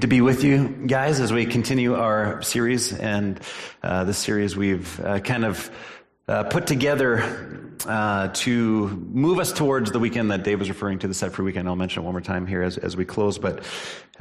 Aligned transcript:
good 0.00 0.08
to 0.08 0.16
be 0.16 0.22
with 0.22 0.42
you 0.42 0.66
guys 0.86 1.20
as 1.20 1.30
we 1.30 1.44
continue 1.44 1.94
our 1.94 2.40
series. 2.40 2.90
And 2.90 3.38
uh, 3.82 4.04
this 4.04 4.16
series 4.16 4.56
we've 4.56 4.98
uh, 4.98 5.20
kind 5.20 5.44
of 5.44 5.70
uh, 6.26 6.44
put 6.44 6.66
together 6.66 7.74
uh, 7.86 8.28
to 8.28 8.88
move 8.88 9.38
us 9.38 9.52
towards 9.52 9.92
the 9.92 9.98
weekend 9.98 10.30
that 10.30 10.42
Dave 10.42 10.58
was 10.58 10.70
referring 10.70 11.00
to, 11.00 11.08
the 11.08 11.12
Set 11.12 11.32
Free 11.32 11.44
Weekend. 11.44 11.68
I'll 11.68 11.76
mention 11.76 12.02
it 12.02 12.06
one 12.06 12.14
more 12.14 12.22
time 12.22 12.46
here 12.46 12.62
as, 12.62 12.78
as 12.78 12.96
we 12.96 13.04
close. 13.04 13.36
But 13.38 13.62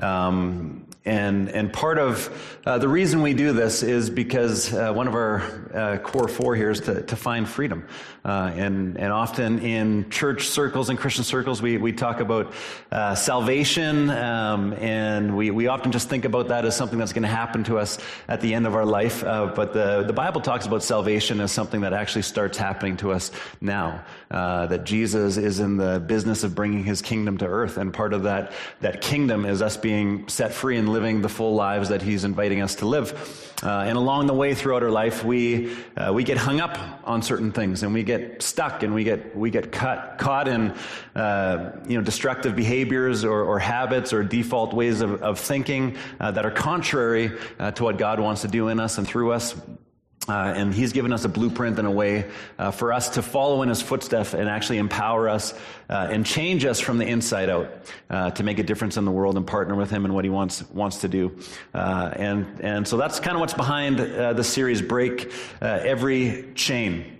um, 0.02 0.86
and 1.06 1.50
and 1.50 1.74
part 1.74 1.98
of 1.98 2.60
uh, 2.66 2.78
the 2.78 2.88
reason 2.88 3.22
we 3.22 3.34
do 3.34 3.52
this 3.52 3.84
is 3.84 4.10
because 4.10 4.74
uh, 4.74 4.94
one 4.94 5.08
of 5.08 5.16
our 5.16 5.42
uh, 5.74 5.98
core 5.98 6.28
four 6.28 6.56
here 6.56 6.70
is 6.70 6.82
to, 6.82 7.02
to 7.04 7.16
find 7.16 7.48
freedom. 7.50 7.88
Uh, 8.24 8.52
and 8.56 8.98
and 8.98 9.12
often 9.12 9.60
in 9.60 10.10
church 10.10 10.50
circles 10.50 10.90
and 10.90 11.00
Christian 11.00 11.24
circles, 11.24 11.62
we 11.62 11.78
we 11.78 11.94
talk 11.94 12.20
about 12.20 12.54
uh, 12.92 13.16
salvation, 13.16 14.10
um, 14.12 14.74
and 14.74 15.36
we 15.36 15.52
we 15.52 15.68
often 15.68 15.92
just 15.92 16.10
think 16.10 16.26
about 16.26 16.50
that 16.50 16.66
as 16.66 16.76
something 16.76 17.00
that's 17.00 17.14
going 17.14 17.24
to 17.24 17.30
happen 17.30 17.64
to 17.64 17.80
us 17.80 17.98
at 18.28 18.42
the 18.42 18.54
end 18.54 18.68
of 18.68 18.76
our 18.76 18.86
life. 18.86 19.22
but 19.24 19.74
the 19.74 20.04
the 20.06 20.14
Bible 20.14 20.42
talks 20.42 20.68
about 20.68 20.84
salvation 20.84 21.40
as 21.40 21.52
something 21.52 21.82
that 21.82 21.94
actually 21.94 22.24
starts 22.24 22.58
happening 22.58 22.98
to 22.98 23.12
us 23.14 23.32
now. 23.62 24.04
that 24.30 24.84
Jesus 24.84 25.38
is 25.38 25.60
in 25.62 25.78
the 25.78 26.00
business 26.00 26.44
of 26.44 26.54
bringing 26.54 26.84
His 26.84 27.02
kingdom 27.02 27.38
to 27.38 27.48
earth, 27.48 27.78
and 27.78 27.94
part 27.94 28.14
of 28.14 28.24
that 28.24 28.52
that 28.82 29.00
kingdom 29.00 29.46
is 29.46 29.62
us 29.62 29.78
being 29.78 29.89
being 29.90 30.28
set 30.28 30.54
free 30.54 30.78
and 30.78 30.88
living 30.88 31.24
the 31.24 31.30
full 31.30 31.56
lives 31.56 31.90
that 31.90 32.04
He's 32.04 32.24
inviting 32.24 32.62
us 32.62 32.76
to 32.76 32.86
live. 32.86 33.08
Uh, 33.64 33.86
and 33.88 33.98
along 33.98 34.28
the 34.28 34.34
way 34.36 34.54
throughout 34.54 34.84
our 34.84 34.92
life, 34.92 35.26
we 35.26 35.76
uh, 35.98 36.14
we 36.14 36.24
get 36.24 36.38
hung 36.38 36.62
up 36.62 36.78
on 37.06 37.24
certain 37.24 37.52
things, 37.52 37.82
and 37.82 37.92
we 37.92 38.04
get 38.04 38.44
stuck, 38.44 38.84
and 38.84 38.94
we 38.94 39.04
get 39.04 39.36
we 39.36 39.50
get 39.50 39.72
cut, 39.72 40.20
caught 40.20 40.48
in 40.48 40.76
uh, 41.16 41.72
you 41.88 41.98
know 41.98 42.04
destructive 42.04 42.56
behaviors 42.56 43.24
or, 43.24 43.42
or, 43.42 43.58
habits 43.58 44.14
or 44.14 44.24
default 44.24 44.74
ways 44.76 45.02
of, 45.02 45.24
of 45.24 45.40
thinking 45.40 45.98
uh, 46.20 46.30
that 46.30 46.46
are 46.46 46.52
contrary 46.52 47.32
uh, 47.58 47.72
to 47.72 47.84
what 47.84 47.98
God 47.98 48.20
wants 48.20 48.44
to 48.44 48.48
do 48.48 48.68
in 48.68 48.80
us 48.80 49.00
and 49.00 49.08
through 49.08 49.32
us. 49.32 49.56
Uh, 50.30 50.54
and 50.56 50.76
he's 50.76 50.94
given 50.94 51.12
us 51.12 51.26
a 51.26 51.30
blueprint 51.30 51.80
and 51.80 51.88
a 51.88 51.92
way 51.92 52.30
uh, 52.60 52.70
for 52.70 52.94
us 52.94 53.10
to 53.10 53.22
follow 53.22 53.64
in 53.64 53.70
his 53.70 53.82
footsteps 53.82 54.36
and 54.36 54.48
actually 54.48 54.78
empower 54.78 55.28
us 55.28 55.56
uh, 55.90 56.08
and 56.12 56.24
change 56.24 56.66
us 56.66 56.80
from 56.80 57.00
the 57.00 57.06
inside 57.06 57.50
out 57.50 57.72
uh, 58.12 58.30
to 58.30 58.44
make 58.44 58.60
a 58.60 58.64
difference 58.64 58.96
in 58.96 59.06
the 59.06 59.12
world 59.12 59.38
and 59.38 59.48
partner 59.48 59.74
with 59.74 59.90
him 59.90 60.06
in 60.06 60.14
what 60.14 60.24
he 60.24 60.30
wants 60.30 60.62
wants 60.70 60.98
to 60.98 61.08
do. 61.08 61.36
Uh, 61.74 62.12
and 62.16 62.46
and 62.62 62.88
so 62.88 62.96
that's 62.96 63.20
kind 63.20 63.36
of 63.36 63.42
what's 63.42 63.56
behind 63.56 64.00
uh, 64.00 64.34
the 64.34 64.44
series 64.44 64.84
Break 64.84 65.34
Every 65.62 66.52
Chain. 66.54 67.16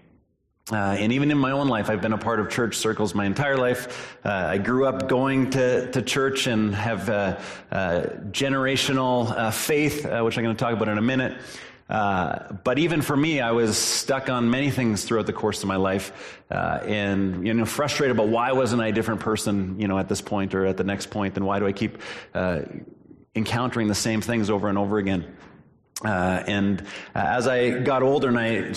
Uh, 0.72 0.76
and 0.76 1.12
even 1.12 1.32
in 1.32 1.38
my 1.40 1.50
own 1.50 1.68
life, 1.68 1.90
I've 1.90 2.02
been 2.02 2.14
a 2.14 2.18
part 2.20 2.40
of 2.40 2.52
church 2.52 2.78
circles 2.78 3.16
my 3.16 3.26
entire 3.26 3.58
life. 3.58 4.20
Uh, 4.24 4.30
I 4.30 4.60
grew 4.60 4.86
up 4.86 5.10
going 5.10 5.50
to, 5.50 5.92
to 5.92 6.04
church 6.04 6.46
and 6.46 6.76
have 6.76 7.10
uh, 7.10 7.40
generational 7.72 9.52
faith, 9.52 10.04
which 10.04 10.38
I'm 10.38 10.44
going 10.44 10.56
to 10.56 10.64
talk 10.64 10.74
about 10.74 10.90
in 10.90 11.00
a 11.00 11.02
minute. 11.02 11.40
Uh, 11.90 12.54
but 12.64 12.78
even 12.78 13.02
for 13.02 13.18
me, 13.18 13.42
I 13.42 13.52
was 13.52 13.76
stuck 13.78 14.30
on 14.30 14.50
many 14.50 14.70
things 14.70 15.04
throughout 15.04 15.26
the 15.26 15.34
course 15.34 15.64
of 15.64 15.68
my 15.68 15.78
life, 15.78 16.40
uh, 16.52 16.80
and 16.84 17.46
you 17.48 17.54
know, 17.54 17.66
frustrated 17.66 18.16
about 18.16 18.30
why 18.30 18.52
wasn't 18.52 18.82
I 18.82 18.88
a 18.88 18.92
different 18.92 19.22
person, 19.22 19.80
you 19.80 19.88
know, 19.88 19.98
at 19.98 20.08
this 20.08 20.22
point 20.22 20.54
or 20.54 20.66
at 20.66 20.78
the 20.78 20.84
next 20.84 21.10
point, 21.10 21.36
and 21.36 21.46
why 21.46 21.58
do 21.58 21.66
I 21.66 21.72
keep 21.72 21.98
uh, 22.36 22.62
encountering 23.36 23.88
the 23.88 23.96
same 23.96 24.22
things 24.22 24.52
over 24.52 24.70
and 24.70 24.78
over 24.78 25.00
again? 25.00 25.36
Uh, 26.04 26.44
and 26.48 26.86
as 27.14 27.48
I 27.48 27.80
got 27.80 28.04
older 28.04 28.30
and 28.30 28.40
I 28.40 28.74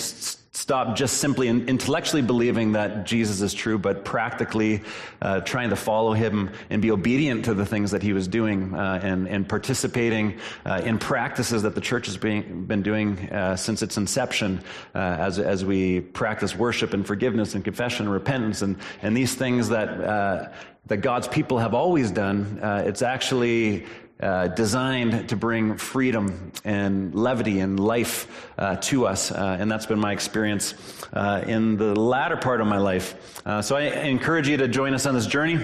stopped 0.55 0.95
just 0.97 1.17
simply 1.17 1.47
intellectually 1.47 2.21
believing 2.21 2.73
that 2.73 3.05
Jesus 3.05 3.41
is 3.41 3.55
true, 3.55 3.79
but 3.79 4.05
practically 4.05 4.83
uh, 5.19 5.39
trying 5.41 5.71
to 5.71 5.75
follow 5.75 6.13
him 6.13 6.51
and 6.69 6.79
be 6.79 6.91
obedient 6.91 7.45
to 7.45 7.55
the 7.55 7.65
things 7.65 7.89
that 7.91 8.03
he 8.03 8.13
was 8.13 8.27
doing 8.27 8.73
uh, 8.75 8.99
and, 9.01 9.27
and, 9.27 9.49
participating 9.49 10.39
uh, 10.65 10.81
in 10.85 10.99
practices 10.99 11.63
that 11.63 11.73
the 11.73 11.81
church 11.81 12.05
has 12.05 12.17
been, 12.17 12.65
been 12.65 12.83
doing 12.83 13.17
uh, 13.31 13.55
since 13.55 13.81
its 13.81 13.97
inception 13.97 14.63
uh, 14.93 14.99
as, 14.99 15.39
as 15.39 15.65
we 15.65 16.01
practice 16.01 16.55
worship 16.55 16.93
and 16.93 17.07
forgiveness 17.07 17.55
and 17.55 17.63
confession 17.63 18.05
and 18.05 18.13
repentance 18.13 18.61
and, 18.61 18.77
and 19.01 19.17
these 19.17 19.33
things 19.33 19.69
that, 19.69 19.89
uh, 19.89 20.49
that 20.85 20.97
God's 20.97 21.27
people 21.27 21.57
have 21.57 21.73
always 21.73 22.11
done. 22.11 22.59
it's 22.85 23.01
actually 23.01 23.85
uh, 24.23 24.47
designed 24.47 25.27
to 25.27 25.35
bring 25.35 25.77
freedom 25.77 26.51
and 26.63 27.13
levity 27.13 27.59
and 27.59 27.77
life 27.79 28.49
uh, 28.57 28.77
to 28.77 29.05
us. 29.05 29.31
Uh, 29.31 29.57
and 29.59 29.69
that's 29.69 29.85
been 29.85 29.99
my 29.99 30.13
experience 30.13 30.75
uh, 31.11 31.43
in 31.45 31.75
the 31.75 31.93
latter 31.93 32.37
part 32.37 32.61
of 32.61 32.67
my 32.67 32.77
life. 32.77 33.41
Uh, 33.45 33.61
so 33.61 33.75
I 33.75 33.81
encourage 33.81 34.47
you 34.47 34.55
to 34.57 34.67
join 34.69 34.93
us 34.93 35.05
on 35.05 35.13
this 35.13 35.27
journey. 35.27 35.59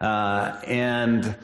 and 0.00 1.36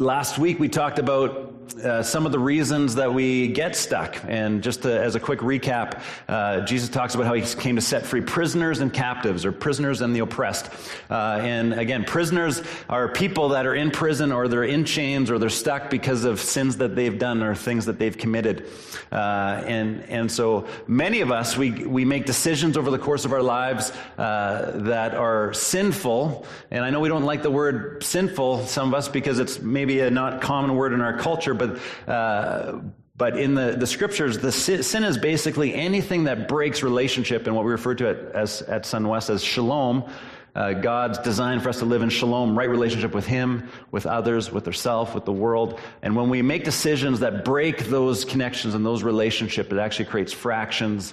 last 0.00 0.38
week 0.38 0.58
we 0.58 0.68
talked 0.68 0.98
about 0.98 1.60
uh, 1.84 2.02
some 2.02 2.26
of 2.26 2.32
the 2.32 2.38
reasons 2.38 2.96
that 2.96 3.12
we 3.12 3.48
get 3.48 3.76
stuck. 3.76 4.20
And 4.26 4.62
just 4.62 4.82
to, 4.82 5.00
as 5.00 5.14
a 5.14 5.20
quick 5.20 5.40
recap, 5.40 6.02
uh, 6.28 6.62
Jesus 6.62 6.88
talks 6.88 7.14
about 7.14 7.26
how 7.26 7.34
he 7.34 7.42
came 7.56 7.76
to 7.76 7.82
set 7.82 8.04
free 8.04 8.20
prisoners 8.20 8.80
and 8.80 8.92
captives, 8.92 9.44
or 9.44 9.52
prisoners 9.52 10.00
and 10.00 10.14
the 10.14 10.20
oppressed. 10.20 10.70
Uh, 11.08 11.38
and 11.42 11.72
again, 11.72 12.04
prisoners 12.04 12.62
are 12.88 13.08
people 13.08 13.50
that 13.50 13.66
are 13.66 13.74
in 13.74 13.90
prison 13.90 14.32
or 14.32 14.48
they're 14.48 14.64
in 14.64 14.84
chains 14.84 15.30
or 15.30 15.38
they're 15.38 15.48
stuck 15.48 15.90
because 15.90 16.24
of 16.24 16.40
sins 16.40 16.78
that 16.78 16.96
they've 16.96 17.18
done 17.18 17.42
or 17.42 17.54
things 17.54 17.86
that 17.86 17.98
they've 17.98 18.16
committed. 18.16 18.66
Uh, 19.12 19.62
and, 19.66 20.02
and 20.04 20.30
so 20.30 20.66
many 20.86 21.20
of 21.20 21.30
us, 21.30 21.56
we, 21.56 21.70
we 21.70 22.04
make 22.04 22.26
decisions 22.26 22.76
over 22.76 22.90
the 22.90 22.98
course 22.98 23.24
of 23.24 23.32
our 23.32 23.42
lives 23.42 23.92
uh, 24.18 24.72
that 24.74 25.14
are 25.14 25.52
sinful. 25.52 26.46
And 26.70 26.84
I 26.84 26.90
know 26.90 27.00
we 27.00 27.08
don't 27.08 27.24
like 27.24 27.42
the 27.42 27.50
word 27.50 28.02
sinful, 28.02 28.66
some 28.66 28.88
of 28.88 28.94
us, 28.94 29.08
because 29.08 29.38
it's 29.38 29.60
maybe 29.60 29.89
a 29.98 30.10
not 30.10 30.40
common 30.40 30.76
word 30.76 30.92
in 30.92 31.00
our 31.00 31.18
culture 31.18 31.54
but 31.54 31.80
uh, 32.06 32.78
but 33.20 33.38
in 33.38 33.54
the, 33.54 33.76
the 33.78 33.86
scriptures, 33.86 34.38
the 34.38 34.50
sin 34.50 35.04
is 35.04 35.18
basically 35.18 35.74
anything 35.74 36.24
that 36.24 36.48
breaks 36.48 36.82
relationship 36.82 37.46
and 37.46 37.54
what 37.54 37.66
we 37.66 37.70
refer 37.70 37.94
to 37.96 38.06
it 38.06 38.34
as 38.34 38.62
at 38.62 38.84
Sunwest 38.84 39.28
as 39.28 39.44
shalom. 39.44 40.10
Uh, 40.54 40.72
God's 40.72 41.18
design 41.18 41.60
for 41.60 41.68
us 41.68 41.80
to 41.80 41.84
live 41.84 42.00
in 42.00 42.08
shalom, 42.08 42.58
right 42.58 42.70
relationship 42.70 43.14
with 43.14 43.26
Him, 43.26 43.68
with 43.90 44.06
others, 44.06 44.50
with 44.50 44.66
ourselves, 44.66 45.12
with 45.12 45.26
the 45.26 45.34
world. 45.34 45.78
And 46.00 46.16
when 46.16 46.30
we 46.30 46.40
make 46.40 46.64
decisions 46.64 47.20
that 47.20 47.44
break 47.44 47.84
those 47.90 48.24
connections 48.24 48.74
and 48.74 48.86
those 48.86 49.02
relationships, 49.02 49.70
it 49.70 49.78
actually 49.78 50.06
creates 50.06 50.32
fractions 50.32 51.12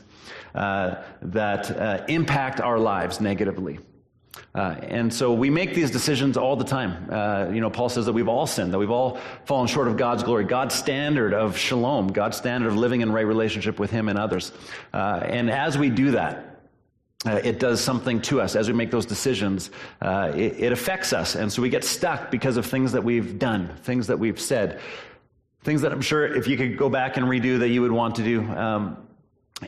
uh, 0.55 1.03
that 1.21 1.69
uh, 1.69 2.05
impact 2.07 2.61
our 2.61 2.79
lives 2.79 3.19
negatively. 3.19 3.79
Uh, 4.55 4.75
and 4.81 5.13
so 5.13 5.33
we 5.33 5.49
make 5.49 5.73
these 5.73 5.91
decisions 5.91 6.37
all 6.37 6.55
the 6.55 6.65
time. 6.65 7.09
Uh, 7.11 7.49
you 7.51 7.61
know, 7.61 7.69
Paul 7.69 7.89
says 7.89 8.05
that 8.05 8.13
we've 8.13 8.27
all 8.27 8.47
sinned, 8.47 8.73
that 8.73 8.79
we've 8.79 8.91
all 8.91 9.19
fallen 9.45 9.67
short 9.67 9.87
of 9.87 9.97
God's 9.97 10.23
glory, 10.23 10.45
God's 10.45 10.75
standard 10.75 11.33
of 11.33 11.57
shalom, 11.57 12.07
God's 12.07 12.37
standard 12.37 12.67
of 12.67 12.75
living 12.75 13.01
in 13.01 13.11
right 13.11 13.25
relationship 13.25 13.79
with 13.79 13.91
Him 13.91 14.09
and 14.09 14.17
others. 14.17 14.51
Uh, 14.93 15.21
and 15.23 15.49
as 15.49 15.77
we 15.77 15.89
do 15.89 16.11
that, 16.11 16.57
uh, 17.25 17.41
it 17.43 17.59
does 17.59 17.81
something 17.81 18.21
to 18.21 18.39
us 18.39 18.55
as 18.55 18.67
we 18.67 18.73
make 18.73 18.91
those 18.91 19.05
decisions. 19.05 19.71
Uh, 20.01 20.31
it, 20.35 20.59
it 20.59 20.71
affects 20.71 21.13
us. 21.13 21.35
And 21.35 21.51
so 21.51 21.61
we 21.61 21.69
get 21.69 21.83
stuck 21.83 22.31
because 22.31 22.57
of 22.57 22.65
things 22.65 22.91
that 22.91 23.03
we've 23.03 23.39
done, 23.39 23.75
things 23.83 24.07
that 24.07 24.19
we've 24.19 24.39
said, 24.39 24.79
things 25.63 25.81
that 25.81 25.91
I'm 25.91 26.01
sure 26.01 26.25
if 26.25 26.47
you 26.47 26.57
could 26.57 26.77
go 26.77 26.89
back 26.89 27.17
and 27.17 27.25
redo 27.25 27.59
that 27.59 27.69
you 27.69 27.81
would 27.81 27.91
want 27.91 28.15
to 28.15 28.23
do. 28.23 28.41
Um, 28.43 29.06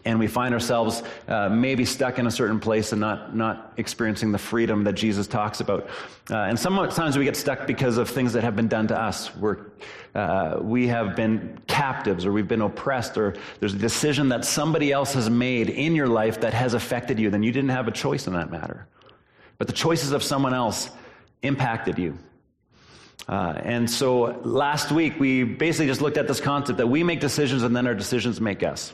and 0.05 0.19
we 0.19 0.27
find 0.27 0.53
ourselves 0.53 1.01
uh, 1.27 1.49
maybe 1.49 1.83
stuck 1.83 2.19
in 2.19 2.27
a 2.27 2.31
certain 2.31 2.59
place 2.59 2.91
and 2.91 3.01
not, 3.01 3.35
not 3.35 3.73
experiencing 3.77 4.31
the 4.31 4.37
freedom 4.37 4.83
that 4.83 4.93
Jesus 4.93 5.25
talks 5.25 5.61
about. 5.61 5.89
Uh, 6.29 6.37
and 6.37 6.59
sometimes 6.59 7.17
we 7.17 7.25
get 7.25 7.35
stuck 7.35 7.65
because 7.65 7.97
of 7.97 8.07
things 8.07 8.33
that 8.33 8.43
have 8.43 8.55
been 8.55 8.67
done 8.67 8.87
to 8.87 8.99
us. 8.99 9.35
We're, 9.35 9.57
uh, 10.13 10.59
we 10.61 10.87
have 10.87 11.15
been 11.15 11.59
captives 11.65 12.25
or 12.25 12.31
we've 12.31 12.47
been 12.47 12.61
oppressed 12.61 13.17
or 13.17 13.35
there's 13.59 13.73
a 13.73 13.79
decision 13.79 14.29
that 14.29 14.45
somebody 14.45 14.91
else 14.91 15.13
has 15.13 15.27
made 15.27 15.69
in 15.69 15.95
your 15.95 16.07
life 16.07 16.41
that 16.41 16.53
has 16.53 16.75
affected 16.75 17.17
you. 17.19 17.31
Then 17.31 17.41
you 17.41 17.51
didn't 17.51 17.71
have 17.71 17.87
a 17.87 17.91
choice 17.91 18.27
in 18.27 18.33
that 18.33 18.51
matter. 18.51 18.87
But 19.57 19.67
the 19.67 19.73
choices 19.73 20.11
of 20.11 20.21
someone 20.21 20.53
else 20.53 20.91
impacted 21.41 21.97
you. 21.97 22.15
Uh, 23.27 23.59
and 23.63 23.89
so 23.89 24.39
last 24.43 24.91
week 24.91 25.19
we 25.19 25.43
basically 25.43 25.87
just 25.87 26.01
looked 26.01 26.17
at 26.17 26.27
this 26.27 26.39
concept 26.39 26.77
that 26.77 26.87
we 26.87 27.03
make 27.03 27.19
decisions 27.19 27.63
and 27.63 27.75
then 27.75 27.87
our 27.87 27.95
decisions 27.95 28.39
make 28.39 28.61
us. 28.61 28.93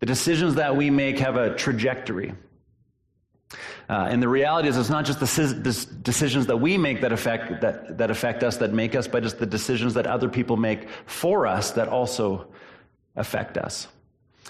The 0.00 0.06
decisions 0.06 0.54
that 0.56 0.76
we 0.76 0.90
make 0.90 1.18
have 1.18 1.36
a 1.36 1.54
trajectory. 1.54 2.34
Uh, 3.88 4.06
and 4.08 4.22
the 4.22 4.28
reality 4.28 4.68
is, 4.68 4.78
it's 4.78 4.88
not 4.88 5.04
just 5.04 5.20
the 5.20 5.86
decisions 6.02 6.46
that 6.46 6.56
we 6.56 6.78
make 6.78 7.00
that 7.00 7.12
affect, 7.12 7.60
that, 7.60 7.98
that 7.98 8.10
affect 8.10 8.42
us, 8.42 8.56
that 8.58 8.72
make 8.72 8.94
us, 8.94 9.08
but 9.08 9.24
it's 9.24 9.34
the 9.34 9.46
decisions 9.46 9.94
that 9.94 10.06
other 10.06 10.28
people 10.28 10.56
make 10.56 10.88
for 11.06 11.46
us 11.46 11.72
that 11.72 11.88
also 11.88 12.46
affect 13.16 13.58
us. 13.58 13.88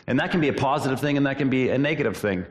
And 0.06 0.20
that 0.20 0.30
can 0.30 0.40
be 0.40 0.48
a 0.48 0.52
positive 0.52 1.00
thing 1.00 1.16
and 1.16 1.26
that 1.26 1.38
can 1.38 1.50
be 1.50 1.70
a 1.70 1.78
negative 1.78 2.16
thing. 2.16 2.44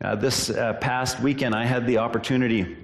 Uh, 0.00 0.16
this 0.16 0.50
uh, 0.50 0.74
past 0.74 1.20
weekend, 1.20 1.54
I 1.54 1.64
had 1.64 1.86
the 1.86 1.98
opportunity 1.98 2.76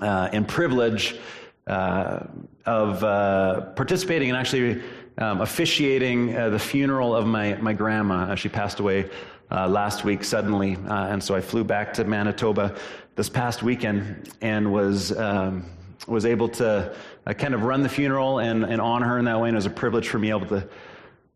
uh, 0.00 0.28
and 0.32 0.46
privilege 0.46 1.18
of 1.68 3.04
uh, 3.04 3.60
participating 3.76 4.28
and 4.28 4.36
actually 4.36 4.82
um, 5.18 5.40
officiating 5.40 6.36
uh, 6.36 6.48
the 6.48 6.58
funeral 6.58 7.14
of 7.14 7.26
my, 7.26 7.54
my 7.56 7.72
grandma. 7.72 8.34
she 8.34 8.48
passed 8.48 8.80
away 8.80 9.10
uh, 9.50 9.68
last 9.68 10.04
week 10.04 10.24
suddenly. 10.24 10.76
Uh, 10.76 11.08
and 11.08 11.22
so 11.22 11.34
I 11.34 11.40
flew 11.40 11.64
back 11.64 11.92
to 11.94 12.04
Manitoba 12.04 12.76
this 13.16 13.28
past 13.28 13.62
weekend 13.62 14.30
and 14.40 14.72
was 14.72 15.16
um, 15.16 15.64
was 16.06 16.24
able 16.24 16.48
to 16.48 16.94
uh, 17.26 17.32
kind 17.34 17.54
of 17.54 17.64
run 17.64 17.82
the 17.82 17.88
funeral 17.88 18.38
and, 18.38 18.64
and 18.64 18.80
honor 18.80 19.06
her 19.06 19.18
in 19.18 19.24
that 19.26 19.40
way, 19.40 19.48
and 19.48 19.56
it 19.56 19.58
was 19.58 19.66
a 19.66 19.70
privilege 19.70 20.08
for 20.08 20.18
me 20.18 20.30
able 20.30 20.46
to 20.46 20.68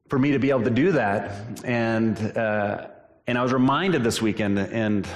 for 0.08 0.18
me 0.18 0.32
to 0.32 0.38
be 0.38 0.50
able 0.50 0.62
to 0.62 0.70
do 0.70 0.92
that. 0.92 1.64
And 1.64 2.36
uh, 2.36 2.88
and 3.26 3.38
I 3.38 3.42
was 3.42 3.52
reminded 3.52 4.04
this 4.04 4.22
weekend, 4.22 4.58
and 4.58 5.06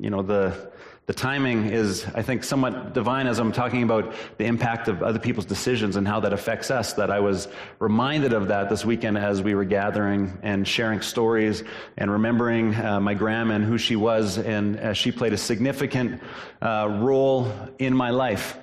you 0.00 0.10
know 0.10 0.22
the 0.22 0.72
the 1.06 1.14
timing 1.14 1.66
is, 1.66 2.04
I 2.16 2.22
think, 2.22 2.42
somewhat 2.42 2.92
divine 2.92 3.28
as 3.28 3.38
I'm 3.38 3.52
talking 3.52 3.84
about 3.84 4.12
the 4.38 4.44
impact 4.44 4.88
of 4.88 5.04
other 5.04 5.20
people's 5.20 5.46
decisions 5.46 5.94
and 5.94 6.06
how 6.06 6.18
that 6.20 6.32
affects 6.32 6.68
us. 6.68 6.94
That 6.94 7.12
I 7.12 7.20
was 7.20 7.46
reminded 7.78 8.32
of 8.32 8.48
that 8.48 8.68
this 8.68 8.84
weekend 8.84 9.16
as 9.16 9.40
we 9.40 9.54
were 9.54 9.64
gathering 9.64 10.36
and 10.42 10.66
sharing 10.66 11.00
stories 11.00 11.62
and 11.96 12.10
remembering 12.10 12.74
uh, 12.74 12.98
my 12.98 13.14
grandma 13.14 13.54
and 13.54 13.64
who 13.64 13.78
she 13.78 13.94
was, 13.94 14.38
and 14.38 14.80
uh, 14.80 14.92
she 14.94 15.12
played 15.12 15.32
a 15.32 15.38
significant 15.38 16.20
uh, 16.60 16.88
role 17.00 17.52
in 17.78 17.94
my 17.94 18.10
life. 18.10 18.58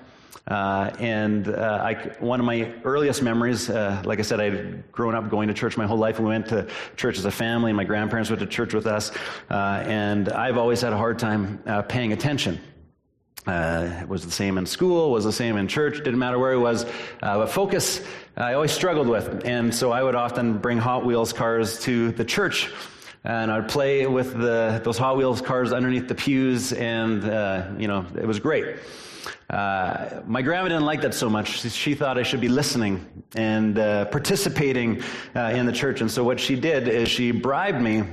Uh, 0.46 0.92
and 1.00 1.48
uh, 1.48 1.80
I, 1.82 1.94
one 2.20 2.40
of 2.40 2.46
my 2.46 2.74
earliest 2.84 3.22
memories, 3.22 3.70
uh, 3.70 4.02
like 4.06 4.20
I 4.20 4.24
said, 4.24 4.42
I'd 4.42 4.92
grown 4.92 5.16
up 5.16 5.30
going 5.30 5.48
to 5.48 5.54
church 5.54 5.78
my 5.78 5.86
whole 5.86 5.98
life. 5.98 6.20
We 6.20 6.26
went 6.26 6.48
to 6.48 6.68
church 6.98 7.18
as 7.18 7.26
a 7.26 7.32
family. 7.32 7.72
and 7.72 7.78
My 7.78 7.86
grandparents 7.86 8.30
went 8.30 8.42
to 8.42 8.46
church 8.46 8.74
with 8.74 8.86
us. 8.86 9.12
Uh, 9.50 9.84
and 9.86 10.30
I've 10.30 10.58
always 10.58 10.82
had 10.82 10.92
a 10.92 10.98
hard 10.98 11.18
time 11.18 11.64
uh, 11.66 11.82
paying 11.84 12.12
attention. 12.12 12.60
Uh, 13.48 14.00
it 14.02 14.08
was 14.08 14.26
the 14.26 14.32
same 14.32 14.58
in 14.58 14.66
school, 14.66 15.12
was 15.12 15.26
the 15.26 15.32
same 15.32 15.58
in 15.58 15.68
church, 15.68 15.98
didn't 15.98 16.20
matter 16.20 16.40
where 16.40 16.54
it 16.54 16.60
was. 16.60 16.86
but 17.22 17.48
focus, 17.48 18.02
I 18.38 18.54
always 18.54 18.72
struggled 18.72 19.08
with. 19.08 19.46
And 19.46 19.74
so 19.74 19.92
I 19.92 20.04
would 20.04 20.16
often 20.16 20.58
bring 20.58 20.78
Hot 20.78 21.06
Wheels 21.06 21.34
cars 21.34 21.80
to 21.82 22.12
the 22.12 22.26
church 22.26 22.72
and 23.26 23.52
I'd 23.52 23.70
play 23.70 24.06
with 24.06 24.34
the, 24.34 24.82
those 24.84 24.98
Hot 24.98 25.16
Wheels 25.16 25.42
cars 25.42 25.72
underneath 25.72 26.10
the 26.10 26.16
pews, 26.16 26.74
and 26.74 27.24
uh, 27.24 27.70
you 27.78 27.88
know 27.88 28.06
it 28.16 28.26
was 28.26 28.40
great. 28.40 28.76
Uh, 29.50 30.22
my 30.26 30.42
grandma 30.42 30.70
didn't 30.70 30.86
like 30.86 31.02
that 31.02 31.14
so 31.14 31.30
much. 31.30 31.62
She, 31.72 31.96
thought 31.96 32.18
I 32.18 32.24
should 32.24 32.42
be 32.42 32.48
listening 32.48 33.24
and 33.36 33.78
uh, 33.78 34.06
participating 34.06 35.04
uh, 35.36 35.52
in 35.54 35.66
the 35.66 35.72
church. 35.72 36.02
And 36.02 36.10
so 36.10 36.24
what 36.24 36.40
she 36.40 36.56
did 36.56 36.88
is 36.88 37.10
she 37.10 37.32
bribed 37.32 37.82
me, 37.82 38.04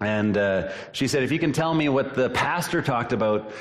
and 0.00 0.36
uh, 0.36 0.72
she 0.92 1.08
said, 1.08 1.22
"If 1.22 1.32
you 1.32 1.38
can 1.38 1.52
tell 1.52 1.74
me 1.74 1.88
what 1.88 2.14
the 2.14 2.30
pastor 2.30 2.82
talked 2.82 3.12
about." 3.12 3.52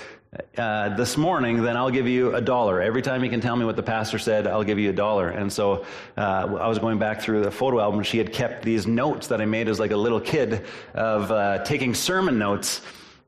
Uh, 0.57 0.95
this 0.95 1.17
morning, 1.17 1.61
then 1.61 1.75
I'll 1.75 1.89
give 1.89 2.07
you 2.07 2.33
a 2.33 2.39
dollar. 2.39 2.81
Every 2.81 3.01
time 3.01 3.21
you 3.21 3.29
can 3.29 3.41
tell 3.41 3.57
me 3.57 3.65
what 3.65 3.75
the 3.75 3.83
pastor 3.83 4.17
said, 4.17 4.47
I'll 4.47 4.63
give 4.63 4.79
you 4.79 4.89
a 4.89 4.93
dollar. 4.93 5.27
And 5.27 5.51
so 5.51 5.83
uh, 6.15 6.21
I 6.57 6.69
was 6.69 6.79
going 6.79 6.99
back 6.99 7.19
through 7.19 7.43
the 7.43 7.51
photo 7.51 7.81
album. 7.81 8.01
She 8.03 8.17
had 8.17 8.31
kept 8.31 8.63
these 8.63 8.87
notes 8.87 9.27
that 9.27 9.41
I 9.41 9.45
made 9.45 9.67
as 9.67 9.77
like 9.77 9.91
a 9.91 9.97
little 9.97 10.21
kid 10.21 10.65
of 10.93 11.65
taking 11.65 11.93
sermon 11.93 12.37
notes 12.37 12.79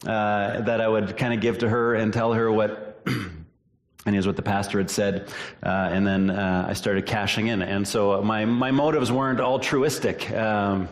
that 0.03 0.79
I 0.79 0.87
would 0.87 1.17
kind 1.17 1.33
of 1.33 1.41
give 1.41 1.57
to 1.57 1.67
her 1.67 1.95
and 1.95 2.13
tell 2.13 2.31
her 2.31 2.49
what 2.49 3.05
and 4.05 4.15
here's 4.15 4.27
what 4.27 4.35
the 4.35 4.41
pastor 4.41 4.79
had 4.79 4.89
said. 4.89 5.29
Uh, 5.63 5.89
and 5.91 6.05
then 6.05 6.29
uh, 6.29 6.65
I 6.67 6.73
started 6.73 7.05
cashing 7.05 7.47
in. 7.47 7.61
And 7.61 7.87
so 7.87 8.21
my, 8.21 8.45
my 8.45 8.71
motives 8.71 9.11
weren't 9.11 9.39
altruistic. 9.39 10.29
Um, 10.31 10.89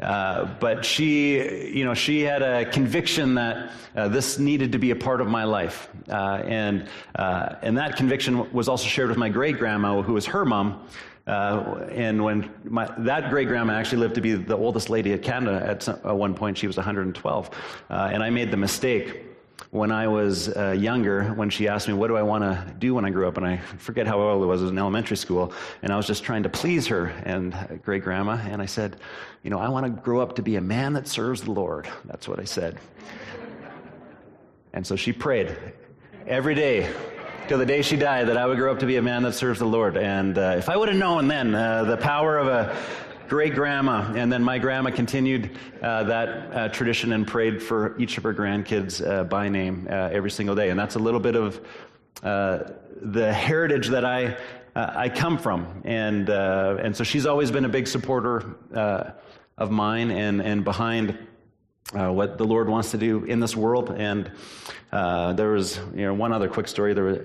uh, 0.00 0.46
but 0.58 0.84
she, 0.84 1.68
you 1.68 1.84
know, 1.84 1.94
she 1.94 2.20
had 2.20 2.42
a 2.42 2.64
conviction 2.64 3.34
that 3.34 3.70
uh, 3.94 4.08
this 4.08 4.38
needed 4.38 4.72
to 4.72 4.78
be 4.78 4.90
a 4.90 4.96
part 4.96 5.20
of 5.20 5.28
my 5.28 5.44
life, 5.44 5.88
uh, 6.10 6.42
and 6.44 6.88
uh, 7.14 7.54
and 7.62 7.78
that 7.78 7.96
conviction 7.96 8.52
was 8.52 8.68
also 8.68 8.88
shared 8.88 9.08
with 9.08 9.16
my 9.16 9.28
great 9.28 9.56
grandma, 9.56 10.02
who 10.02 10.14
was 10.14 10.26
her 10.26 10.44
mom. 10.44 10.84
and 11.26 12.22
when 12.22 12.50
my, 12.64 12.92
that 12.98 13.30
great 13.30 13.46
grandma 13.46 13.74
actually 13.74 13.98
lived 13.98 14.16
to 14.16 14.20
be 14.20 14.32
the 14.32 14.56
oldest 14.56 14.90
lady 14.90 15.12
of 15.12 15.22
Canada 15.22 15.64
at, 15.64 15.84
some, 15.84 15.94
at 16.04 16.16
one 16.16 16.34
point, 16.34 16.58
she 16.58 16.66
was 16.66 16.76
112, 16.76 17.50
and 17.88 18.22
I 18.22 18.30
made 18.30 18.50
the 18.50 18.56
mistake 18.56 19.33
when 19.70 19.90
I 19.90 20.08
was 20.08 20.48
uh, 20.48 20.70
younger, 20.70 21.32
when 21.34 21.50
she 21.50 21.68
asked 21.68 21.88
me, 21.88 21.94
What 21.94 22.08
do 22.08 22.16
I 22.16 22.22
want 22.22 22.44
to 22.44 22.74
do 22.78 22.94
when 22.94 23.04
I 23.04 23.10
grew 23.10 23.26
up? 23.26 23.36
And 23.36 23.46
I 23.46 23.56
forget 23.58 24.06
how 24.06 24.20
old 24.20 24.42
it 24.42 24.46
was, 24.46 24.60
it 24.60 24.64
was 24.64 24.70
in 24.72 24.78
elementary 24.78 25.16
school. 25.16 25.52
And 25.82 25.92
I 25.92 25.96
was 25.96 26.06
just 26.06 26.24
trying 26.24 26.42
to 26.44 26.48
please 26.48 26.86
her 26.88 27.06
and 27.06 27.54
uh, 27.54 27.66
great 27.82 28.02
grandma. 28.02 28.38
And 28.48 28.60
I 28.62 28.66
said, 28.66 28.96
You 29.42 29.50
know, 29.50 29.58
I 29.58 29.68
want 29.68 29.86
to 29.86 29.90
grow 30.02 30.20
up 30.20 30.36
to 30.36 30.42
be 30.42 30.56
a 30.56 30.60
man 30.60 30.92
that 30.94 31.08
serves 31.08 31.42
the 31.42 31.52
Lord. 31.52 31.88
That's 32.04 32.28
what 32.28 32.38
I 32.38 32.44
said. 32.44 32.78
and 34.72 34.86
so 34.86 34.96
she 34.96 35.12
prayed 35.12 35.56
every 36.26 36.54
day 36.54 36.92
till 37.48 37.58
the 37.58 37.66
day 37.66 37.82
she 37.82 37.96
died 37.96 38.28
that 38.28 38.36
I 38.36 38.46
would 38.46 38.56
grow 38.56 38.72
up 38.72 38.78
to 38.78 38.86
be 38.86 38.96
a 38.96 39.02
man 39.02 39.22
that 39.24 39.34
serves 39.34 39.58
the 39.58 39.66
Lord. 39.66 39.96
And 39.96 40.38
uh, 40.38 40.54
if 40.56 40.68
I 40.68 40.76
would 40.76 40.88
have 40.88 40.96
known 40.96 41.28
then 41.28 41.54
uh, 41.54 41.84
the 41.84 41.96
power 41.96 42.38
of 42.38 42.46
a 42.46 42.76
great 43.28 43.54
grandma, 43.54 44.12
and 44.14 44.32
then 44.32 44.42
my 44.42 44.58
grandma 44.58 44.90
continued 44.90 45.58
uh, 45.82 46.04
that 46.04 46.28
uh, 46.28 46.68
tradition 46.68 47.12
and 47.12 47.26
prayed 47.26 47.62
for 47.62 47.98
each 47.98 48.18
of 48.18 48.24
her 48.24 48.34
grandkids 48.34 49.06
uh, 49.06 49.24
by 49.24 49.48
name 49.48 49.86
uh, 49.90 50.10
every 50.12 50.30
single 50.30 50.54
day. 50.54 50.70
And 50.70 50.78
that's 50.78 50.96
a 50.96 50.98
little 50.98 51.20
bit 51.20 51.36
of 51.36 51.60
uh, 52.22 52.64
the 53.00 53.32
heritage 53.32 53.88
that 53.88 54.04
I 54.04 54.36
uh, 54.76 54.92
I 54.94 55.08
come 55.08 55.38
from, 55.38 55.82
and 55.84 56.28
and 56.28 56.96
so 56.96 57.04
she's 57.04 57.26
always 57.26 57.50
been 57.50 57.64
a 57.64 57.68
big 57.68 57.86
supporter 57.86 58.56
of 59.56 59.70
mine 59.70 60.10
and 60.10 60.42
and 60.42 60.64
behind. 60.64 61.18
what 61.92 62.38
the 62.38 62.44
Lord 62.44 62.68
wants 62.68 62.90
to 62.90 62.98
do 62.98 63.24
in 63.24 63.38
this 63.40 63.54
world, 63.56 63.90
and 63.90 64.30
there 64.90 65.50
was 65.52 65.78
you 65.94 66.06
know 66.06 66.14
one 66.14 66.32
other 66.32 66.48
quick 66.48 66.66
story. 66.68 66.92
There 66.94 67.04
was 67.04 67.18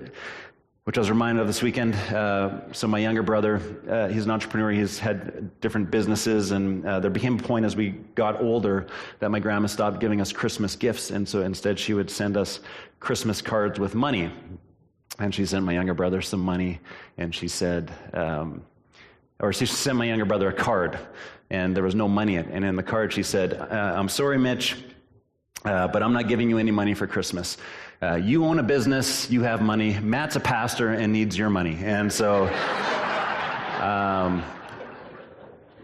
which 0.90 0.98
I 0.98 1.02
was 1.02 1.10
reminded 1.10 1.40
of 1.40 1.46
this 1.46 1.62
weekend. 1.62 1.94
Uh, 1.94 2.72
so 2.72 2.88
my 2.88 2.98
younger 2.98 3.22
brother, 3.22 3.62
uh, 3.88 4.08
he's 4.08 4.24
an 4.24 4.32
entrepreneur. 4.32 4.72
He's 4.72 4.98
had 4.98 5.60
different 5.60 5.88
businesses, 5.88 6.50
and 6.50 6.84
uh, 6.84 6.98
there 6.98 7.12
became 7.12 7.38
a 7.38 7.42
point 7.44 7.64
as 7.64 7.76
we 7.76 7.90
got 8.16 8.42
older 8.42 8.88
that 9.20 9.30
my 9.30 9.38
grandma 9.38 9.68
stopped 9.68 10.00
giving 10.00 10.20
us 10.20 10.32
Christmas 10.32 10.74
gifts, 10.74 11.12
and 11.12 11.28
so 11.28 11.42
instead 11.42 11.78
she 11.78 11.94
would 11.94 12.10
send 12.10 12.36
us 12.36 12.58
Christmas 12.98 13.40
cards 13.40 13.78
with 13.78 13.94
money. 13.94 14.32
And 15.20 15.32
she 15.32 15.46
sent 15.46 15.64
my 15.64 15.74
younger 15.74 15.94
brother 15.94 16.20
some 16.22 16.40
money, 16.40 16.80
and 17.18 17.32
she 17.32 17.46
said, 17.46 17.92
um, 18.12 18.64
or 19.38 19.52
she 19.52 19.66
sent 19.66 19.96
my 19.96 20.06
younger 20.06 20.24
brother 20.24 20.48
a 20.48 20.52
card, 20.52 20.98
and 21.50 21.72
there 21.72 21.84
was 21.84 21.94
no 21.94 22.08
money 22.08 22.34
in 22.34 22.46
it. 22.46 22.50
And 22.50 22.64
in 22.64 22.74
the 22.74 22.82
card 22.82 23.12
she 23.12 23.22
said, 23.22 23.54
uh, 23.54 23.94
"I'm 23.96 24.08
sorry, 24.08 24.38
Mitch, 24.38 24.74
uh, 25.64 25.86
but 25.86 26.02
I'm 26.02 26.12
not 26.12 26.26
giving 26.26 26.50
you 26.50 26.58
any 26.58 26.72
money 26.72 26.94
for 26.94 27.06
Christmas." 27.06 27.58
Uh, 28.02 28.14
you 28.14 28.46
own 28.46 28.58
a 28.58 28.62
business, 28.62 29.30
you 29.30 29.42
have 29.42 29.60
money. 29.60 29.98
Matt's 30.00 30.34
a 30.34 30.40
pastor 30.40 30.88
and 30.88 31.12
needs 31.12 31.36
your 31.36 31.50
money. 31.50 31.78
And 31.82 32.10
so 32.10 32.44
um, 33.78 34.42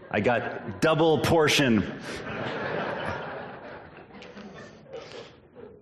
I 0.09 0.19
got 0.23 0.81
double 0.81 1.19
portion. 1.19 1.83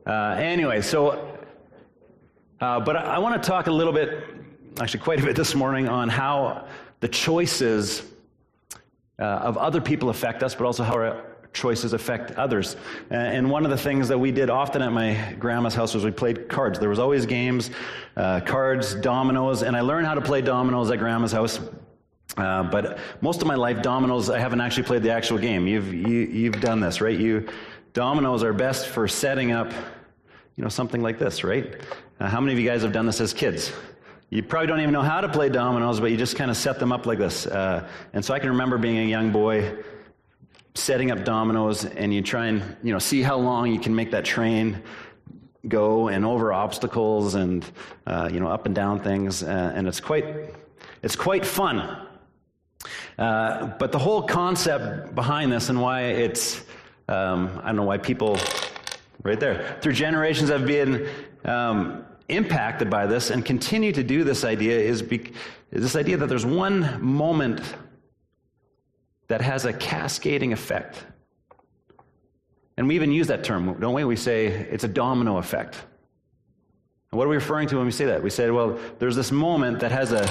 Uh, 0.06 0.36
anyway, 0.38 0.82
so, 0.82 1.40
uh, 2.60 2.82
but 2.82 2.98
I, 2.98 3.16
I 3.16 3.20
want 3.20 3.42
to 3.42 3.48
talk 3.48 3.68
a 3.68 3.72
little 3.72 3.94
bit, 3.94 4.24
actually, 4.80 5.00
quite 5.00 5.22
a 5.22 5.24
bit 5.24 5.38
this 5.38 5.56
morning 5.56 5.88
on 5.88 6.10
how 6.10 6.68
the 7.00 7.08
choices 7.08 8.04
uh, 9.20 9.24
of 9.24 9.58
other 9.58 9.80
people 9.80 10.10
affect 10.10 10.44
us, 10.44 10.54
but 10.54 10.66
also 10.66 10.84
how 10.84 10.96
our 10.96 11.35
choices 11.56 11.94
affect 11.94 12.32
others. 12.34 12.76
And 13.10 13.50
one 13.50 13.66
of 13.66 13.72
the 13.72 13.78
things 13.78 14.08
that 14.10 14.20
we 14.20 14.32
did 14.32 14.52
often 14.52 14.82
at 14.84 14.92
my 14.92 15.36
grandma's 15.40 15.74
house 15.74 15.96
was 15.96 16.06
we 16.06 16.12
played 16.12 16.48
cards. 16.48 16.78
There 16.78 16.90
was 16.90 17.00
always 17.00 17.26
games, 17.26 17.72
uh, 18.16 18.42
cards, 18.42 18.94
dominoes, 18.94 19.64
and 19.64 19.76
I 19.76 19.82
learned 19.82 20.06
how 20.06 20.14
to 20.14 20.22
play 20.22 20.42
dominoes 20.42 20.92
at 20.92 21.00
grandma's 21.00 21.32
house. 21.32 21.60
Uh, 22.38 22.64
but 22.64 23.00
most 23.22 23.42
of 23.42 23.48
my 23.48 23.56
life, 23.56 23.82
dominoes, 23.82 24.30
I 24.30 24.40
haven't 24.40 24.62
actually 24.62 24.84
played 24.84 25.04
the 25.04 25.12
actual 25.12 25.38
game. 25.38 25.68
You've 25.68 25.94
you, 25.94 26.22
have 26.22 26.36
you 26.36 26.52
have 26.52 26.62
done 26.62 26.80
this, 26.80 27.02
right? 27.02 27.18
You 27.18 27.48
dominoes 27.94 28.44
are 28.44 28.54
best 28.54 28.88
for 28.88 29.08
setting 29.08 29.52
up, 29.52 29.72
you 30.58 30.64
know, 30.64 30.70
something 30.70 31.02
like 31.02 31.18
this, 31.18 31.44
right? 31.44 31.76
Uh, 32.20 32.28
how 32.28 32.42
many 32.42 32.54
of 32.54 32.60
you 32.60 32.70
guys 32.70 32.82
have 32.82 32.92
done 32.92 33.06
this 33.06 33.22
as 33.22 33.34
kids? 33.34 33.72
You 34.30 34.44
probably 34.44 34.68
don't 34.68 34.82
even 34.82 34.92
know 34.92 35.02
how 35.02 35.22
to 35.22 35.30
play 35.30 35.50
dominoes, 35.50 36.00
but 36.00 36.12
you 36.12 36.18
just 36.18 36.36
kind 36.36 36.52
of 36.52 36.58
set 36.58 36.80
them 36.80 36.92
up 36.92 37.06
like 37.06 37.20
this. 37.20 37.46
Uh, 37.46 37.88
and 38.14 38.26
so 38.26 38.34
I 38.34 38.40
can 38.40 38.50
remember 38.50 38.78
being 38.78 38.98
a 38.98 39.06
young 39.06 39.32
boy 39.32 39.78
setting 40.76 41.10
up 41.10 41.24
dominoes 41.24 41.86
and 41.86 42.14
you 42.14 42.22
try 42.22 42.48
and 42.48 42.62
you 42.84 42.92
know 42.92 43.00
see 43.00 43.22
how 43.22 43.38
long 43.38 43.72
you 43.72 43.80
can 43.80 43.96
make 43.96 44.12
that 44.12 44.26
train 44.26 44.82
go 45.68 46.10
and 46.10 46.26
over 46.26 46.54
obstacles 46.54 47.34
and 47.34 47.66
uh, 48.06 48.30
you 48.32 48.40
know 48.40 48.48
up 48.48 48.66
and 48.66 48.76
down 48.76 49.00
things 49.00 49.42
uh, 49.42 49.74
and 49.76 49.88
it's 49.88 50.00
quite 50.00 50.26
it's 51.02 51.16
quite 51.16 51.46
fun. 51.46 52.08
Uh, 53.18 53.68
but 53.80 53.92
the 53.92 53.98
whole 53.98 54.22
concept 54.22 55.16
behind 55.16 55.52
this 55.52 55.70
and 55.70 55.82
why 55.82 56.02
it's 56.02 56.64
um, 57.08 57.60
i 57.64 57.68
don't 57.68 57.78
know 57.78 57.84
why 57.84 57.98
people 57.98 58.38
right 59.24 59.40
there 59.40 59.78
through 59.82 59.94
generations 59.94 60.50
have 60.50 60.66
been 60.68 61.08
um, 61.46 62.06
impacted 62.28 62.90
by 62.90 63.06
this 63.06 63.30
and 63.30 63.46
continue 63.46 63.92
to 63.92 64.04
do 64.04 64.24
this 64.24 64.44
idea 64.44 64.78
is, 64.78 65.02
be, 65.02 65.32
is 65.72 65.82
this 65.82 65.96
idea 65.96 66.18
that 66.18 66.28
there's 66.28 66.46
one 66.46 67.02
moment 67.02 67.62
that 69.28 69.42
has 69.42 69.66
a 69.66 69.74
cascading 69.74 70.54
effect. 70.54 71.06
And 72.78 72.88
we 72.88 72.96
even 72.96 73.12
use 73.12 73.28
that 73.28 73.44
term, 73.44 73.80
don't 73.80 73.94
we? 73.94 74.04
We 74.04 74.16
say 74.16 74.48
it's 74.48 74.84
a 74.84 74.88
domino 74.88 75.38
effect. 75.38 75.76
And 77.12 77.18
what 77.18 77.26
are 77.26 77.30
we 77.30 77.36
referring 77.36 77.68
to 77.70 77.78
when 77.78 77.86
we 77.86 77.92
say 77.92 78.06
that? 78.06 78.22
We 78.22 78.30
say, 78.30 78.50
well, 78.50 78.78
there's 79.00 79.16
this 79.16 79.32
moment 79.32 79.80
that 79.80 79.92
has 79.92 80.12
a 80.12 80.28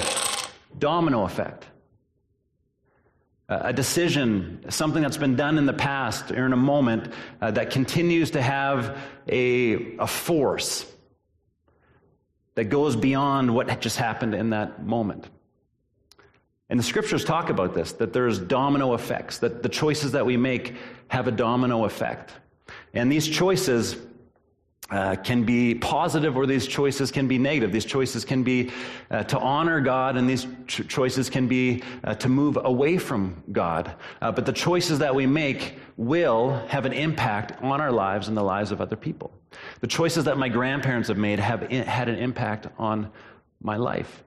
domino 0.77 1.23
effect. 1.23 1.65
A 3.47 3.73
decision, 3.73 4.63
something 4.69 5.03
that's 5.03 5.17
been 5.17 5.35
done 5.35 5.57
in 5.57 5.65
the 5.65 5.73
past 5.73 6.31
or 6.31 6.45
in 6.45 6.53
a 6.53 6.57
moment 6.57 7.13
uh, 7.41 7.51
that 7.51 7.69
continues 7.69 8.31
to 8.31 8.41
have 8.41 8.97
a, 9.27 9.97
a 9.97 10.07
force. 10.07 10.85
that 12.55 12.65
goes 12.65 12.95
beyond 12.95 13.53
what 13.53 13.81
just 13.81 13.97
happened 13.97 14.33
in 14.33 14.49
that 14.49 14.83
moment. 14.85 15.29
And 16.69 16.79
the 16.79 16.83
scriptures 16.83 17.23
talk 17.23 17.49
about 17.49 17.73
this 17.73 17.93
that 17.93 18.13
there's 18.13 18.39
domino 18.39 18.93
effects, 18.93 19.37
that 19.39 19.61
the 19.61 19.69
choices 19.69 20.11
that 20.13 20.25
we 20.25 20.37
make 20.37 20.75
have 21.07 21.27
a 21.27 21.31
domino 21.31 21.85
effect. 21.85 22.33
And 22.93 23.11
these 23.11 23.27
choices 23.27 23.97
uh, 24.89 25.15
can 25.15 25.43
be 25.43 25.75
positive 25.75 26.37
or 26.37 26.45
these 26.45 26.67
choices 26.67 27.11
can 27.11 27.27
be 27.27 27.37
negative. 27.37 27.71
These 27.71 27.85
choices 27.85 28.23
can 28.23 28.43
be 28.43 28.71
uh, 29.09 29.23
to 29.23 29.39
honor 29.39 29.81
God, 29.81 30.15
and 30.15 30.29
these 30.29 30.45
ch- 30.67 30.87
choices 30.87 31.29
can 31.29 31.47
be 31.47 31.81
uh, 32.03 32.13
to 32.15 32.29
move 32.29 32.57
away 32.63 32.97
from 32.97 33.43
God. 33.51 33.95
Uh, 34.21 34.31
but 34.31 34.45
the 34.45 34.53
choices 34.53 34.99
that 34.99 35.13
we 35.13 35.25
make 35.25 35.79
will 35.97 36.51
have 36.67 36.85
an 36.85 36.93
impact 36.93 37.61
on 37.63 37.81
our 37.81 37.91
lives 37.91 38.27
and 38.27 38.37
the 38.37 38.43
lives 38.43 38.71
of 38.71 38.79
other 38.79 38.95
people. 38.95 39.31
The 39.79 39.87
choices 39.87 40.25
that 40.25 40.37
my 40.37 40.49
grandparents 40.49 41.07
have 41.07 41.17
made 41.17 41.39
have 41.39 41.63
in, 41.71 41.83
had 41.83 42.07
an 42.07 42.17
impact 42.17 42.67
on 42.77 43.11
my 43.61 43.77
life. 43.77 44.23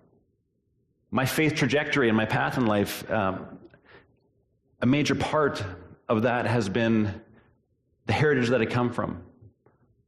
My 1.10 1.24
faith 1.24 1.54
trajectory 1.54 2.08
and 2.08 2.16
my 2.16 2.26
path 2.26 2.58
in 2.58 2.66
life, 2.66 3.08
um, 3.10 3.58
a 4.80 4.86
major 4.86 5.14
part 5.14 5.64
of 6.08 6.22
that 6.22 6.46
has 6.46 6.68
been 6.68 7.22
the 8.06 8.12
heritage 8.12 8.48
that 8.50 8.60
I 8.60 8.66
come 8.66 8.92
from 8.92 9.22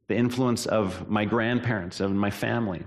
the 0.07 0.15
influence 0.17 0.65
of 0.65 1.09
my 1.09 1.23
grandparents 1.23 2.01
and 2.01 2.19
my 2.19 2.29
family. 2.29 2.83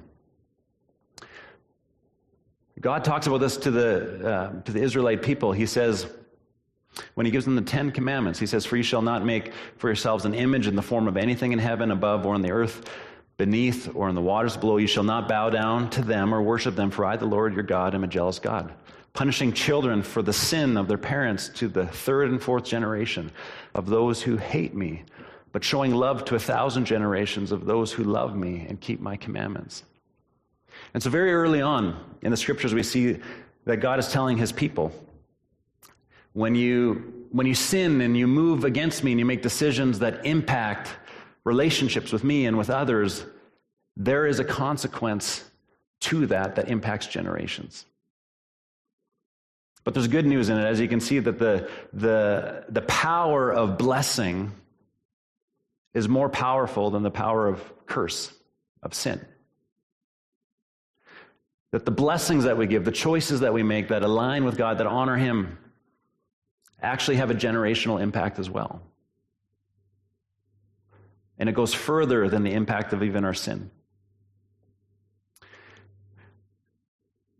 God 2.80 3.02
talks 3.02 3.26
about 3.26 3.38
this 3.38 3.56
to 3.58 3.70
the, 3.70 4.28
uh, 4.28 4.62
to 4.62 4.72
the 4.72 4.82
Israelite 4.82 5.22
people. 5.22 5.52
He 5.52 5.64
says, 5.64 6.06
when 7.14 7.24
he 7.24 7.32
gives 7.32 7.46
them 7.46 7.56
the 7.56 7.62
Ten 7.62 7.90
Commandments, 7.90 8.38
he 8.38 8.46
says, 8.46 8.66
For 8.66 8.76
you 8.76 8.82
shall 8.82 9.00
not 9.00 9.24
make 9.24 9.52
for 9.78 9.88
yourselves 9.88 10.26
an 10.26 10.34
image 10.34 10.66
in 10.66 10.76
the 10.76 10.82
form 10.82 11.08
of 11.08 11.16
anything 11.16 11.52
in 11.52 11.58
heaven 11.58 11.90
above 11.90 12.26
or 12.26 12.34
on 12.34 12.42
the 12.42 12.50
earth 12.50 12.88
beneath 13.36 13.94
or 13.94 14.08
in 14.08 14.14
the 14.14 14.20
waters 14.20 14.56
below. 14.56 14.76
You 14.76 14.86
shall 14.86 15.04
not 15.04 15.28
bow 15.28 15.50
down 15.50 15.90
to 15.90 16.02
them 16.02 16.34
or 16.34 16.42
worship 16.42 16.76
them, 16.76 16.90
for 16.90 17.04
I, 17.04 17.16
the 17.16 17.26
Lord 17.26 17.54
your 17.54 17.62
God, 17.62 17.94
am 17.94 18.04
a 18.04 18.08
jealous 18.08 18.38
God, 18.38 18.72
punishing 19.12 19.52
children 19.52 20.02
for 20.02 20.22
the 20.22 20.32
sin 20.32 20.76
of 20.76 20.88
their 20.88 20.98
parents 20.98 21.48
to 21.50 21.68
the 21.68 21.86
third 21.86 22.30
and 22.30 22.42
fourth 22.42 22.64
generation 22.64 23.30
of 23.74 23.86
those 23.86 24.22
who 24.22 24.36
hate 24.36 24.74
me 24.74 25.04
but 25.54 25.62
showing 25.62 25.94
love 25.94 26.24
to 26.24 26.34
a 26.34 26.38
thousand 26.38 26.84
generations 26.84 27.52
of 27.52 27.64
those 27.64 27.92
who 27.92 28.02
love 28.02 28.34
me 28.34 28.66
and 28.68 28.80
keep 28.80 29.00
my 29.00 29.16
commandments. 29.16 29.84
And 30.92 31.00
so, 31.00 31.10
very 31.10 31.32
early 31.32 31.62
on 31.62 31.96
in 32.22 32.32
the 32.32 32.36
scriptures, 32.36 32.74
we 32.74 32.82
see 32.82 33.20
that 33.64 33.76
God 33.76 34.00
is 34.00 34.10
telling 34.10 34.36
his 34.36 34.50
people 34.50 34.90
when 36.32 36.56
you, 36.56 37.26
when 37.30 37.46
you 37.46 37.54
sin 37.54 38.00
and 38.00 38.16
you 38.16 38.26
move 38.26 38.64
against 38.64 39.04
me 39.04 39.12
and 39.12 39.20
you 39.20 39.24
make 39.24 39.42
decisions 39.42 40.00
that 40.00 40.26
impact 40.26 40.96
relationships 41.44 42.12
with 42.12 42.24
me 42.24 42.46
and 42.46 42.56
with 42.56 42.70
others, 42.70 43.24
there 43.96 44.26
is 44.26 44.38
a 44.40 44.44
consequence 44.44 45.44
to 46.00 46.26
that 46.26 46.56
that 46.56 46.68
impacts 46.68 47.06
generations. 47.06 47.84
But 49.84 49.92
there's 49.92 50.08
good 50.08 50.26
news 50.26 50.48
in 50.48 50.58
it, 50.58 50.64
as 50.64 50.80
you 50.80 50.88
can 50.88 51.00
see, 51.00 51.18
that 51.18 51.38
the, 51.38 51.68
the, 51.92 52.64
the 52.70 52.82
power 52.82 53.52
of 53.52 53.76
blessing 53.76 54.52
is 55.92 56.08
more 56.08 56.28
powerful 56.28 56.90
than 56.90 57.02
the 57.02 57.10
power 57.10 57.46
of 57.46 57.62
curse, 57.86 58.32
of 58.82 58.94
sin. 58.94 59.24
That 61.72 61.84
the 61.84 61.90
blessings 61.90 62.44
that 62.44 62.56
we 62.56 62.66
give, 62.66 62.84
the 62.84 62.92
choices 62.92 63.40
that 63.40 63.52
we 63.52 63.62
make 63.62 63.88
that 63.88 64.02
align 64.02 64.44
with 64.44 64.56
God, 64.56 64.78
that 64.78 64.86
honor 64.86 65.16
Him, 65.16 65.58
actually 66.80 67.16
have 67.16 67.30
a 67.30 67.34
generational 67.34 68.00
impact 68.00 68.38
as 68.38 68.48
well. 68.48 68.80
And 71.38 71.48
it 71.48 71.54
goes 71.54 71.74
further 71.74 72.28
than 72.28 72.42
the 72.42 72.52
impact 72.52 72.92
of 72.92 73.02
even 73.02 73.24
our 73.24 73.34
sin. 73.34 73.70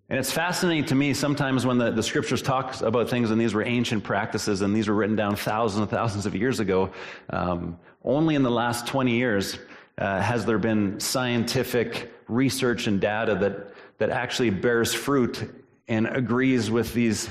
And 0.09 0.19
it's 0.19 0.31
fascinating 0.31 0.85
to 0.87 0.95
me 0.95 1.15
sometimes 1.15 1.65
when 1.65 1.79
the, 1.79 1.91
the 1.91 2.03
scriptures 2.03 2.43
talk 2.43 2.81
about 2.83 3.09
things, 3.09 3.31
and 3.31 3.41
these 3.41 3.55
were 3.55 3.65
ancient 3.65 4.05
practices, 4.05 4.61
and 4.61 4.77
these 4.77 4.87
were 4.87 4.95
written 4.95 5.17
down 5.17 5.35
thousands 5.35 5.81
and 5.81 5.91
thousands 5.91 6.27
of 6.27 6.37
years 6.37 6.61
ago. 6.61 6.91
Um, 7.31 7.79
only 8.05 8.35
in 8.35 8.43
the 8.43 8.51
last 8.51 8.87
20 8.87 9.13
years 9.13 9.59
uh, 9.97 10.21
has 10.21 10.45
there 10.45 10.59
been 10.59 11.01
scientific 11.01 12.13
research 12.29 12.87
and 12.87 13.01
data 13.01 13.35
that, 13.37 13.75
that 13.99 14.11
actually 14.11 14.51
bears 14.51 14.93
fruit 14.93 15.51
and 15.89 16.07
agrees 16.07 16.71
with 16.71 16.93
these 16.93 17.31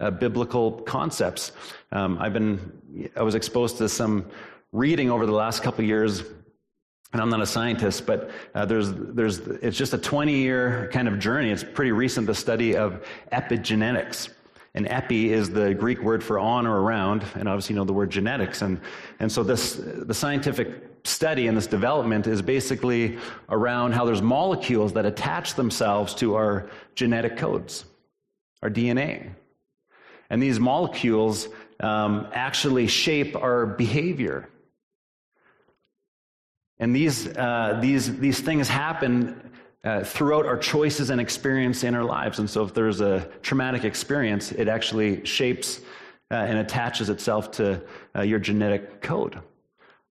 uh, 0.00 0.10
biblical 0.10 0.72
concepts. 0.72 1.52
Um, 1.92 2.18
I've 2.18 2.32
been, 2.32 3.10
I 3.16 3.22
was 3.22 3.34
exposed 3.34 3.78
to 3.78 3.88
some 3.88 4.26
reading 4.76 5.10
over 5.10 5.24
the 5.24 5.32
last 5.32 5.62
couple 5.62 5.82
years 5.84 6.22
and 7.12 7.22
I'm 7.22 7.30
not 7.30 7.40
a 7.40 7.46
scientist, 7.46 8.04
but 8.04 8.30
uh, 8.54 8.66
there's, 8.66 8.92
there's, 8.92 9.38
it's 9.38 9.78
just 9.78 9.94
a 9.94 9.98
20 9.98 10.34
year 10.34 10.90
kind 10.92 11.08
of 11.08 11.18
journey. 11.18 11.50
It's 11.50 11.64
pretty 11.64 11.92
recent, 11.92 12.26
the 12.26 12.34
study 12.34 12.76
of 12.76 13.06
epigenetics. 13.32 14.28
And 14.74 14.86
epi 14.88 15.32
is 15.32 15.48
the 15.48 15.72
Greek 15.72 16.02
word 16.02 16.22
for 16.22 16.38
on 16.38 16.66
or 16.66 16.82
around, 16.82 17.24
and 17.34 17.48
obviously 17.48 17.72
you 17.72 17.78
know 17.78 17.86
the 17.86 17.94
word 17.94 18.10
genetics. 18.10 18.60
And, 18.60 18.78
and 19.18 19.32
so 19.32 19.42
this, 19.42 19.80
the 19.80 20.12
scientific 20.12 20.68
study 21.04 21.46
and 21.46 21.56
this 21.56 21.66
development 21.66 22.26
is 22.26 22.42
basically 22.42 23.16
around 23.48 23.92
how 23.92 24.04
there's 24.04 24.20
molecules 24.20 24.92
that 24.92 25.06
attach 25.06 25.54
themselves 25.54 26.14
to 26.16 26.34
our 26.34 26.68
genetic 26.94 27.38
codes, 27.38 27.86
our 28.62 28.68
DNA. 28.68 29.30
And 30.28 30.42
these 30.42 30.60
molecules 30.60 31.48
um, 31.80 32.28
actually 32.34 32.88
shape 32.88 33.34
our 33.36 33.64
behavior. 33.64 34.50
And 36.78 36.94
these, 36.94 37.28
uh, 37.28 37.78
these, 37.80 38.18
these 38.18 38.40
things 38.40 38.68
happen 38.68 39.50
uh, 39.82 40.02
throughout 40.02 40.46
our 40.46 40.58
choices 40.58 41.10
and 41.10 41.20
experience 41.20 41.84
in 41.84 41.94
our 41.94 42.04
lives. 42.04 42.38
And 42.38 42.50
so 42.50 42.64
if 42.64 42.74
there's 42.74 43.00
a 43.00 43.28
traumatic 43.42 43.84
experience, 43.84 44.52
it 44.52 44.68
actually 44.68 45.24
shapes 45.24 45.80
uh, 46.30 46.34
and 46.34 46.58
attaches 46.58 47.08
itself 47.08 47.50
to 47.52 47.80
uh, 48.14 48.22
your 48.22 48.38
genetic 48.38 49.00
code. 49.00 49.38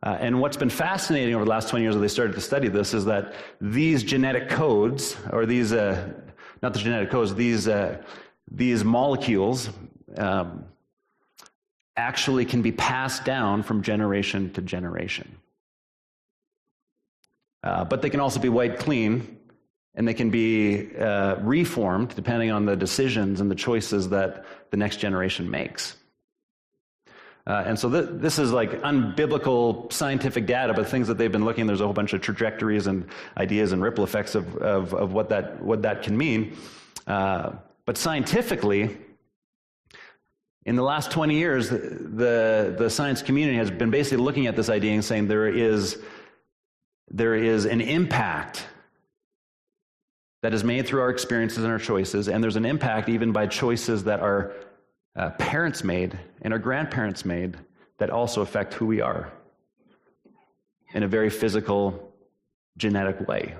Uh, 0.01 0.17
and 0.19 0.39
what's 0.39 0.57
been 0.57 0.69
fascinating 0.69 1.35
over 1.35 1.43
the 1.43 1.49
last 1.49 1.69
20 1.69 1.83
years 1.83 1.95
as 1.95 2.01
they 2.01 2.07
started 2.07 2.33
to 2.33 2.41
study 2.41 2.67
this 2.67 2.93
is 2.93 3.05
that 3.05 3.33
these 3.59 4.03
genetic 4.03 4.49
codes, 4.49 5.17
or 5.33 5.45
these, 5.45 5.73
uh, 5.73 6.09
not 6.61 6.73
the 6.73 6.79
genetic 6.79 7.09
codes, 7.09 7.35
these, 7.35 7.67
these 8.51 8.83
molecules, 8.83 9.69
um, 10.17 10.63
actually 11.97 12.45
can 12.45 12.61
be 12.61 12.71
passed 12.71 13.25
down 13.25 13.63
from 13.63 13.81
generation 13.81 14.51
to 14.53 14.61
generation. 14.61 15.35
Uh, 17.65 17.83
but 17.83 18.01
they 18.01 18.09
can 18.09 18.19
also 18.19 18.39
be 18.39 18.49
wiped 18.49 18.79
clean 18.79 19.39
and 19.95 20.07
they 20.07 20.13
can 20.13 20.29
be 20.29 20.95
uh, 20.97 21.35
reformed 21.41 22.13
depending 22.15 22.51
on 22.51 22.65
the 22.65 22.75
decisions 22.75 23.41
and 23.41 23.49
the 23.49 23.55
choices 23.55 24.09
that 24.09 24.45
the 24.69 24.77
next 24.77 24.97
generation 24.97 25.49
makes. 25.49 25.95
Uh, 27.47 27.63
and 27.65 27.77
so 27.77 27.89
th- 27.89 28.09
this 28.13 28.39
is 28.39 28.51
like 28.51 28.71
unbiblical 28.81 29.91
scientific 29.91 30.45
data, 30.45 30.73
but 30.73 30.87
things 30.87 31.07
that 31.07 31.17
they've 31.17 31.31
been 31.31 31.45
looking. 31.45 31.67
There's 31.67 31.81
a 31.81 31.83
whole 31.83 31.93
bunch 31.93 32.13
of 32.13 32.21
trajectories 32.21 32.87
and 32.87 33.05
ideas 33.37 33.71
and 33.71 33.83
ripple 33.83 34.03
effects 34.03 34.33
of, 34.35 34.55
of, 34.57 34.93
of 34.93 35.13
what 35.13 35.29
that 35.29 35.61
what 35.61 35.83
that 35.83 36.01
can 36.01 36.17
mean. 36.17 36.57
Uh, 37.05 37.51
but 37.85 37.97
scientifically, 37.97 38.97
in 40.65 40.75
the 40.75 40.81
last 40.81 41.11
20 41.11 41.35
years, 41.35 41.69
the, 41.69 42.75
the 42.75 42.89
science 42.89 43.21
community 43.21 43.57
has 43.57 43.69
been 43.69 43.91
basically 43.91 44.23
looking 44.23 44.47
at 44.47 44.55
this 44.55 44.69
idea 44.69 44.93
and 44.93 45.05
saying 45.05 45.27
there 45.27 45.47
is 45.47 46.01
there 47.09 47.35
is 47.35 47.65
an 47.65 47.81
impact 47.81 48.65
that 50.41 50.53
is 50.53 50.63
made 50.63 50.85
through 50.85 51.01
our 51.01 51.09
experiences 51.09 51.63
and 51.63 51.71
our 51.71 51.79
choices, 51.79 52.27
and 52.27 52.43
there's 52.43 52.55
an 52.55 52.65
impact 52.65 53.09
even 53.09 53.31
by 53.31 53.47
choices 53.47 54.03
that 54.03 54.19
our 54.19 54.53
uh, 55.15 55.31
parents 55.31 55.83
made 55.83 56.17
and 56.41 56.53
our 56.53 56.59
grandparents 56.59 57.25
made 57.25 57.57
that 57.97 58.09
also 58.09 58.41
affect 58.41 58.73
who 58.73 58.85
we 58.85 59.01
are 59.01 59.31
in 60.93 61.03
a 61.03 61.07
very 61.07 61.29
physical, 61.29 62.13
genetic 62.77 63.27
way. 63.27 63.55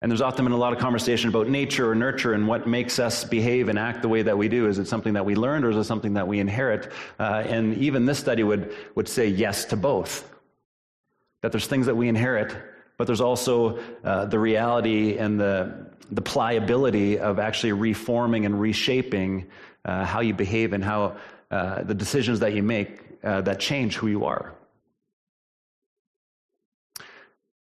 And 0.00 0.10
there's 0.10 0.20
often 0.20 0.44
been 0.44 0.52
a 0.52 0.58
lot 0.58 0.74
of 0.74 0.78
conversation 0.78 1.30
about 1.30 1.48
nature 1.48 1.90
or 1.90 1.94
nurture 1.94 2.34
and 2.34 2.46
what 2.46 2.66
makes 2.66 2.98
us 2.98 3.24
behave 3.24 3.70
and 3.70 3.78
act 3.78 4.02
the 4.02 4.08
way 4.08 4.20
that 4.22 4.36
we 4.36 4.48
do. 4.48 4.68
Is 4.68 4.78
it 4.78 4.86
something 4.86 5.14
that 5.14 5.24
we 5.24 5.34
learned 5.34 5.64
or 5.64 5.70
is 5.70 5.76
it 5.78 5.84
something 5.84 6.14
that 6.14 6.28
we 6.28 6.40
inherit? 6.40 6.92
Uh, 7.18 7.42
and 7.46 7.78
even 7.78 8.04
this 8.04 8.18
study 8.18 8.42
would, 8.42 8.74
would 8.96 9.08
say 9.08 9.26
yes 9.26 9.64
to 9.66 9.76
both 9.76 10.33
that 11.44 11.52
there's 11.52 11.66
things 11.66 11.84
that 11.84 11.94
we 11.94 12.08
inherit, 12.08 12.56
but 12.96 13.06
there's 13.06 13.20
also 13.20 13.78
uh, 14.02 14.24
the 14.24 14.38
reality 14.38 15.18
and 15.18 15.38
the, 15.38 15.90
the 16.10 16.22
pliability 16.22 17.18
of 17.18 17.38
actually 17.38 17.72
reforming 17.72 18.46
and 18.46 18.58
reshaping 18.58 19.46
uh, 19.84 20.06
how 20.06 20.20
you 20.20 20.32
behave 20.32 20.72
and 20.72 20.82
how 20.82 21.18
uh, 21.50 21.82
the 21.82 21.92
decisions 21.92 22.40
that 22.40 22.54
you 22.54 22.62
make 22.62 22.98
uh, 23.22 23.42
that 23.42 23.60
change 23.60 23.94
who 23.96 24.06
you 24.06 24.24
are. 24.24 24.54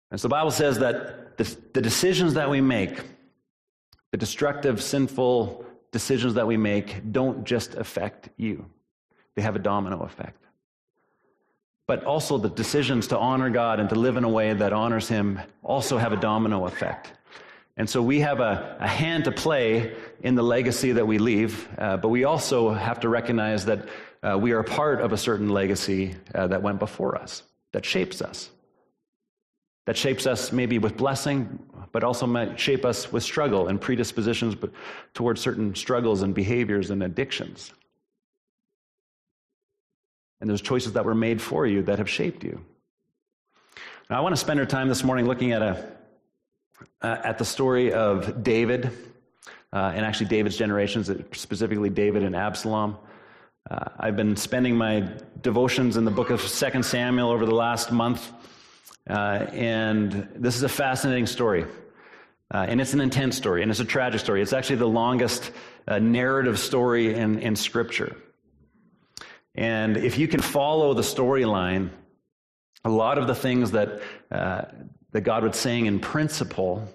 And 0.10 0.20
so 0.20 0.28
the 0.28 0.32
Bible 0.32 0.50
says 0.50 0.80
that 0.80 1.38
the, 1.38 1.56
the 1.74 1.82
decisions 1.82 2.34
that 2.34 2.50
we 2.50 2.62
make, 2.62 3.00
the 4.10 4.18
destructive, 4.18 4.82
sinful 4.82 5.64
decisions 5.92 6.34
that 6.34 6.48
we 6.48 6.58
make, 6.58 7.12
don't 7.12 7.44
just 7.44 7.76
affect 7.76 8.30
you, 8.36 8.66
they 9.36 9.44
have 9.44 9.56
a 9.56 9.60
domino 9.60 10.02
effect. 10.02 10.44
But 11.90 12.04
also 12.04 12.38
the 12.38 12.52
decisions 12.52 13.08
to 13.08 13.18
honor 13.18 13.50
God 13.50 13.80
and 13.80 13.90
to 13.90 13.96
live 13.96 14.16
in 14.16 14.24
a 14.24 14.30
way 14.30 14.54
that 14.54 14.74
honors 14.74 15.08
Him 15.08 15.40
also 15.64 15.98
have 15.98 16.14
a 16.14 16.18
domino 16.18 16.68
effect. 16.68 17.14
And 17.78 17.90
so 17.90 18.00
we 18.00 18.20
have 18.20 18.42
a, 18.42 18.78
a 18.80 18.88
hand 18.88 19.24
to 19.24 19.32
play 19.32 19.96
in 20.22 20.36
the 20.36 20.44
legacy 20.44 20.92
that 20.92 21.08
we 21.08 21.18
leave, 21.18 21.68
uh, 21.80 21.98
but 21.98 22.10
we 22.10 22.26
also 22.26 22.70
have 22.70 23.00
to 23.00 23.10
recognize 23.10 23.66
that 23.66 23.90
uh, 24.22 24.38
we 24.40 24.52
are 24.52 24.62
part 24.62 25.02
of 25.02 25.14
a 25.14 25.18
certain 25.18 25.50
legacy 25.50 26.16
uh, 26.36 26.46
that 26.46 26.62
went 26.62 26.78
before 26.78 27.16
us, 27.16 27.42
that 27.72 27.84
shapes 27.84 28.22
us. 28.22 28.52
That 29.88 29.98
shapes 29.98 30.28
us 30.28 30.52
maybe 30.52 30.78
with 30.78 30.96
blessing, 30.96 31.58
but 31.92 32.04
also 32.04 32.28
might 32.28 32.60
shape 32.60 32.86
us 32.86 33.12
with 33.12 33.24
struggle 33.24 33.68
and 33.68 33.82
predispositions 33.82 34.56
towards 35.16 35.42
certain 35.42 35.74
struggles 35.74 36.22
and 36.22 36.36
behaviors 36.36 36.92
and 36.92 37.02
addictions. 37.02 37.74
And 40.40 40.50
there's 40.50 40.62
choices 40.62 40.94
that 40.94 41.06
were 41.06 41.16
made 41.16 41.42
for 41.42 41.66
you 41.66 41.82
that 41.84 41.98
have 41.98 42.10
shaped 42.10 42.44
you. 42.44 42.64
Now, 44.10 44.18
I 44.18 44.22
want 44.22 44.34
to 44.34 44.40
spend 44.40 44.60
our 44.60 44.66
time 44.66 44.88
this 44.88 45.04
morning 45.04 45.28
looking 45.28 45.52
at, 45.52 45.62
a, 45.62 45.86
uh, 47.02 47.18
at 47.24 47.38
the 47.38 47.46
story 47.46 47.94
of 47.94 48.44
David, 48.44 48.92
uh, 49.72 49.92
and 49.94 50.06
actually 50.06 50.28
David's 50.28 50.58
generations, 50.58 51.12
specifically 51.34 51.90
David 51.90 52.24
and 52.24 52.36
Absalom. 52.36 52.98
Uh, 53.70 53.86
I've 54.00 54.16
been 54.16 54.36
spending 54.36 54.76
my 54.76 55.08
devotions 55.42 55.96
in 55.96 56.06
the 56.06 56.12
book 56.12 56.32
of 56.32 56.42
2 56.42 56.82
Samuel 56.82 57.30
over 57.30 57.46
the 57.46 57.54
last 57.54 57.92
month, 57.92 58.32
uh, 59.10 59.46
and 59.52 60.28
this 60.36 60.56
is 60.56 60.64
a 60.64 60.70
fascinating 60.70 61.28
story. 61.28 61.66
Uh, 62.52 62.66
and 62.68 62.82
it's 62.82 62.94
an 62.94 63.02
intense 63.02 63.38
story, 63.38 63.62
and 63.62 63.70
it's 63.70 63.80
a 63.80 63.86
tragic 63.86 64.20
story. 64.20 64.42
It's 64.42 64.54
actually 64.54 64.78
the 64.78 64.88
longest 64.88 65.52
uh, 65.88 66.00
narrative 66.00 66.58
story 66.58 67.14
in, 67.14 67.38
in 67.40 67.56
Scripture. 67.56 68.16
And 69.60 69.98
if 69.98 70.18
you 70.18 70.30
can 70.30 70.40
follow 70.40 70.94
the 70.94 71.02
storyline, 71.02 71.90
a 72.86 72.90
lot 72.90 73.18
of 73.18 73.28
the 73.28 73.36
things 73.36 73.72
that, 73.72 74.00
uh, 74.32 74.62
that 75.12 75.22
God 75.22 75.44
was 75.44 75.58
saying 75.58 75.86
in 75.86 76.00
principle 76.00 76.88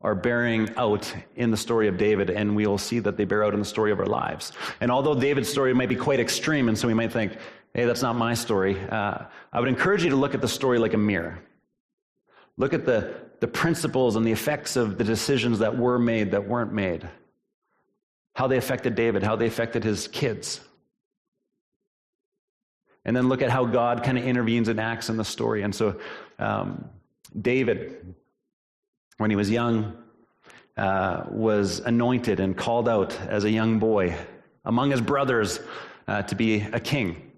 are 0.00 0.16
bearing 0.16 0.68
out 0.76 1.14
in 1.36 1.52
the 1.52 1.56
story 1.56 1.86
of 1.86 1.96
David, 1.96 2.28
and 2.28 2.56
we 2.56 2.66
will 2.66 2.76
see 2.76 2.98
that 2.98 3.16
they 3.16 3.24
bear 3.24 3.44
out 3.44 3.54
in 3.54 3.60
the 3.60 3.64
story 3.64 3.92
of 3.92 4.00
our 4.00 4.06
lives. 4.06 4.50
And 4.80 4.90
although 4.90 5.14
David's 5.14 5.48
story 5.48 5.72
might 5.72 5.88
be 5.88 5.94
quite 5.94 6.18
extreme, 6.18 6.68
and 6.68 6.76
so 6.76 6.88
we 6.88 6.94
might 6.94 7.12
think, 7.12 7.36
hey, 7.72 7.84
that's 7.84 8.02
not 8.02 8.16
my 8.16 8.34
story, 8.34 8.76
uh, 8.90 9.18
I 9.52 9.60
would 9.60 9.68
encourage 9.68 10.02
you 10.02 10.10
to 10.10 10.16
look 10.16 10.34
at 10.34 10.40
the 10.40 10.48
story 10.48 10.80
like 10.80 10.94
a 10.94 10.98
mirror. 10.98 11.38
Look 12.56 12.74
at 12.74 12.84
the, 12.84 13.14
the 13.38 13.46
principles 13.46 14.16
and 14.16 14.26
the 14.26 14.32
effects 14.32 14.74
of 14.74 14.98
the 14.98 15.04
decisions 15.04 15.60
that 15.60 15.78
were 15.78 16.00
made 16.00 16.32
that 16.32 16.48
weren't 16.48 16.72
made, 16.72 17.08
how 18.34 18.48
they 18.48 18.56
affected 18.56 18.96
David, 18.96 19.22
how 19.22 19.36
they 19.36 19.46
affected 19.46 19.84
his 19.84 20.08
kids, 20.08 20.60
and 23.04 23.16
then 23.16 23.28
look 23.28 23.42
at 23.42 23.50
how 23.50 23.64
God 23.64 24.02
kind 24.02 24.18
of 24.18 24.24
intervenes 24.24 24.68
and 24.68 24.80
acts 24.80 25.08
in 25.08 25.16
the 25.16 25.24
story. 25.24 25.62
And 25.62 25.74
so, 25.74 25.98
um, 26.38 26.88
David, 27.40 28.14
when 29.18 29.30
he 29.30 29.36
was 29.36 29.50
young, 29.50 29.96
uh, 30.76 31.24
was 31.28 31.80
anointed 31.80 32.40
and 32.40 32.56
called 32.56 32.88
out 32.88 33.18
as 33.20 33.44
a 33.44 33.50
young 33.50 33.78
boy 33.78 34.16
among 34.64 34.90
his 34.90 35.00
brothers 35.00 35.60
uh, 36.08 36.22
to 36.22 36.34
be 36.34 36.60
a 36.60 36.80
king. 36.80 37.30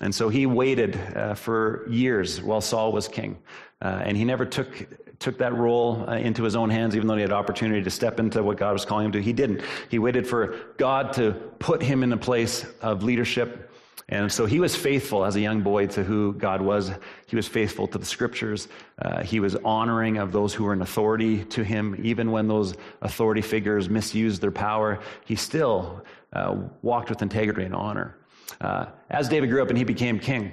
And 0.00 0.14
so 0.14 0.28
he 0.28 0.46
waited 0.46 0.96
uh, 1.14 1.34
for 1.34 1.86
years 1.90 2.40
while 2.40 2.60
Saul 2.60 2.92
was 2.92 3.08
king. 3.08 3.38
Uh, 3.82 4.02
and 4.04 4.16
he 4.16 4.24
never 4.24 4.46
took, 4.46 4.86
took 5.18 5.38
that 5.38 5.54
role 5.54 6.04
uh, 6.08 6.14
into 6.14 6.42
his 6.42 6.56
own 6.56 6.70
hands, 6.70 6.96
even 6.96 7.08
though 7.08 7.16
he 7.16 7.22
had 7.22 7.32
opportunity 7.32 7.82
to 7.82 7.90
step 7.90 8.20
into 8.20 8.42
what 8.42 8.56
God 8.56 8.72
was 8.72 8.84
calling 8.84 9.06
him 9.06 9.12
to. 9.12 9.22
He 9.22 9.32
didn't. 9.32 9.62
He 9.88 9.98
waited 9.98 10.26
for 10.26 10.58
God 10.76 11.12
to 11.14 11.32
put 11.58 11.82
him 11.82 12.02
in 12.02 12.12
a 12.12 12.16
place 12.16 12.64
of 12.80 13.02
leadership 13.02 13.69
and 14.10 14.30
so 14.30 14.44
he 14.44 14.58
was 14.58 14.74
faithful 14.74 15.24
as 15.24 15.36
a 15.36 15.40
young 15.40 15.62
boy 15.62 15.86
to 15.86 16.02
who 16.02 16.32
God 16.32 16.60
was. 16.60 16.90
He 17.26 17.36
was 17.36 17.46
faithful 17.46 17.86
to 17.86 17.96
the 17.96 18.04
scriptures. 18.04 18.66
Uh, 19.00 19.22
he 19.22 19.38
was 19.38 19.54
honoring 19.54 20.18
of 20.18 20.32
those 20.32 20.52
who 20.52 20.64
were 20.64 20.72
in 20.72 20.82
authority 20.82 21.44
to 21.44 21.62
him, 21.62 21.96
even 22.02 22.32
when 22.32 22.48
those 22.48 22.74
authority 23.00 23.40
figures 23.40 23.88
misused 23.88 24.42
their 24.42 24.50
power. 24.50 24.98
He 25.26 25.36
still 25.36 26.04
uh, 26.32 26.56
walked 26.82 27.08
with 27.08 27.22
integrity 27.22 27.64
and 27.64 27.74
honor. 27.74 28.16
Uh, 28.60 28.86
as 29.08 29.28
David 29.28 29.48
grew 29.48 29.62
up 29.62 29.68
and 29.68 29.78
he 29.78 29.84
became 29.84 30.18
king, 30.18 30.50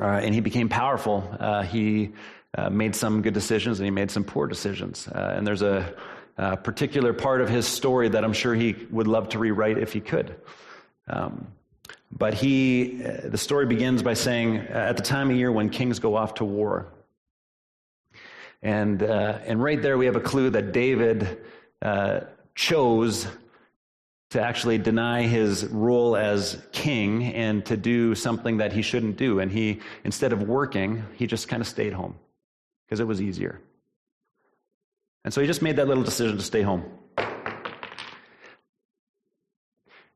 uh, 0.00 0.04
and 0.04 0.34
he 0.34 0.40
became 0.40 0.68
powerful, 0.68 1.32
uh, 1.38 1.62
he 1.62 2.10
uh, 2.58 2.68
made 2.68 2.96
some 2.96 3.22
good 3.22 3.34
decisions 3.34 3.78
and 3.78 3.84
he 3.84 3.92
made 3.92 4.10
some 4.10 4.24
poor 4.24 4.48
decisions. 4.48 5.08
and 5.12 5.46
there's 5.46 5.62
a, 5.62 5.94
a, 6.36 6.56
particular 6.56 7.12
part 7.12 7.40
of 7.40 7.48
his 7.48 7.64
story 7.64 8.08
that 8.08 8.24
I'm 8.24 8.32
sure 8.32 8.56
he 8.56 8.74
would 8.90 9.06
love 9.06 9.28
to 9.30 9.38
rewrite 9.38 9.78
if 9.78 9.92
he 9.92 10.00
could. 10.00 10.34
Um, 11.08 11.46
but 12.10 12.34
he, 12.34 13.02
the 13.24 13.38
story 13.38 13.66
begins 13.66 14.02
by 14.02 14.14
saying, 14.14 14.58
uh, 14.58 14.86
at 14.88 14.96
the 14.96 15.02
time 15.02 15.30
of 15.30 15.36
year 15.36 15.52
when 15.52 15.70
kings 15.70 15.98
go 15.98 16.16
off 16.16 16.34
to 16.34 16.44
war. 16.44 16.86
And, 18.62 19.02
uh, 19.02 19.38
and 19.44 19.62
right 19.62 19.80
there 19.80 19.96
we 19.96 20.06
have 20.06 20.16
a 20.16 20.20
clue 20.20 20.50
that 20.50 20.72
David 20.72 21.38
uh, 21.80 22.20
chose 22.54 23.26
to 24.30 24.40
actually 24.40 24.78
deny 24.78 25.22
his 25.22 25.64
role 25.66 26.16
as 26.16 26.62
king 26.72 27.34
and 27.34 27.64
to 27.66 27.76
do 27.76 28.14
something 28.14 28.58
that 28.58 28.72
he 28.72 28.82
shouldn't 28.82 29.16
do. 29.16 29.40
And 29.40 29.50
he, 29.50 29.80
instead 30.04 30.32
of 30.32 30.42
working, 30.42 31.04
he 31.16 31.26
just 31.26 31.48
kind 31.48 31.60
of 31.60 31.66
stayed 31.66 31.92
home 31.92 32.14
because 32.86 33.00
it 33.00 33.06
was 33.06 33.20
easier. 33.20 33.60
And 35.24 35.34
so 35.34 35.40
he 35.40 35.46
just 35.46 35.62
made 35.62 35.76
that 35.76 35.88
little 35.88 36.04
decision 36.04 36.36
to 36.36 36.42
stay 36.42 36.62
home. 36.62 36.84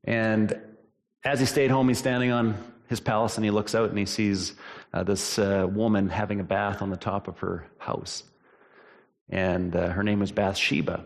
And 0.05 0.61
as 1.25 1.41
he 1.41 1.47
stayed 1.47 1.71
home, 1.71 1.89
he's 1.89 1.99
standing 1.99 2.31
on 2.31 2.57
his 2.89 3.01
palace 3.01 3.37
and 3.37 3.45
he 3.45 3.51
looks 3.51 3.75
out 3.75 3.89
and 3.89 3.99
he 3.99 4.07
sees 4.07 4.55
uh, 4.93 5.03
this 5.03 5.39
uh, 5.39 5.67
woman 5.69 6.09
having 6.09 6.41
a 6.41 6.45
bath 6.45 6.83
on 6.83 6.91
the 6.91 6.97
top 6.97 7.29
of 7.29 7.39
her 7.39 7.67
house. 7.79 8.25
And 9.31 9.75
uh, 9.75 9.89
her 9.89 10.03
name 10.03 10.21
was 10.21 10.33
Bathsheba. 10.33 11.05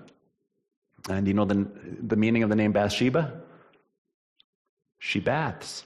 And 1.09 1.26
you 1.26 1.35
know 1.35 1.44
the, 1.44 1.66
the 2.02 2.16
meaning 2.16 2.42
of 2.42 2.48
the 2.50 2.57
name 2.57 2.72
Bathsheba? 2.72 3.40
She 4.98 5.20
baths. 5.20 5.85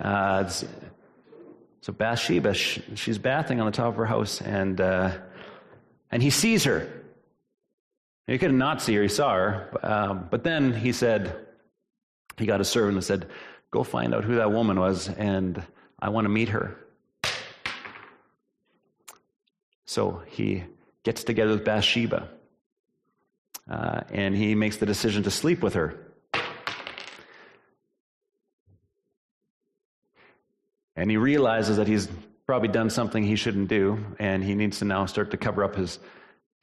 Uh, 0.00 0.48
so 1.80 1.92
Bathsheba, 1.92 2.54
she's 2.54 3.18
bathing 3.18 3.60
on 3.60 3.66
the 3.66 3.72
top 3.72 3.88
of 3.88 3.96
her 3.96 4.06
house, 4.06 4.40
and 4.40 4.80
uh, 4.80 5.10
and 6.10 6.22
he 6.22 6.30
sees 6.30 6.64
her. 6.64 6.88
He 8.26 8.38
could 8.38 8.54
not 8.54 8.80
see 8.80 8.94
her; 8.94 9.02
he 9.02 9.08
saw 9.08 9.34
her. 9.34 9.78
Um, 9.82 10.28
but 10.30 10.44
then 10.44 10.72
he 10.72 10.92
said, 10.92 11.46
he 12.38 12.46
got 12.46 12.60
a 12.60 12.64
servant 12.64 12.96
and 12.96 13.04
said, 13.04 13.26
Go 13.70 13.82
find 13.82 14.14
out 14.14 14.24
who 14.24 14.36
that 14.36 14.52
woman 14.52 14.78
was, 14.78 15.08
and 15.08 15.62
I 15.98 16.08
want 16.10 16.26
to 16.26 16.28
meet 16.28 16.50
her. 16.50 16.76
So 19.84 20.22
he 20.26 20.64
gets 21.02 21.24
together 21.24 21.52
with 21.52 21.64
Bathsheba, 21.64 22.28
uh, 23.70 24.00
and 24.10 24.34
he 24.34 24.54
makes 24.54 24.76
the 24.76 24.86
decision 24.86 25.22
to 25.24 25.30
sleep 25.30 25.62
with 25.62 25.74
her. 25.74 25.98
And 30.96 31.10
he 31.10 31.16
realizes 31.16 31.76
that 31.78 31.88
he's 31.88 32.08
probably 32.46 32.68
done 32.68 32.90
something 32.90 33.24
he 33.24 33.36
shouldn't 33.36 33.68
do, 33.68 33.98
and 34.18 34.44
he 34.44 34.54
needs 34.54 34.78
to 34.78 34.84
now 34.84 35.06
start 35.06 35.30
to 35.32 35.36
cover 35.36 35.64
up 35.64 35.74
his 35.74 35.98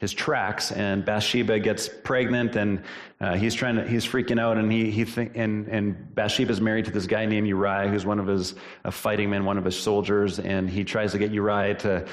his 0.02 0.12
tracks 0.12 0.72
and 0.72 1.06
Bathsheba 1.06 1.60
gets 1.60 1.88
pregnant 1.88 2.56
and 2.56 2.82
uh, 3.22 3.36
he's 3.36 3.54
trying 3.54 3.76
to 3.76 3.88
he's 3.88 4.04
freaking 4.04 4.40
out 4.40 4.58
and 4.58 4.72
he 4.72 4.90
he 4.90 5.06
think, 5.06 5.34
and 5.36 5.68
and 5.68 6.16
Bathsheba's 6.16 6.60
married 6.60 6.86
to 6.86 6.92
this 6.92 7.06
guy 7.06 7.28
named 7.28 7.48
Uriah 7.48 7.88
who's 7.88 8.04
one 8.04 8.20
of 8.20 8.26
his 8.26 8.56
uh, 8.84 8.90
fighting 8.90 9.30
men 9.30 9.46
one 9.46 9.60
of 9.60 9.64
his 9.64 9.80
soldiers 9.80 10.40
and 10.40 10.68
he 10.68 10.84
tries 10.84 11.12
to 11.12 11.20
get 11.20 11.32
Uriah 11.32 11.76
to 11.76 12.08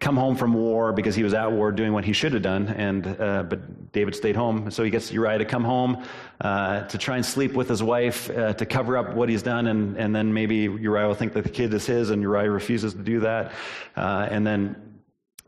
come 0.00 0.18
home 0.18 0.36
from 0.36 0.52
war 0.52 0.92
because 0.92 1.14
he 1.14 1.22
was 1.22 1.32
at 1.32 1.50
war 1.50 1.72
doing 1.72 1.94
what 1.94 2.04
he 2.04 2.12
should 2.12 2.34
have 2.34 2.42
done 2.42 2.68
and 2.68 3.06
uh, 3.06 3.42
but 3.42 3.90
David 3.92 4.14
stayed 4.14 4.36
home 4.36 4.70
so 4.70 4.84
he 4.84 4.90
gets 4.90 5.10
Uriah 5.10 5.38
to 5.38 5.46
come 5.46 5.64
home 5.64 6.04
uh, 6.42 6.82
to 6.88 6.98
try 6.98 7.16
and 7.16 7.24
sleep 7.24 7.54
with 7.54 7.70
his 7.70 7.82
wife 7.82 8.28
uh, 8.28 8.52
to 8.52 8.66
cover 8.66 8.98
up 8.98 9.14
what 9.14 9.30
he's 9.30 9.42
done 9.42 9.66
and 9.66 9.96
and 9.96 10.14
then 10.14 10.34
maybe 10.34 10.56
Uriah 10.56 11.08
will 11.08 11.14
think 11.14 11.32
that 11.32 11.44
the 11.44 11.50
kid 11.50 11.72
is 11.72 11.86
his 11.86 12.10
and 12.10 12.20
Uriah 12.20 12.50
refuses 12.50 12.92
to 12.92 13.02
do 13.02 13.20
that 13.20 13.52
uh, 13.96 14.28
and 14.30 14.46
then 14.46 14.89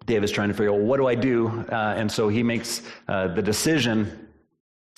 David's 0.07 0.33
trying 0.33 0.49
to 0.49 0.55
figure 0.55 0.73
out 0.73 0.81
what 0.81 0.97
do 0.97 1.07
I 1.07 1.15
do, 1.15 1.49
uh, 1.71 1.95
and 1.97 2.11
so 2.11 2.29
he 2.29 2.43
makes 2.43 2.83
uh, 3.09 3.29
the 3.29 3.43
decision 3.43 4.29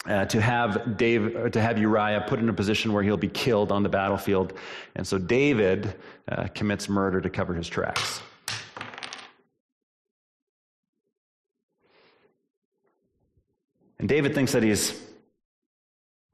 uh, 0.07 0.25
to 0.27 0.41
have 0.41 0.97
Dave, 0.97 1.53
to 1.53 1.61
have 1.61 1.79
Uriah 1.79 2.25
put 2.27 2.39
in 2.39 2.49
a 2.49 2.53
position 2.53 2.93
where 2.93 3.03
he'll 3.03 3.17
be 3.17 3.29
killed 3.29 3.73
on 3.73 3.83
the 3.83 3.89
battlefield, 3.89 4.55
and 4.97 5.07
so 5.07 5.19
David 5.19 5.95
uh, 6.29 6.49
commits 6.55 6.89
murder 6.89 7.21
to 7.21 7.31
cover 7.31 7.55
his 7.55 7.69
tracks. 7.69 8.21
And 13.99 14.09
David 14.09 14.35
thinks 14.35 14.53
that 14.53 14.63
he's 14.63 15.01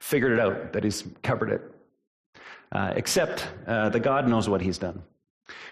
figured 0.01 0.33
it 0.33 0.41
out, 0.41 0.73
that 0.73 0.83
he's 0.83 1.05
covered 1.23 1.51
it. 1.51 1.63
Uh, 2.73 2.93
except 2.95 3.49
uh, 3.67 3.89
that 3.89 3.99
God 3.99 4.29
knows 4.29 4.49
what 4.49 4.61
he's 4.61 4.79
done. 4.79 5.03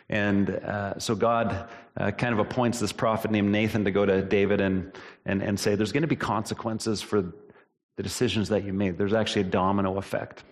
And 0.08 0.50
uh, 0.50 0.98
so 0.98 1.14
God 1.14 1.68
uh, 1.96 2.10
kind 2.12 2.32
of 2.32 2.38
appoints 2.38 2.80
this 2.80 2.92
prophet 2.92 3.30
named 3.30 3.50
Nathan 3.50 3.84
to 3.84 3.90
go 3.90 4.06
to 4.06 4.22
David 4.22 4.60
and, 4.60 4.92
and, 5.26 5.42
and 5.42 5.58
say, 5.58 5.74
There's 5.74 5.92
going 5.92 6.02
to 6.02 6.08
be 6.08 6.16
consequences 6.16 7.02
for 7.02 7.22
the 7.22 8.02
decisions 8.02 8.48
that 8.50 8.64
you 8.64 8.72
made. 8.72 8.96
There's 8.96 9.12
actually 9.12 9.42
a 9.42 9.50
domino 9.50 9.98
effect 9.98 10.44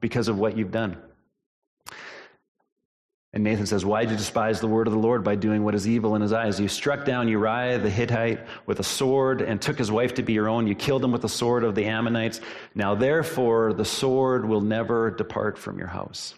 because 0.00 0.28
of 0.28 0.38
what 0.38 0.56
you've 0.56 0.70
done. 0.70 0.96
And 3.32 3.44
Nathan 3.44 3.66
says, 3.66 3.84
Why 3.84 4.02
did 4.02 4.12
you 4.12 4.16
despise 4.16 4.60
the 4.60 4.66
word 4.66 4.88
of 4.88 4.92
the 4.92 4.98
Lord 4.98 5.22
by 5.22 5.36
doing 5.36 5.62
what 5.62 5.74
is 5.74 5.86
evil 5.86 6.16
in 6.16 6.22
his 6.22 6.32
eyes? 6.32 6.58
You 6.58 6.66
struck 6.66 7.04
down 7.04 7.28
Uriah 7.28 7.78
the 7.78 7.90
Hittite 7.90 8.40
with 8.66 8.80
a 8.80 8.84
sword 8.84 9.40
and 9.40 9.62
took 9.62 9.78
his 9.78 9.90
wife 9.90 10.14
to 10.14 10.22
be 10.22 10.32
your 10.32 10.48
own. 10.48 10.66
You 10.66 10.74
killed 10.74 11.04
him 11.04 11.12
with 11.12 11.22
the 11.22 11.28
sword 11.28 11.62
of 11.62 11.76
the 11.76 11.84
Ammonites. 11.84 12.40
Now, 12.74 12.96
therefore, 12.96 13.72
the 13.72 13.84
sword 13.84 14.48
will 14.48 14.60
never 14.60 15.12
depart 15.12 15.58
from 15.58 15.78
your 15.78 15.86
house. 15.86 16.34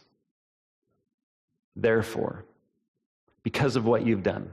Therefore, 1.77 2.45
because 3.43 3.77
of 3.77 3.85
what 3.85 4.05
you've 4.05 4.23
done. 4.23 4.51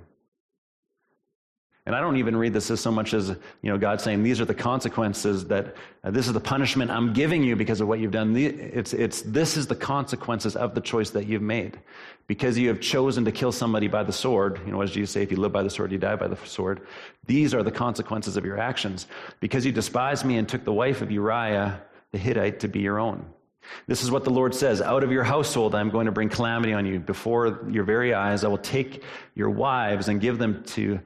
And 1.86 1.96
I 1.96 2.02
don't 2.02 2.18
even 2.18 2.36
read 2.36 2.54
this 2.54 2.70
as 2.70 2.80
so 2.80 2.92
much 2.92 3.16
as, 3.16 3.30
you 3.30 3.38
know, 3.64 3.78
God 3.78 4.00
saying, 4.00 4.22
these 4.22 4.40
are 4.40 4.46
the 4.46 4.54
consequences 4.54 5.46
that, 5.46 5.76
uh, 6.04 6.12
this 6.12 6.28
is 6.28 6.34
the 6.34 6.40
punishment 6.40 6.92
I'm 6.92 7.14
giving 7.14 7.44
you 7.44 7.56
because 7.56 7.82
of 7.82 7.88
what 7.88 8.00
you've 8.00 8.12
done. 8.12 8.36
It's, 8.38 8.94
it's, 8.94 9.24
this 9.24 9.58
is 9.58 9.66
the 9.66 9.76
consequences 9.76 10.56
of 10.56 10.76
the 10.76 10.82
choice 10.82 11.10
that 11.10 11.26
you've 11.26 11.42
made. 11.42 11.80
Because 12.28 12.60
you 12.60 12.68
have 12.68 12.80
chosen 12.80 13.26
to 13.26 13.32
kill 13.32 13.52
somebody 13.52 13.88
by 13.88 14.04
the 14.04 14.14
sword, 14.14 14.62
you 14.68 14.72
know, 14.72 14.82
as 14.82 14.92
Jesus 14.92 15.10
say, 15.10 15.24
if 15.24 15.32
you 15.32 15.38
live 15.38 15.52
by 15.52 15.64
the 15.64 15.70
sword, 15.70 15.92
you 15.92 15.98
die 15.98 16.16
by 16.16 16.28
the 16.28 16.38
sword. 16.46 16.82
These 17.26 17.56
are 17.56 17.64
the 17.64 17.72
consequences 17.72 18.38
of 18.38 18.46
your 18.46 18.60
actions. 18.60 19.08
Because 19.40 19.66
you 19.66 19.72
despised 19.72 20.26
me 20.26 20.38
and 20.38 20.48
took 20.48 20.64
the 20.66 20.74
wife 20.74 21.02
of 21.02 21.10
Uriah 21.10 21.82
the 22.12 22.20
Hittite 22.20 22.60
to 22.60 22.68
be 22.68 22.82
your 22.82 23.00
own. 23.00 23.26
This 23.88 24.04
is 24.04 24.12
what 24.12 24.24
the 24.24 24.30
Lord 24.30 24.54
says 24.54 24.82
Out 24.82 25.04
of 25.04 25.12
your 25.12 25.24
household, 25.24 25.76
I'm 25.76 25.90
going 25.90 26.06
to 26.06 26.12
bring 26.12 26.30
calamity 26.30 26.74
on 26.74 26.86
you. 26.86 27.00
Before 27.00 27.60
your 27.70 27.84
very 27.84 28.14
eyes, 28.14 28.44
I 28.44 28.48
will 28.48 28.58
take 28.58 29.04
your 29.36 29.50
wives 29.50 30.08
and 30.08 30.22
give 30.22 30.38
them 30.38 30.64
to 30.68 31.00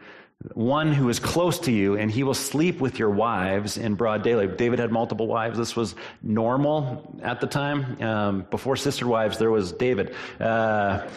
one 0.54 0.92
who 0.92 1.10
is 1.10 1.20
close 1.20 1.58
to 1.60 1.72
you, 1.72 1.98
and 1.98 2.12
he 2.12 2.24
will 2.24 2.34
sleep 2.34 2.82
with 2.82 3.00
your 3.00 3.10
wives 3.10 3.78
in 3.78 3.96
broad 3.96 4.24
daylight. 4.24 4.58
David 4.58 4.80
had 4.80 4.92
multiple 4.92 5.28
wives. 5.28 5.58
This 5.58 5.76
was 5.76 5.96
normal 6.22 7.18
at 7.24 7.40
the 7.40 7.48
time. 7.48 8.02
Um, 8.02 8.46
before 8.52 8.76
sister 8.76 9.08
wives, 9.08 9.38
there 9.38 9.52
was 9.52 9.72
David. 9.72 10.14
Uh, 10.40 11.08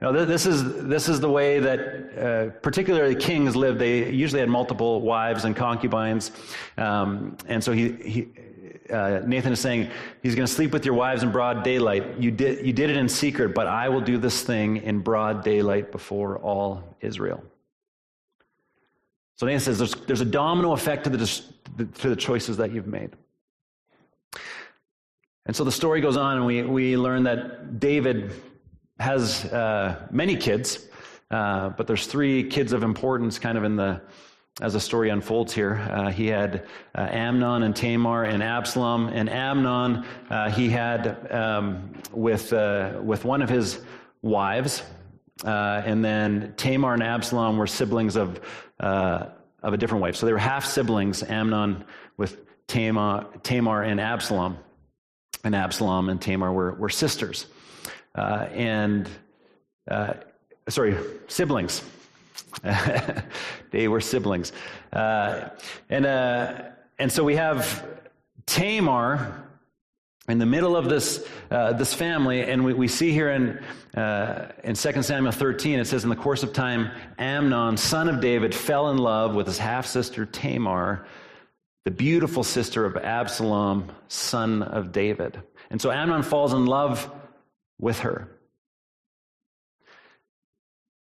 this 0.00 0.46
is 0.46 0.84
this 0.88 1.08
is 1.08 1.20
the 1.20 1.30
way 1.30 1.60
that 1.60 1.80
uh, 1.80 2.50
particularly 2.60 3.14
kings 3.14 3.54
lived. 3.54 3.78
They 3.78 4.10
usually 4.10 4.40
had 4.40 4.48
multiple 4.48 5.00
wives 5.00 5.44
and 5.44 5.54
concubines, 5.54 6.32
um, 6.76 7.36
and 7.46 7.62
so 7.62 7.72
he, 7.72 7.92
he 7.92 8.28
uh, 8.92 9.22
Nathan 9.26 9.52
is 9.52 9.60
saying 9.60 9.90
he's 10.22 10.34
going 10.34 10.46
to 10.46 10.52
sleep 10.52 10.72
with 10.72 10.84
your 10.84 10.94
wives 10.94 11.22
in 11.22 11.32
broad 11.32 11.64
daylight. 11.64 12.18
You 12.18 12.30
did 12.30 12.66
you 12.66 12.72
did 12.72 12.90
it 12.90 12.96
in 12.96 13.08
secret, 13.08 13.54
but 13.54 13.66
I 13.66 13.88
will 13.88 14.00
do 14.00 14.18
this 14.18 14.42
thing 14.42 14.76
in 14.76 15.00
broad 15.00 15.42
daylight 15.42 15.90
before 15.90 16.38
all 16.38 16.82
Israel. 17.00 17.42
So 19.36 19.46
Nathan 19.46 19.60
says 19.60 19.78
there's, 19.78 19.94
there's 20.06 20.20
a 20.20 20.24
domino 20.24 20.72
effect 20.72 21.04
to 21.04 21.10
the, 21.10 21.86
to 21.98 22.08
the 22.08 22.14
choices 22.14 22.58
that 22.58 22.72
you've 22.72 22.86
made. 22.86 23.10
And 25.46 25.56
so 25.56 25.64
the 25.64 25.72
story 25.72 26.00
goes 26.00 26.16
on, 26.16 26.36
and 26.36 26.46
we, 26.46 26.62
we 26.62 26.96
learn 26.96 27.24
that 27.24 27.80
David 27.80 28.32
has 29.00 29.44
uh, 29.46 30.06
many 30.12 30.36
kids, 30.36 30.86
uh, 31.30 31.70
but 31.70 31.88
there's 31.88 32.06
three 32.06 32.44
kids 32.44 32.72
of 32.72 32.84
importance 32.84 33.40
kind 33.40 33.58
of 33.58 33.64
in 33.64 33.74
the 33.74 34.00
as 34.60 34.74
the 34.74 34.80
story 34.80 35.08
unfolds 35.08 35.52
here. 35.54 35.76
Uh, 35.90 36.10
he 36.10 36.26
had 36.26 36.66
uh, 36.94 37.08
Amnon 37.10 37.62
and 37.62 37.74
Tamar 37.74 38.24
and 38.24 38.42
Absalom, 38.42 39.08
and 39.08 39.30
Amnon 39.30 40.04
uh, 40.28 40.50
he 40.50 40.68
had 40.68 41.30
um, 41.32 41.92
with 42.12 42.52
uh, 42.52 43.00
with 43.02 43.24
one 43.24 43.40
of 43.40 43.48
his 43.48 43.80
wives, 44.20 44.82
uh, 45.44 45.82
and 45.86 46.04
then 46.04 46.52
Tamar 46.56 46.92
and 46.92 47.02
Absalom 47.02 47.56
were 47.56 47.66
siblings 47.66 48.16
of, 48.16 48.40
uh, 48.78 49.26
of 49.62 49.72
a 49.72 49.76
different 49.76 50.02
wife. 50.02 50.16
So 50.16 50.26
they 50.26 50.32
were 50.32 50.38
half 50.38 50.64
siblings, 50.64 51.22
Amnon 51.22 51.84
with 52.18 52.66
Tamar, 52.66 53.26
Tamar 53.42 53.82
and 53.82 54.00
Absalom. 54.00 54.58
And 55.44 55.56
Absalom 55.56 56.08
and 56.08 56.20
Tamar 56.20 56.52
were, 56.52 56.74
were 56.74 56.88
sisters. 56.88 57.46
And, 58.14 59.08
sorry, 60.68 60.96
siblings. 61.26 61.82
they 63.70 63.88
were 63.88 64.00
siblings. 64.00 64.52
Uh, 64.92 65.48
and, 65.88 66.06
uh, 66.06 66.62
and 66.98 67.10
so 67.10 67.24
we 67.24 67.36
have 67.36 67.86
Tamar 68.46 69.42
in 70.28 70.38
the 70.38 70.46
middle 70.46 70.76
of 70.76 70.88
this, 70.88 71.26
uh, 71.50 71.72
this 71.72 71.92
family, 71.92 72.42
and 72.42 72.64
we, 72.64 72.72
we 72.74 72.86
see 72.86 73.12
here 73.12 73.30
in, 73.30 73.98
uh, 74.00 74.52
in 74.62 74.74
2 74.74 75.02
Samuel 75.02 75.32
13, 75.32 75.80
it 75.80 75.86
says, 75.86 76.04
In 76.04 76.10
the 76.10 76.16
course 76.16 76.42
of 76.42 76.52
time, 76.52 76.90
Amnon, 77.18 77.76
son 77.76 78.08
of 78.08 78.20
David, 78.20 78.54
fell 78.54 78.90
in 78.90 78.98
love 78.98 79.34
with 79.34 79.46
his 79.46 79.58
half 79.58 79.86
sister 79.86 80.24
Tamar, 80.24 81.06
the 81.84 81.90
beautiful 81.90 82.44
sister 82.44 82.84
of 82.84 82.96
Absalom, 82.96 83.90
son 84.06 84.62
of 84.62 84.92
David. 84.92 85.42
And 85.70 85.80
so 85.80 85.90
Amnon 85.90 86.22
falls 86.22 86.52
in 86.52 86.66
love 86.66 87.10
with 87.80 88.00
her. 88.00 88.28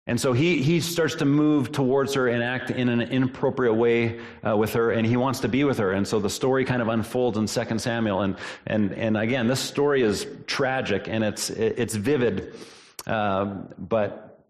And 0.05 0.19
so 0.19 0.33
he, 0.33 0.61
he 0.61 0.81
starts 0.81 1.15
to 1.15 1.25
move 1.25 1.71
towards 1.71 2.13
her 2.15 2.27
and 2.27 2.43
act 2.43 2.71
in 2.71 2.89
an 2.89 3.01
inappropriate 3.01 3.75
way 3.75 4.19
uh, 4.45 4.55
with 4.57 4.73
her, 4.73 4.91
and 4.91 5.07
he 5.07 5.15
wants 5.15 5.39
to 5.41 5.47
be 5.47 5.63
with 5.63 5.77
her. 5.77 5.91
And 5.91 6.05
so 6.05 6.19
the 6.19 6.29
story 6.29 6.65
kind 6.65 6.81
of 6.81 6.89
unfolds 6.89 7.37
in 7.37 7.45
2 7.45 7.79
Samuel. 7.79 8.21
And, 8.21 8.35
and, 8.67 8.91
and 8.93 9.15
again, 9.15 9.47
this 9.47 9.61
story 9.61 10.01
is 10.01 10.27
tragic 10.45 11.07
and 11.07 11.23
it's, 11.23 11.49
it's 11.49 11.95
vivid. 11.95 12.53
Um, 13.07 13.69
but 13.77 14.43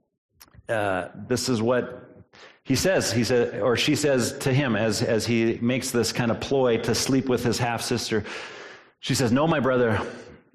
uh, 0.69 1.09
this 1.27 1.49
is 1.49 1.61
what 1.61 2.25
he 2.63 2.75
says. 2.75 3.11
He 3.11 3.23
said, 3.23 3.61
or 3.61 3.77
she 3.77 3.95
says 3.95 4.35
to 4.39 4.53
him 4.53 4.75
as, 4.75 5.03
as 5.03 5.25
he 5.25 5.59
makes 5.61 5.91
this 5.91 6.11
kind 6.11 6.31
of 6.31 6.39
ploy 6.39 6.77
to 6.77 6.95
sleep 6.95 7.29
with 7.29 7.43
his 7.43 7.59
half 7.59 7.81
sister. 7.81 8.23
She 9.01 9.13
says, 9.13 9.31
No, 9.31 9.45
my 9.45 9.59
brother, 9.59 10.01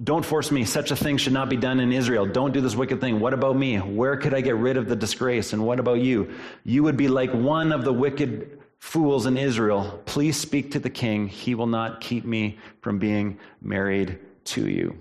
don't 0.02 0.24
force 0.24 0.52
me. 0.52 0.64
Such 0.64 0.92
a 0.92 0.96
thing 0.96 1.16
should 1.16 1.32
not 1.32 1.48
be 1.48 1.56
done 1.56 1.80
in 1.80 1.92
Israel. 1.92 2.24
Don't 2.24 2.52
do 2.52 2.60
this 2.60 2.76
wicked 2.76 3.00
thing. 3.00 3.18
What 3.18 3.34
about 3.34 3.56
me? 3.56 3.78
Where 3.78 4.16
could 4.16 4.32
I 4.32 4.40
get 4.40 4.54
rid 4.54 4.76
of 4.76 4.88
the 4.88 4.94
disgrace? 4.94 5.52
And 5.52 5.66
what 5.66 5.80
about 5.80 5.98
you? 6.00 6.32
You 6.64 6.84
would 6.84 6.96
be 6.96 7.08
like 7.08 7.32
one 7.32 7.72
of 7.72 7.84
the 7.84 7.92
wicked 7.92 8.60
fools 8.78 9.26
in 9.26 9.36
Israel. 9.36 10.00
Please 10.06 10.36
speak 10.36 10.70
to 10.72 10.78
the 10.78 10.90
king. 10.90 11.26
He 11.26 11.56
will 11.56 11.66
not 11.66 12.00
keep 12.00 12.24
me 12.24 12.58
from 12.80 13.00
being 13.00 13.40
married 13.60 14.20
to 14.44 14.68
you. 14.68 14.96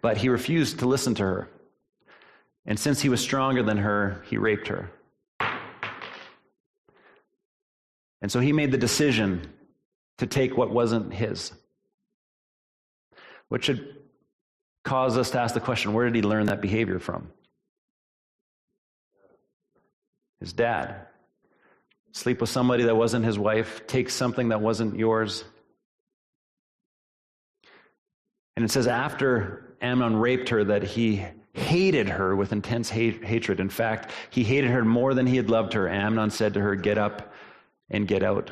But 0.00 0.16
he 0.16 0.28
refused 0.28 0.80
to 0.80 0.88
listen 0.88 1.14
to 1.16 1.22
her. 1.22 1.48
And 2.66 2.78
since 2.80 3.00
he 3.00 3.08
was 3.08 3.20
stronger 3.20 3.62
than 3.62 3.78
her, 3.78 4.24
he 4.26 4.38
raped 4.38 4.66
her. 4.68 4.90
And 8.20 8.32
so 8.32 8.40
he 8.40 8.52
made 8.52 8.72
the 8.72 8.78
decision 8.78 9.52
to 10.18 10.26
take 10.26 10.56
what 10.56 10.70
wasn't 10.70 11.14
his 11.14 11.52
which 13.48 13.64
should 13.64 13.96
cause 14.84 15.16
us 15.18 15.30
to 15.30 15.40
ask 15.40 15.54
the 15.54 15.60
question 15.60 15.92
where 15.92 16.06
did 16.06 16.14
he 16.14 16.22
learn 16.22 16.46
that 16.46 16.60
behavior 16.60 16.98
from? 16.98 17.30
His 20.40 20.52
dad. 20.52 21.06
Sleep 22.12 22.40
with 22.40 22.50
somebody 22.50 22.84
that 22.84 22.96
wasn't 22.96 23.24
his 23.24 23.38
wife, 23.38 23.86
take 23.86 24.10
something 24.10 24.48
that 24.48 24.60
wasn't 24.60 24.98
yours. 24.98 25.44
And 28.56 28.64
it 28.64 28.70
says 28.70 28.86
after 28.86 29.76
Amnon 29.80 30.16
raped 30.16 30.48
her 30.48 30.64
that 30.64 30.82
he 30.82 31.24
hated 31.52 32.08
her 32.08 32.34
with 32.34 32.52
intense 32.52 32.88
hate, 32.88 33.24
hatred. 33.24 33.60
In 33.60 33.68
fact, 33.68 34.12
he 34.30 34.42
hated 34.42 34.70
her 34.70 34.84
more 34.84 35.14
than 35.14 35.26
he 35.26 35.36
had 35.36 35.50
loved 35.50 35.74
her. 35.74 35.88
Amnon 35.88 36.30
said 36.30 36.54
to 36.54 36.60
her, 36.60 36.74
Get 36.74 36.98
up 36.98 37.32
and 37.90 38.08
get 38.08 38.22
out. 38.22 38.50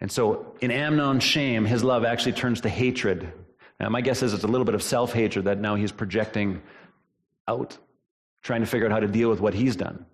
And 0.00 0.10
so, 0.10 0.54
in 0.60 0.70
Amnon's 0.70 1.24
shame, 1.24 1.64
his 1.64 1.84
love 1.84 2.04
actually 2.04 2.32
turns 2.32 2.62
to 2.62 2.68
hatred. 2.68 3.32
Now, 3.78 3.88
my 3.90 4.00
guess 4.00 4.22
is 4.22 4.32
it's 4.32 4.44
a 4.44 4.48
little 4.48 4.64
bit 4.64 4.74
of 4.74 4.82
self 4.82 5.12
hatred 5.12 5.44
that 5.44 5.58
now 5.58 5.74
he's 5.74 5.92
projecting 5.92 6.62
out, 7.46 7.76
trying 8.42 8.60
to 8.60 8.66
figure 8.66 8.86
out 8.86 8.92
how 8.92 9.00
to 9.00 9.08
deal 9.08 9.28
with 9.28 9.40
what 9.40 9.54
he's 9.54 9.76
done. 9.76 10.06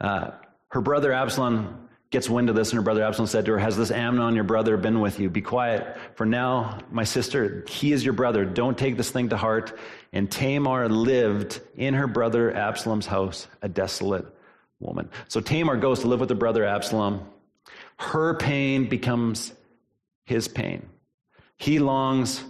Uh, 0.00 0.32
her 0.68 0.80
brother 0.80 1.12
Absalom 1.12 1.88
gets 2.10 2.28
wind 2.28 2.48
of 2.48 2.56
this, 2.56 2.70
and 2.70 2.76
her 2.76 2.82
brother 2.82 3.02
Absalom 3.02 3.26
said 3.26 3.46
to 3.46 3.52
her, 3.52 3.58
Has 3.58 3.76
this 3.76 3.90
Amnon, 3.90 4.34
your 4.34 4.44
brother, 4.44 4.76
been 4.76 5.00
with 5.00 5.18
you? 5.18 5.30
Be 5.30 5.40
quiet. 5.40 5.96
For 6.14 6.26
now, 6.26 6.78
my 6.90 7.04
sister, 7.04 7.64
he 7.68 7.92
is 7.92 8.04
your 8.04 8.14
brother. 8.14 8.44
Don't 8.44 8.76
take 8.76 8.96
this 8.96 9.10
thing 9.10 9.30
to 9.30 9.36
heart. 9.36 9.78
And 10.12 10.30
Tamar 10.30 10.88
lived 10.88 11.60
in 11.76 11.94
her 11.94 12.06
brother 12.06 12.54
Absalom's 12.54 13.06
house, 13.06 13.48
a 13.62 13.68
desolate 13.68 14.26
woman. 14.78 15.10
So 15.28 15.40
Tamar 15.40 15.76
goes 15.76 16.00
to 16.00 16.08
live 16.08 16.20
with 16.20 16.28
her 16.28 16.36
brother 16.36 16.64
Absalom. 16.64 17.26
Her 17.98 18.34
pain 18.34 18.88
becomes 18.88 19.52
his 20.24 20.48
pain. 20.48 20.88
He 21.56 21.78
longs 21.78 22.44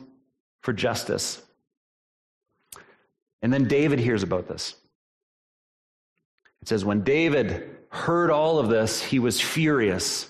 for 0.63 0.73
justice. 0.73 1.41
And 3.43 3.53
then 3.53 3.69
David 3.69 4.01
hears 4.01 4.23
about 4.23 4.49
this. 4.49 4.75
It 6.63 6.69
says, 6.69 6.85
when 6.85 7.03
David 7.03 7.71
heard 7.91 8.31
all 8.31 8.59
of 8.59 8.69
this, 8.69 9.01
he 9.01 9.19
was 9.19 9.41
furious. 9.41 10.29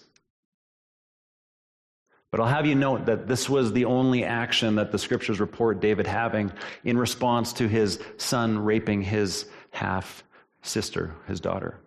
But 2.31 2.41
I'll 2.41 2.47
have 2.49 2.67
you 2.67 2.75
note 2.75 3.07
that 3.07 3.27
this 3.27 3.49
was 3.49 3.73
the 3.73 3.87
only 3.87 4.25
action 4.25 4.75
that 4.75 4.93
the 4.93 4.99
scriptures 4.99 5.41
report 5.41 5.81
David 5.81 6.07
having 6.07 6.53
in 6.85 6.99
response 6.99 7.55
to 7.55 7.69
his 7.69 7.99
son 8.19 8.59
raping 8.59 9.01
his 9.01 9.47
half 9.71 10.23
sister, 10.61 11.15
his 11.27 11.41
daughter. 11.41 11.79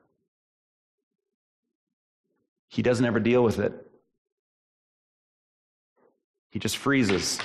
He 2.69 2.82
doesn't 2.82 3.05
ever 3.05 3.19
deal 3.19 3.43
with 3.43 3.60
it. 3.60 3.73
He 6.51 6.60
just 6.60 6.77
freezes. 6.77 7.39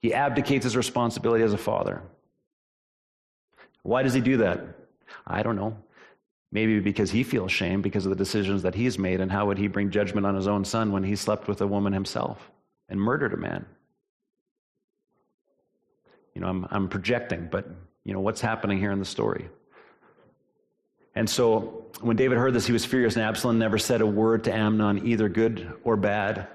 He 0.00 0.14
abdicates 0.14 0.64
his 0.64 0.76
responsibility 0.76 1.44
as 1.44 1.52
a 1.52 1.58
father. 1.58 2.02
Why 3.82 4.02
does 4.02 4.14
he 4.14 4.20
do 4.20 4.38
that? 4.38 4.60
I 5.26 5.42
don't 5.42 5.56
know. 5.56 5.76
Maybe 6.52 6.78
because 6.78 7.10
he 7.10 7.24
feels 7.24 7.50
shame 7.50 7.82
because 7.82 8.06
of 8.06 8.10
the 8.10 8.16
decisions 8.16 8.62
that 8.62 8.74
he's 8.74 8.98
made, 8.98 9.20
and 9.20 9.30
how 9.30 9.46
would 9.46 9.58
he 9.58 9.66
bring 9.66 9.90
judgment 9.90 10.26
on 10.26 10.36
his 10.36 10.46
own 10.46 10.64
son 10.64 10.92
when 10.92 11.02
he 11.02 11.16
slept 11.16 11.48
with 11.48 11.60
a 11.60 11.66
woman 11.66 11.92
himself 11.92 12.50
and 12.88 13.00
murdered 13.00 13.34
a 13.34 13.36
man? 13.36 13.66
You 16.34 16.40
know, 16.40 16.48
I'm, 16.48 16.66
I'm 16.70 16.88
projecting, 16.88 17.48
but, 17.50 17.68
you 18.04 18.12
know, 18.12 18.20
what's 18.20 18.40
happening 18.40 18.78
here 18.78 18.92
in 18.92 19.00
the 19.00 19.04
story? 19.04 19.48
And 21.14 21.28
so 21.28 21.84
when 22.00 22.16
David 22.16 22.38
heard 22.38 22.54
this, 22.54 22.66
he 22.66 22.72
was 22.72 22.84
furious, 22.84 23.14
and 23.16 23.24
Absalom 23.24 23.58
never 23.58 23.78
said 23.78 24.00
a 24.00 24.06
word 24.06 24.44
to 24.44 24.54
Amnon, 24.54 25.06
either 25.06 25.28
good 25.28 25.72
or 25.84 25.96
bad. 25.96 26.48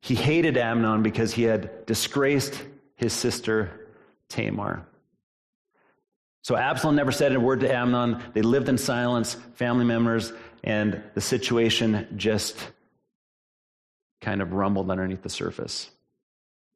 He 0.00 0.14
hated 0.14 0.56
Amnon 0.56 1.02
because 1.02 1.32
he 1.32 1.42
had 1.44 1.86
disgraced 1.86 2.60
his 2.96 3.12
sister 3.12 3.88
Tamar. 4.28 4.86
So 6.42 6.56
Absalom 6.56 6.96
never 6.96 7.12
said 7.12 7.34
a 7.34 7.40
word 7.40 7.60
to 7.60 7.74
Amnon. 7.74 8.22
They 8.32 8.42
lived 8.42 8.68
in 8.68 8.78
silence, 8.78 9.34
family 9.54 9.84
members, 9.84 10.32
and 10.64 11.02
the 11.14 11.20
situation 11.20 12.06
just 12.16 12.56
kind 14.20 14.42
of 14.42 14.52
rumbled 14.52 14.90
underneath 14.90 15.22
the 15.22 15.30
surface 15.30 15.90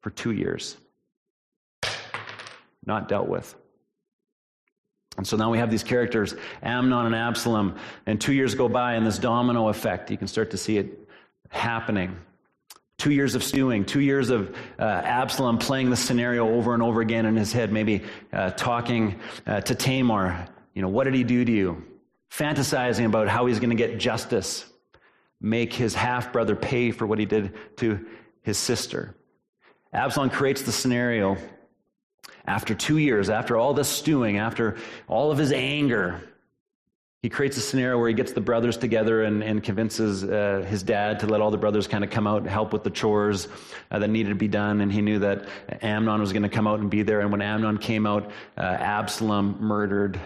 for 0.01 0.09
two 0.09 0.31
years. 0.31 0.77
Not 2.85 3.07
dealt 3.07 3.27
with. 3.27 3.55
And 5.17 5.25
so 5.25 5.37
now 5.37 5.49
we 5.49 5.57
have 5.57 5.71
these 5.71 5.83
characters, 5.83 6.35
Amnon 6.61 7.05
and 7.05 7.15
Absalom, 7.15 7.77
and 8.05 8.19
two 8.19 8.33
years 8.33 8.53
go 8.53 8.67
by, 8.67 8.93
and 8.95 9.05
this 9.05 9.17
domino 9.17 9.69
effect, 9.69 10.11
you 10.11 10.17
can 10.17 10.27
start 10.27 10.51
to 10.51 10.57
see 10.57 10.77
it 10.77 11.07
happening. 11.49 12.17
Two 12.97 13.11
years 13.11 13.35
of 13.35 13.43
stewing, 13.43 13.85
two 13.85 14.01
years 14.01 14.29
of 14.29 14.55
uh, 14.79 14.83
Absalom 14.83 15.57
playing 15.57 15.89
the 15.89 15.95
scenario 15.95 16.49
over 16.49 16.73
and 16.73 16.83
over 16.83 17.01
again 17.01 17.25
in 17.25 17.35
his 17.35 17.51
head, 17.51 17.71
maybe 17.71 18.03
uh, 18.33 18.51
talking 18.51 19.19
uh, 19.45 19.61
to 19.61 19.75
Tamar. 19.75 20.47
You 20.73 20.81
know, 20.81 20.89
what 20.89 21.05
did 21.05 21.13
he 21.13 21.23
do 21.23 21.45
to 21.45 21.51
you? 21.51 21.83
Fantasizing 22.31 23.05
about 23.05 23.27
how 23.27 23.45
he's 23.45 23.59
going 23.59 23.69
to 23.69 23.75
get 23.75 23.97
justice, 23.97 24.65
make 25.39 25.73
his 25.73 25.93
half 25.93 26.33
brother 26.33 26.55
pay 26.55 26.91
for 26.91 27.05
what 27.05 27.19
he 27.19 27.25
did 27.25 27.53
to 27.77 28.05
his 28.41 28.57
sister. 28.57 29.15
Absalom 29.93 30.29
creates 30.29 30.61
the 30.61 30.71
scenario 30.73 31.37
after 32.47 32.75
two 32.75 32.97
years, 32.97 33.29
after 33.29 33.57
all 33.57 33.73
this 33.73 33.89
stewing, 33.89 34.37
after 34.37 34.77
all 35.07 35.31
of 35.31 35.37
his 35.37 35.51
anger, 35.51 36.21
he 37.25 37.29
creates 37.29 37.57
a 37.57 37.61
scenario 37.61 37.97
where 37.97 38.07
he 38.07 38.13
gets 38.13 38.33
the 38.33 38.41
brothers 38.41 38.77
together 38.77 39.23
and, 39.23 39.43
and 39.43 39.63
convinces 39.63 40.23
uh, 40.23 40.63
his 40.69 40.83
dad 40.83 41.21
to 41.21 41.25
let 41.25 41.41
all 41.41 41.49
the 41.49 41.57
brothers 41.57 41.87
kind 41.87 42.03
of 42.03 42.11
come 42.11 42.27
out 42.27 42.43
and 42.43 42.47
help 42.47 42.71
with 42.71 42.83
the 42.83 42.91
chores 42.91 43.47
uh, 43.89 43.97
that 43.97 44.09
needed 44.09 44.29
to 44.29 44.35
be 44.35 44.47
done. 44.47 44.81
And 44.81 44.91
he 44.91 45.01
knew 45.01 45.17
that 45.17 45.47
Amnon 45.81 46.21
was 46.21 46.33
going 46.33 46.43
to 46.43 46.49
come 46.49 46.67
out 46.67 46.81
and 46.81 46.89
be 46.91 47.01
there. 47.01 47.21
And 47.21 47.31
when 47.31 47.41
Amnon 47.41 47.79
came 47.79 48.05
out, 48.05 48.29
uh, 48.57 48.61
Absalom 48.61 49.57
murdered 49.59 50.19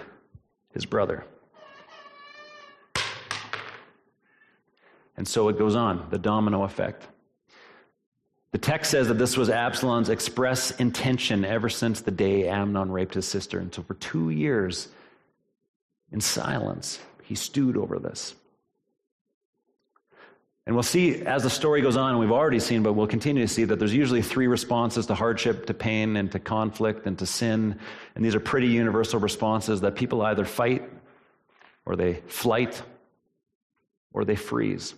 his 0.74 0.86
brother. 0.86 1.24
And 5.16 5.26
so 5.26 5.48
it 5.48 5.58
goes 5.58 5.78
on, 5.78 6.06
the 6.10 6.18
domino 6.18 6.64
effect. 6.64 7.08
The 8.52 8.58
text 8.58 8.92
says 8.92 9.08
that 9.10 9.20
this 9.20 9.38
was 9.38 9.50
Absalom's 9.50 10.10
express 10.10 10.72
intention 10.72 11.46
ever 11.46 11.70
since 11.70 12.02
the 12.02 12.12
day 12.12 12.48
Amnon 12.48 12.92
raped 12.92 13.14
his 13.14 13.28
sister. 13.28 13.60
And 13.60 13.74
so 13.74 13.84
for 13.84 13.94
two 13.96 14.32
years, 14.32 14.88
in 16.12 16.22
silence. 16.22 17.00
He 17.24 17.36
stewed 17.36 17.78
over 17.78 18.00
this. 18.00 18.34
And 20.66 20.76
we'll 20.76 20.84
see 20.84 21.24
as 21.24 21.44
the 21.44 21.50
story 21.50 21.82
goes 21.82 21.98
on, 21.98 22.12
and 22.12 22.20
we've 22.20 22.32
already 22.32 22.60
seen, 22.60 22.84
but 22.84 22.94
we'll 22.94 23.08
continue 23.08 23.44
to 23.44 23.52
see 23.52 23.64
that 23.64 23.80
there's 23.80 23.94
usually 23.94 24.22
three 24.22 24.48
responses 24.48 25.08
to 25.08 25.16
hardship, 25.16 25.66
to 25.68 25.74
pain, 25.74 26.16
and 26.16 26.32
to 26.32 26.40
conflict, 26.40 27.08
and 27.08 27.18
to 27.20 27.26
sin. 27.26 27.80
And 28.16 28.24
these 28.24 28.36
are 28.36 28.40
pretty 28.40 28.68
universal 28.68 29.20
responses 29.20 29.82
that 29.82 29.96
people 29.96 30.22
either 30.22 30.46
fight, 30.46 30.88
or 31.86 31.96
they 31.96 32.16
flight, 32.28 32.82
or 34.14 34.26
they 34.26 34.36
freeze. 34.36 34.94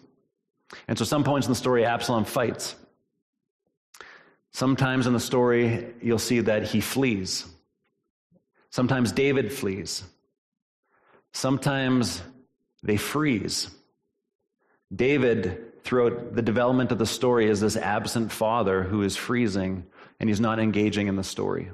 And 0.89 0.97
so, 0.97 1.05
some 1.05 1.23
points 1.23 1.47
in 1.47 1.51
the 1.51 1.57
story, 1.57 1.85
Absalom 1.85 2.25
fights. 2.25 2.75
Sometimes 4.51 5.07
in 5.07 5.13
the 5.13 5.19
story, 5.19 5.87
you'll 6.01 6.19
see 6.19 6.41
that 6.41 6.63
he 6.63 6.81
flees. 6.81 7.45
Sometimes 8.69 9.11
David 9.11 9.51
flees. 9.51 10.03
Sometimes 11.33 12.21
they 12.83 12.97
freeze. 12.97 13.69
David, 14.93 15.83
throughout 15.83 16.35
the 16.35 16.41
development 16.41 16.91
of 16.91 16.97
the 16.97 17.05
story, 17.05 17.47
is 17.47 17.61
this 17.61 17.77
absent 17.77 18.31
father 18.31 18.83
who 18.83 19.03
is 19.03 19.15
freezing 19.15 19.85
and 20.19 20.29
he's 20.29 20.41
not 20.41 20.59
engaging 20.59 21.07
in 21.07 21.15
the 21.15 21.23
story. 21.23 21.71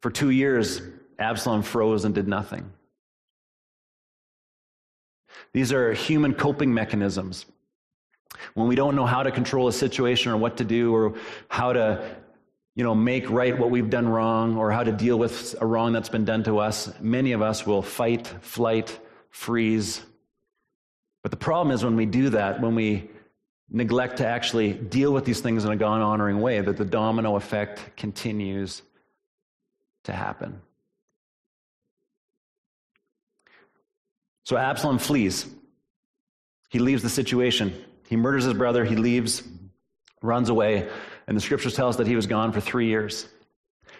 For 0.00 0.10
two 0.10 0.30
years, 0.30 0.80
Absalom 1.18 1.62
froze 1.62 2.06
and 2.06 2.14
did 2.14 2.26
nothing. 2.26 2.72
These 5.52 5.72
are 5.72 5.92
human 5.92 6.34
coping 6.34 6.72
mechanisms. 6.72 7.44
When 8.54 8.66
we 8.66 8.74
don't 8.74 8.96
know 8.96 9.06
how 9.06 9.22
to 9.22 9.30
control 9.30 9.68
a 9.68 9.72
situation 9.72 10.32
or 10.32 10.36
what 10.36 10.56
to 10.58 10.64
do 10.64 10.94
or 10.94 11.14
how 11.48 11.72
to 11.72 12.16
you 12.74 12.84
know, 12.84 12.94
make 12.94 13.28
right 13.28 13.58
what 13.58 13.70
we've 13.70 13.90
done 13.90 14.08
wrong 14.08 14.56
or 14.56 14.70
how 14.70 14.82
to 14.82 14.92
deal 14.92 15.18
with 15.18 15.54
a 15.60 15.66
wrong 15.66 15.92
that's 15.92 16.08
been 16.08 16.24
done 16.24 16.42
to 16.44 16.58
us, 16.58 16.90
many 17.00 17.32
of 17.32 17.42
us 17.42 17.66
will 17.66 17.82
fight, 17.82 18.26
flight, 18.40 18.98
freeze. 19.30 20.00
But 21.22 21.30
the 21.30 21.36
problem 21.36 21.74
is 21.74 21.84
when 21.84 21.96
we 21.96 22.06
do 22.06 22.30
that, 22.30 22.60
when 22.60 22.74
we 22.74 23.10
neglect 23.70 24.18
to 24.18 24.26
actually 24.26 24.72
deal 24.72 25.12
with 25.12 25.24
these 25.24 25.40
things 25.40 25.64
in 25.64 25.70
a 25.70 25.76
God 25.76 26.00
honoring 26.00 26.40
way, 26.40 26.60
that 26.60 26.76
the 26.76 26.84
domino 26.84 27.36
effect 27.36 27.96
continues 27.96 28.82
to 30.04 30.12
happen. 30.12 30.60
So 34.44 34.56
Absalom 34.56 34.98
flees. 34.98 35.46
He 36.70 36.78
leaves 36.78 37.02
the 37.02 37.10
situation. 37.10 37.74
He 38.10 38.16
murders 38.16 38.42
his 38.42 38.54
brother. 38.54 38.84
He 38.84 38.96
leaves, 38.96 39.44
runs 40.20 40.48
away. 40.48 40.88
And 41.28 41.36
the 41.36 41.40
scriptures 41.40 41.74
tell 41.74 41.88
us 41.88 41.96
that 41.96 42.08
he 42.08 42.16
was 42.16 42.26
gone 42.26 42.50
for 42.50 42.60
three 42.60 42.88
years. 42.88 43.28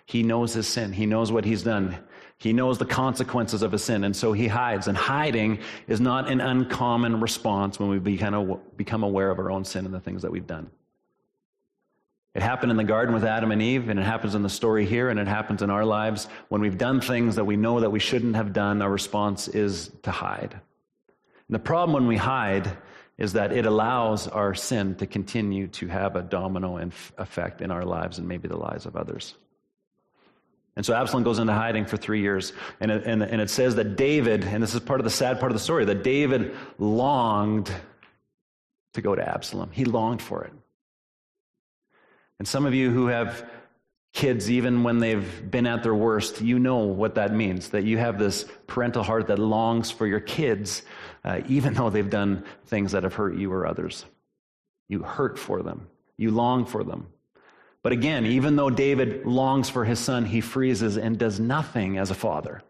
He 0.04 0.24
knows 0.24 0.52
his 0.52 0.66
sin. 0.66 0.92
He 0.92 1.06
knows 1.06 1.30
what 1.30 1.44
he's 1.44 1.62
done. 1.62 1.96
He 2.36 2.52
knows 2.52 2.76
the 2.76 2.86
consequences 2.86 3.62
of 3.62 3.70
his 3.70 3.84
sin. 3.84 4.02
And 4.02 4.16
so 4.16 4.32
he 4.32 4.48
hides. 4.48 4.88
And 4.88 4.98
hiding 4.98 5.60
is 5.86 6.00
not 6.00 6.28
an 6.28 6.40
uncommon 6.40 7.20
response 7.20 7.78
when 7.78 7.88
we 7.88 8.00
become 8.00 9.04
aware 9.04 9.30
of 9.30 9.38
our 9.38 9.48
own 9.48 9.64
sin 9.64 9.84
and 9.84 9.94
the 9.94 10.00
things 10.00 10.22
that 10.22 10.32
we've 10.32 10.46
done. 10.46 10.70
It 12.34 12.42
happened 12.42 12.72
in 12.72 12.76
the 12.76 12.84
garden 12.84 13.14
with 13.14 13.24
Adam 13.24 13.52
and 13.52 13.62
Eve, 13.62 13.88
and 13.90 14.00
it 14.00 14.04
happens 14.04 14.34
in 14.34 14.42
the 14.42 14.48
story 14.48 14.86
here, 14.86 15.10
and 15.10 15.20
it 15.20 15.28
happens 15.28 15.62
in 15.62 15.70
our 15.70 15.84
lives. 15.84 16.26
When 16.48 16.60
we've 16.60 16.78
done 16.78 17.00
things 17.00 17.36
that 17.36 17.44
we 17.44 17.56
know 17.56 17.78
that 17.78 17.90
we 17.90 18.00
shouldn't 18.00 18.34
have 18.34 18.52
done, 18.52 18.82
our 18.82 18.90
response 18.90 19.46
is 19.46 19.92
to 20.02 20.10
hide. 20.10 20.52
And 20.52 21.54
the 21.54 21.60
problem 21.60 21.92
when 21.92 22.08
we 22.08 22.16
hide 22.16 22.76
is 23.20 23.34
that 23.34 23.52
it 23.52 23.66
allows 23.66 24.26
our 24.26 24.54
sin 24.54 24.96
to 24.96 25.06
continue 25.06 25.68
to 25.68 25.86
have 25.86 26.16
a 26.16 26.22
domino 26.22 26.78
effect 27.18 27.60
in 27.60 27.70
our 27.70 27.84
lives 27.84 28.18
and 28.18 28.26
maybe 28.26 28.48
the 28.48 28.56
lives 28.56 28.86
of 28.86 28.96
others. 28.96 29.34
And 30.74 30.86
so 30.86 30.94
Absalom 30.94 31.22
goes 31.22 31.38
into 31.38 31.52
hiding 31.52 31.84
for 31.84 31.98
three 31.98 32.22
years. 32.22 32.54
And 32.80 32.90
it, 32.90 33.04
and, 33.04 33.22
and 33.22 33.40
it 33.42 33.50
says 33.50 33.74
that 33.74 33.96
David, 33.96 34.44
and 34.44 34.62
this 34.62 34.74
is 34.74 34.80
part 34.80 35.00
of 35.00 35.04
the 35.04 35.10
sad 35.10 35.38
part 35.38 35.52
of 35.52 35.54
the 35.54 35.62
story, 35.62 35.84
that 35.84 36.02
David 36.02 36.56
longed 36.78 37.70
to 38.94 39.02
go 39.02 39.14
to 39.14 39.28
Absalom. 39.28 39.70
He 39.70 39.84
longed 39.84 40.22
for 40.22 40.44
it. 40.44 40.52
And 42.38 42.48
some 42.48 42.64
of 42.64 42.72
you 42.72 42.90
who 42.90 43.08
have 43.08 43.44
kids, 44.12 44.50
even 44.50 44.82
when 44.82 44.98
they've 44.98 45.50
been 45.50 45.66
at 45.66 45.82
their 45.82 45.94
worst, 45.94 46.40
you 46.40 46.58
know 46.58 46.78
what 46.78 47.14
that 47.14 47.32
means 47.32 47.70
that 47.70 47.84
you 47.84 47.98
have 47.98 48.18
this 48.18 48.44
parental 48.66 49.02
heart 49.02 49.28
that 49.28 49.38
longs 49.38 49.90
for 49.90 50.06
your 50.06 50.20
kids, 50.20 50.82
uh, 51.24 51.40
even 51.48 51.74
though 51.74 51.90
they've 51.90 52.10
done 52.10 52.44
things 52.66 52.92
that 52.92 53.04
have 53.04 53.14
hurt 53.14 53.36
you 53.36 53.52
or 53.52 53.66
others. 53.66 54.04
You 54.88 55.02
hurt 55.02 55.38
for 55.38 55.62
them, 55.62 55.88
you 56.16 56.32
long 56.32 56.66
for 56.66 56.82
them. 56.82 57.06
But 57.82 57.92
again, 57.92 58.26
even 58.26 58.56
though 58.56 58.68
David 58.68 59.24
longs 59.24 59.70
for 59.70 59.84
his 59.84 59.98
son, 59.98 60.26
he 60.26 60.40
freezes 60.40 60.98
and 60.98 61.16
does 61.16 61.40
nothing 61.40 61.96
as 61.96 62.10
a 62.10 62.14
father. 62.14 62.62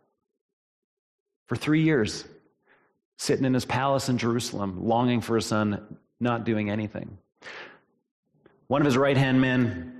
For 1.46 1.56
three 1.56 1.82
years, 1.82 2.24
sitting 3.16 3.44
in 3.44 3.54
his 3.54 3.64
palace 3.64 4.08
in 4.08 4.18
Jerusalem, 4.18 4.86
longing 4.86 5.20
for 5.20 5.34
his 5.34 5.46
son, 5.46 5.98
not 6.20 6.44
doing 6.44 6.70
anything. 6.70 7.18
One 8.68 8.82
of 8.82 8.86
his 8.86 8.96
right 8.96 9.16
hand 9.16 9.40
men 9.40 9.99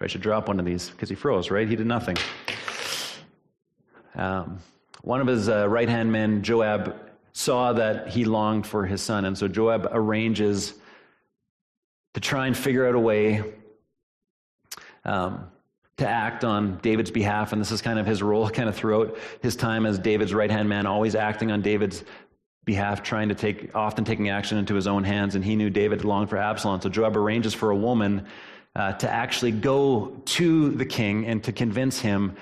so 0.00 0.04
I 0.06 0.08
should 0.08 0.22
drop 0.22 0.48
one 0.48 0.58
of 0.58 0.64
these 0.64 0.88
because 0.88 1.10
he 1.10 1.14
froze, 1.14 1.50
right? 1.50 1.68
He 1.68 1.76
did 1.76 1.86
nothing. 1.86 2.16
Um, 4.14 4.58
one 5.02 5.20
of 5.20 5.26
his 5.26 5.46
uh, 5.46 5.68
right 5.68 5.90
hand 5.90 6.10
men, 6.10 6.42
Joab, 6.42 6.96
saw 7.34 7.74
that 7.74 8.08
he 8.08 8.24
longed 8.24 8.66
for 8.66 8.86
his 8.86 9.02
son. 9.02 9.26
And 9.26 9.36
so 9.36 9.46
Joab 9.46 9.88
arranges 9.92 10.72
to 12.14 12.20
try 12.20 12.46
and 12.46 12.56
figure 12.56 12.88
out 12.88 12.94
a 12.94 12.98
way 12.98 13.44
um, 15.04 15.46
to 15.98 16.08
act 16.08 16.44
on 16.44 16.78
David's 16.78 17.10
behalf. 17.10 17.52
And 17.52 17.60
this 17.60 17.70
is 17.70 17.82
kind 17.82 17.98
of 17.98 18.06
his 18.06 18.22
role, 18.22 18.48
kind 18.50 18.70
of 18.70 18.74
throughout 18.74 19.18
his 19.42 19.54
time 19.54 19.84
as 19.84 19.98
David's 19.98 20.32
right 20.32 20.50
hand 20.50 20.66
man, 20.66 20.86
always 20.86 21.14
acting 21.14 21.50
on 21.50 21.60
David's 21.60 22.04
behalf, 22.64 23.02
trying 23.02 23.28
to 23.28 23.34
take, 23.34 23.74
often 23.74 24.06
taking 24.06 24.30
action 24.30 24.56
into 24.56 24.74
his 24.74 24.86
own 24.86 25.04
hands, 25.04 25.34
and 25.34 25.44
he 25.44 25.56
knew 25.56 25.68
David 25.68 26.06
longed 26.06 26.30
for 26.30 26.38
Absalom. 26.38 26.80
So 26.80 26.88
Joab 26.88 27.18
arranges 27.18 27.52
for 27.52 27.70
a 27.70 27.76
woman 27.76 28.26
uh, 28.76 28.92
to 28.94 29.10
actually 29.10 29.52
go 29.52 30.16
to 30.24 30.70
the 30.70 30.84
king 30.84 31.26
and 31.26 31.42
to 31.44 31.52
convince 31.52 32.00
him 32.00 32.36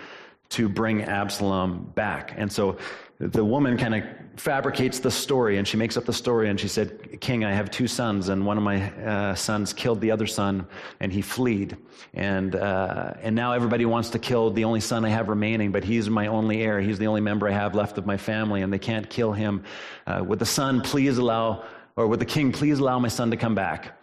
to 0.50 0.68
bring 0.68 1.02
Absalom 1.02 1.92
back. 1.94 2.34
And 2.36 2.50
so 2.50 2.76
the 3.18 3.44
woman 3.44 3.76
kind 3.76 3.94
of 3.94 4.04
fabricates 4.36 5.00
the 5.00 5.10
story 5.10 5.58
and 5.58 5.66
she 5.66 5.76
makes 5.76 5.96
up 5.96 6.04
the 6.04 6.12
story 6.12 6.48
and 6.48 6.58
she 6.58 6.68
said, 6.68 7.20
King, 7.20 7.44
I 7.44 7.52
have 7.52 7.70
two 7.70 7.88
sons, 7.88 8.28
and 8.28 8.46
one 8.46 8.56
of 8.56 8.62
my 8.62 8.90
uh, 9.02 9.34
sons 9.34 9.72
killed 9.72 10.00
the 10.00 10.10
other 10.10 10.26
son 10.26 10.66
and 11.00 11.12
he 11.12 11.20
fled. 11.20 11.76
And, 12.14 12.54
uh, 12.54 13.14
and 13.20 13.34
now 13.34 13.52
everybody 13.52 13.84
wants 13.84 14.10
to 14.10 14.18
kill 14.18 14.50
the 14.50 14.64
only 14.64 14.80
son 14.80 15.04
I 15.04 15.08
have 15.08 15.28
remaining, 15.28 15.72
but 15.72 15.82
he's 15.82 16.08
my 16.08 16.28
only 16.28 16.62
heir. 16.62 16.80
He's 16.80 16.98
the 16.98 17.06
only 17.06 17.20
member 17.20 17.48
I 17.48 17.52
have 17.52 17.74
left 17.74 17.98
of 17.98 18.06
my 18.06 18.16
family, 18.16 18.62
and 18.62 18.72
they 18.72 18.78
can't 18.78 19.08
kill 19.10 19.32
him. 19.32 19.64
Uh, 20.06 20.22
would 20.24 20.38
the 20.38 20.46
son 20.46 20.80
please 20.80 21.18
allow, 21.18 21.64
or 21.96 22.06
would 22.06 22.20
the 22.20 22.26
king 22.26 22.52
please 22.52 22.78
allow 22.78 22.98
my 22.98 23.08
son 23.08 23.30
to 23.30 23.36
come 23.36 23.54
back? 23.54 24.00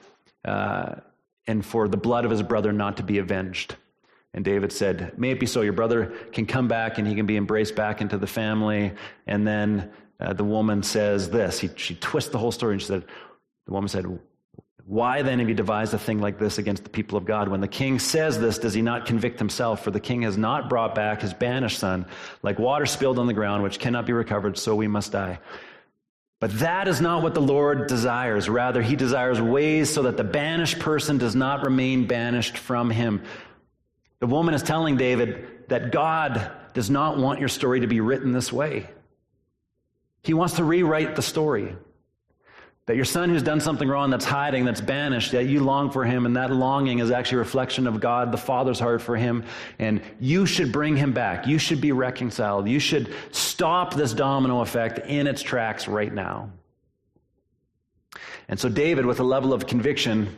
And 1.47 1.65
for 1.65 1.87
the 1.87 1.97
blood 1.97 2.25
of 2.25 2.31
his 2.31 2.41
brother 2.41 2.73
not 2.73 2.97
to 2.97 3.03
be 3.03 3.19
avenged. 3.19 3.75
And 4.35 4.43
David 4.43 4.71
said, 4.71 5.17
May 5.17 5.31
it 5.31 5.39
be 5.39 5.45
so. 5.45 5.61
Your 5.61 5.73
brother 5.73 6.13
can 6.33 6.45
come 6.45 6.67
back 6.67 6.97
and 6.97 7.07
he 7.07 7.15
can 7.15 7.25
be 7.25 7.37
embraced 7.37 7.75
back 7.75 8.01
into 8.01 8.17
the 8.17 8.27
family. 8.27 8.91
And 9.27 9.47
then 9.47 9.91
uh, 10.19 10.33
the 10.33 10.43
woman 10.43 10.83
says 10.83 11.29
this. 11.29 11.59
He, 11.59 11.69
she 11.77 11.95
twists 11.95 12.31
the 12.31 12.37
whole 12.37 12.51
story 12.51 12.73
and 12.73 12.81
she 12.81 12.87
said, 12.87 13.05
The 13.65 13.71
woman 13.71 13.87
said, 13.87 14.05
Why 14.85 15.21
then 15.21 15.39
have 15.39 15.47
you 15.47 15.55
devised 15.55 15.93
a 15.93 15.97
thing 15.97 16.19
like 16.19 16.37
this 16.37 16.57
against 16.57 16.83
the 16.83 16.89
people 16.89 17.17
of 17.17 17.23
God? 17.23 17.47
When 17.47 17.61
the 17.61 17.67
king 17.67 17.97
says 17.97 18.37
this, 18.37 18.59
does 18.59 18.73
he 18.73 18.81
not 18.81 19.05
convict 19.05 19.39
himself? 19.39 19.83
For 19.83 19.91
the 19.91 20.01
king 20.01 20.23
has 20.23 20.37
not 20.37 20.69
brought 20.69 20.95
back 20.95 21.21
his 21.21 21.33
banished 21.33 21.79
son, 21.79 22.05
like 22.43 22.59
water 22.59 22.85
spilled 22.85 23.19
on 23.19 23.27
the 23.27 23.33
ground, 23.33 23.63
which 23.63 23.79
cannot 23.79 24.05
be 24.05 24.11
recovered, 24.11 24.57
so 24.57 24.75
we 24.75 24.87
must 24.87 25.13
die. 25.13 25.39
But 26.45 26.59
that 26.59 26.87
is 26.87 27.01
not 27.01 27.23
what 27.23 27.33
the 27.33 27.41
Lord 27.41 27.87
desires. 27.87 28.47
Rather, 28.47 28.83
he 28.83 28.95
desires 28.95 29.41
ways 29.41 29.91
so 29.91 30.03
that 30.03 30.15
the 30.15 30.23
banished 30.23 30.77
person 30.77 31.17
does 31.17 31.35
not 31.35 31.65
remain 31.65 32.05
banished 32.05 32.59
from 32.59 32.91
him. 32.91 33.23
The 34.19 34.27
woman 34.27 34.53
is 34.53 34.61
telling 34.61 34.95
David 34.95 35.67
that 35.69 35.91
God 35.91 36.51
does 36.75 36.87
not 36.87 37.17
want 37.17 37.39
your 37.39 37.49
story 37.49 37.79
to 37.79 37.87
be 37.87 37.99
written 37.99 38.31
this 38.31 38.53
way. 38.53 38.87
He 40.21 40.35
wants 40.35 40.57
to 40.57 40.63
rewrite 40.63 41.15
the 41.15 41.23
story. 41.23 41.75
That 42.87 42.95
your 42.95 43.05
son 43.05 43.29
who's 43.29 43.41
done 43.41 43.59
something 43.59 43.87
wrong, 43.87 44.11
that's 44.11 44.25
hiding, 44.25 44.63
that's 44.63 44.81
banished, 44.81 45.31
that 45.31 45.45
you 45.45 45.63
long 45.63 45.89
for 45.89 46.05
him, 46.05 46.27
and 46.27 46.35
that 46.35 46.51
longing 46.51 46.99
is 46.99 47.09
actually 47.09 47.37
a 47.37 47.39
reflection 47.39 47.87
of 47.87 47.99
God, 47.99 48.31
the 48.31 48.37
Father's 48.37 48.79
heart 48.79 49.01
for 49.01 49.15
him, 49.15 49.43
and 49.79 50.01
you 50.19 50.45
should 50.45 50.71
bring 50.71 50.95
him 50.95 51.11
back. 51.11 51.47
You 51.47 51.57
should 51.57 51.81
be 51.81 51.91
reconciled. 51.91 52.67
You 52.67 52.79
should 52.79 53.11
stop 53.31 53.95
this 53.95 54.13
domino 54.13 54.61
effect 54.61 54.99
in 54.99 55.25
its 55.25 55.41
tracks 55.41 55.87
right 55.87 56.13
now. 56.13 56.51
And 58.47 58.59
so 58.59 58.69
David, 58.69 59.07
with 59.07 59.19
a 59.19 59.23
level 59.23 59.51
of 59.51 59.65
conviction, 59.65 60.37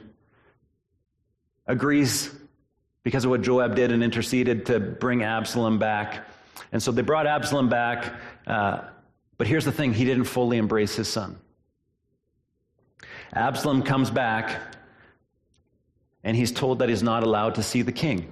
agrees 1.65 2.33
because 3.03 3.25
of 3.25 3.31
what 3.31 3.41
Joab 3.41 3.75
did 3.75 3.91
and 3.91 4.01
interceded 4.01 4.67
to 4.67 4.79
bring 4.79 5.23
Absalom 5.23 5.79
back. 5.79 6.25
And 6.71 6.81
so 6.81 6.93
they 6.93 7.01
brought 7.01 7.27
Absalom 7.27 7.67
back. 7.67 8.13
Uh, 8.45 8.81
but 9.37 9.47
here's 9.47 9.65
the 9.65 9.71
thing 9.73 9.93
he 9.93 10.05
didn't 10.05 10.25
fully 10.25 10.57
embrace 10.57 10.95
his 10.95 11.09
son. 11.09 11.37
Absalom 13.33 13.83
comes 13.83 14.09
back, 14.09 14.59
and 16.23 16.35
he's 16.35 16.51
told 16.51 16.79
that 16.79 16.89
he's 16.89 17.03
not 17.03 17.23
allowed 17.23 17.55
to 17.55 17.63
see 17.63 17.81
the 17.81 17.91
king. 17.91 18.31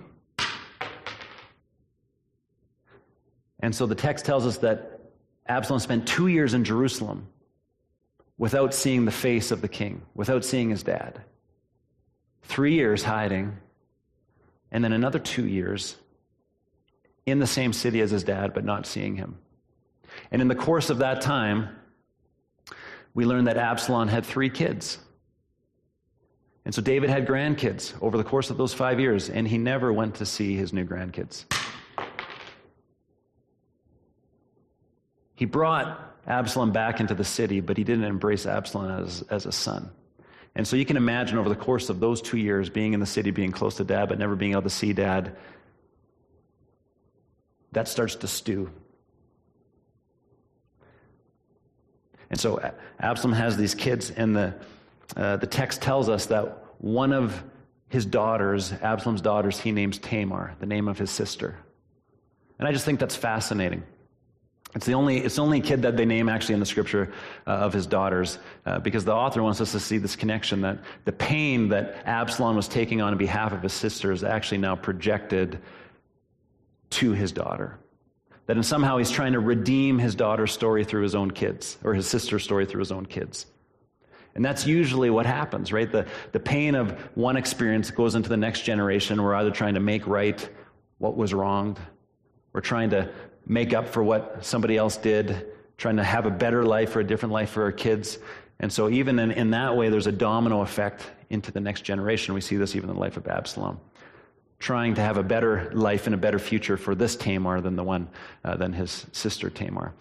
And 3.60 3.74
so 3.74 3.86
the 3.86 3.96
text 3.96 4.26
tells 4.26 4.46
us 4.46 4.58
that 4.58 5.00
Absalom 5.48 5.80
spent 5.80 6.08
two 6.08 6.28
years 6.28 6.54
in 6.54 6.64
Jerusalem 6.64 7.28
without 8.38 8.74
seeing 8.74 9.06
the 9.06 9.12
face 9.12 9.52
of 9.52 9.62
the 9.62 9.68
king, 9.68 10.02
without 10.14 10.44
seeing 10.44 10.70
his 10.70 10.84
dad. 10.84 11.22
Three 12.44 12.74
years 12.74 13.04
hiding 13.04 13.58
and 14.72 14.84
then 14.84 14.94
another 14.94 15.20
two 15.20 15.48
years 15.48 15.96
in 17.26 17.40
the 17.40 17.48
same 17.48 17.74
city 17.74 18.02
as 18.02 18.12
his 18.12 18.24
dad, 18.24 18.54
but 18.54 18.66
not 18.66 18.86
seeing 18.86 19.16
him. 19.16 19.38
And 20.32 20.42
in 20.42 20.48
the 20.48 20.56
course 20.56 20.90
of 20.90 21.00
that 21.00 21.22
time, 21.22 21.70
we 23.16 23.26
learn 23.26 23.46
that 23.46 23.58
Absalom 23.58 24.10
had 24.10 24.26
three 24.26 24.50
kids. 24.50 25.00
And 26.66 26.76
so 26.76 26.82
David 26.82 27.10
had 27.10 27.26
grandkids 27.26 27.94
over 28.02 28.18
the 28.18 28.24
course 28.24 28.50
of 28.50 28.58
those 28.58 28.74
five 28.74 29.00
years, 29.00 29.30
and 29.30 29.48
he 29.48 29.58
never 29.58 29.92
went 29.92 30.16
to 30.16 30.26
see 30.26 30.56
his 30.56 30.74
new 30.74 30.86
grandkids. 30.86 31.46
He 35.36 35.46
brought 35.46 36.18
Absalom 36.28 36.72
back 36.72 37.00
into 37.00 37.14
the 37.14 37.24
city, 37.24 37.62
but 37.62 37.78
he 37.78 37.84
didn't 37.84 38.04
embrace 38.04 38.46
Absalom 38.46 39.06
as, 39.06 39.24
as 39.30 39.46
a 39.46 39.52
son. 39.52 39.90
And 40.56 40.68
so 40.68 40.76
you 40.76 40.86
can 40.86 40.98
imagine 40.98 41.38
over 41.38 41.50
the 41.50 41.56
course 41.56 41.90
of 41.90 42.00
those 42.00 42.22
two 42.22 42.38
years, 42.38 42.70
being 42.70 42.94
in 42.94 43.00
the 43.00 43.06
city, 43.06 43.32
being 43.32 43.52
close 43.52 43.76
to 43.76 43.84
dad, 43.84 44.10
but 44.10 44.20
never 44.20 44.36
being 44.36 44.54
able 44.54 44.64
to 44.64 44.70
see 44.70 44.94
dad, 44.94 45.36
that 47.74 47.88
starts 47.88 48.16
to 48.16 48.28
stew. 48.28 48.72
And 52.36 52.42
so 52.42 52.60
Absalom 53.00 53.32
has 53.32 53.56
these 53.56 53.74
kids, 53.74 54.12
and 54.12 54.36
the, 54.36 54.54
uh, 55.16 55.38
the 55.38 55.48
text 55.48 55.82
tells 55.82 56.10
us 56.10 56.26
that 56.26 56.66
one 56.80 57.14
of 57.14 57.42
his 57.88 58.06
daughters, 58.06 58.74
Absalom's 58.74 59.22
daughters, 59.22 59.58
he 59.58 59.72
names 59.72 60.00
Tamar, 60.00 60.54
the 60.60 60.66
name 60.66 60.90
of 60.90 61.00
his 61.00 61.10
sister. 61.10 61.58
And 62.60 62.68
I 62.68 62.74
just 62.74 62.84
think 62.84 63.00
that's 63.00 63.16
fascinating. 63.16 63.84
It's 64.76 64.86
the 64.86 64.96
only, 64.96 65.20
it's 65.20 65.38
the 65.38 65.44
only 65.44 65.62
kid 65.62 65.84
that 65.84 65.96
they 65.96 66.04
name 66.04 66.28
actually 66.28 66.56
in 66.56 66.60
the 66.60 66.66
scripture 66.66 67.14
uh, 67.48 67.52
of 67.52 67.72
his 67.72 67.88
daughters, 67.88 68.38
uh, 68.66 68.80
because 68.80 69.06
the 69.06 69.14
author 69.14 69.42
wants 69.42 69.62
us 69.62 69.72
to 69.72 69.80
see 69.80 69.98
this 69.98 70.18
connection 70.18 70.60
that 70.60 70.80
the 71.06 71.14
pain 71.14 71.70
that 71.70 72.04
Absalom 72.06 72.58
was 72.58 72.68
taking 72.68 73.00
on 73.00 73.18
behalf 73.18 73.54
of 73.54 73.62
his 73.62 73.72
sister 73.72 74.12
is 74.12 74.26
actually 74.26 74.58
now 74.58 74.76
projected 74.76 75.62
to 76.90 77.14
his 77.14 77.32
daughter. 77.32 77.80
That 78.48 78.64
somehow 78.64 78.98
he's 78.98 79.10
trying 79.10 79.34
to 79.34 79.40
redeem 79.40 79.98
his 79.98 80.14
daughter's 80.14 80.52
story 80.52 80.84
through 80.84 81.04
his 81.04 81.16
own 81.16 81.32
kids, 81.32 81.78
or 81.84 81.94
his 81.94 82.08
sister's 82.08 82.44
story 82.44 82.66
through 82.66 82.80
his 82.80 82.92
own 82.92 83.06
kids. 83.06 83.48
And 84.36 84.44
that's 84.44 84.68
usually 84.68 85.10
what 85.10 85.26
happens, 85.26 85.72
right? 85.72 85.90
The, 85.90 86.06
the 86.34 86.40
pain 86.40 86.76
of 86.76 86.92
one 87.16 87.38
experience 87.38 87.90
goes 87.90 88.16
into 88.16 88.30
the 88.30 88.38
next 88.38 88.62
generation. 88.62 89.22
We're 89.22 89.34
either 89.36 89.52
trying 89.52 89.76
to 89.76 89.80
make 89.80 90.06
right 90.06 90.48
what 90.98 91.16
was 91.16 91.34
wronged, 91.34 91.80
we're 92.54 92.62
trying 92.62 92.90
to 92.92 93.10
make 93.46 93.74
up 93.74 93.90
for 93.90 94.04
what 94.04 94.46
somebody 94.46 94.78
else 94.78 94.98
did, 94.98 95.48
trying 95.78 95.98
to 95.98 96.04
have 96.04 96.26
a 96.26 96.32
better 96.32 96.64
life 96.64 96.96
or 96.96 97.02
a 97.02 97.04
different 97.04 97.34
life 97.34 97.50
for 97.50 97.64
our 97.64 97.72
kids. 97.72 98.18
And 98.60 98.72
so, 98.72 98.90
even 98.90 99.20
in, 99.20 99.32
in 99.32 99.50
that 99.52 99.76
way, 99.76 99.90
there's 99.90 100.08
a 100.08 100.12
domino 100.12 100.62
effect 100.62 101.04
into 101.30 101.52
the 101.52 101.60
next 101.60 101.82
generation. 101.82 102.34
We 102.34 102.42
see 102.42 102.56
this 102.56 102.76
even 102.76 102.90
in 102.90 102.96
the 102.96 103.02
life 103.02 103.18
of 103.18 103.28
Absalom. 103.28 103.80
Trying 104.66 104.96
to 104.96 105.02
have 105.02 105.18
a 105.18 105.24
better 105.24 105.70
life 105.76 106.08
and 106.08 106.16
a 106.16 106.18
better 106.18 106.40
future 106.40 106.76
for 106.76 106.96
this 106.96 107.16
Tamar 107.16 107.62
than 107.62 107.76
the 107.76 107.84
one, 107.84 108.10
uh, 108.44 108.58
than 108.58 108.74
his 108.74 109.06
sister 109.12 109.52
Tamar. 109.52 109.94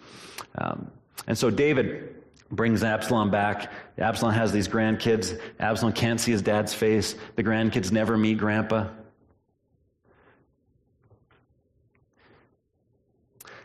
Um, 0.57 0.89
and 1.27 1.37
so 1.37 1.51
David 1.51 2.15
brings 2.49 2.83
Absalom 2.83 3.29
back. 3.29 3.71
Absalom 3.99 4.33
has 4.33 4.51
these 4.51 4.67
grandkids. 4.67 5.39
Absalom 5.59 5.93
can't 5.93 6.19
see 6.19 6.31
his 6.31 6.41
dad's 6.41 6.73
face. 6.73 7.13
The 7.35 7.43
grandkids 7.43 7.91
never 7.91 8.17
meet 8.17 8.39
grandpa. 8.39 8.87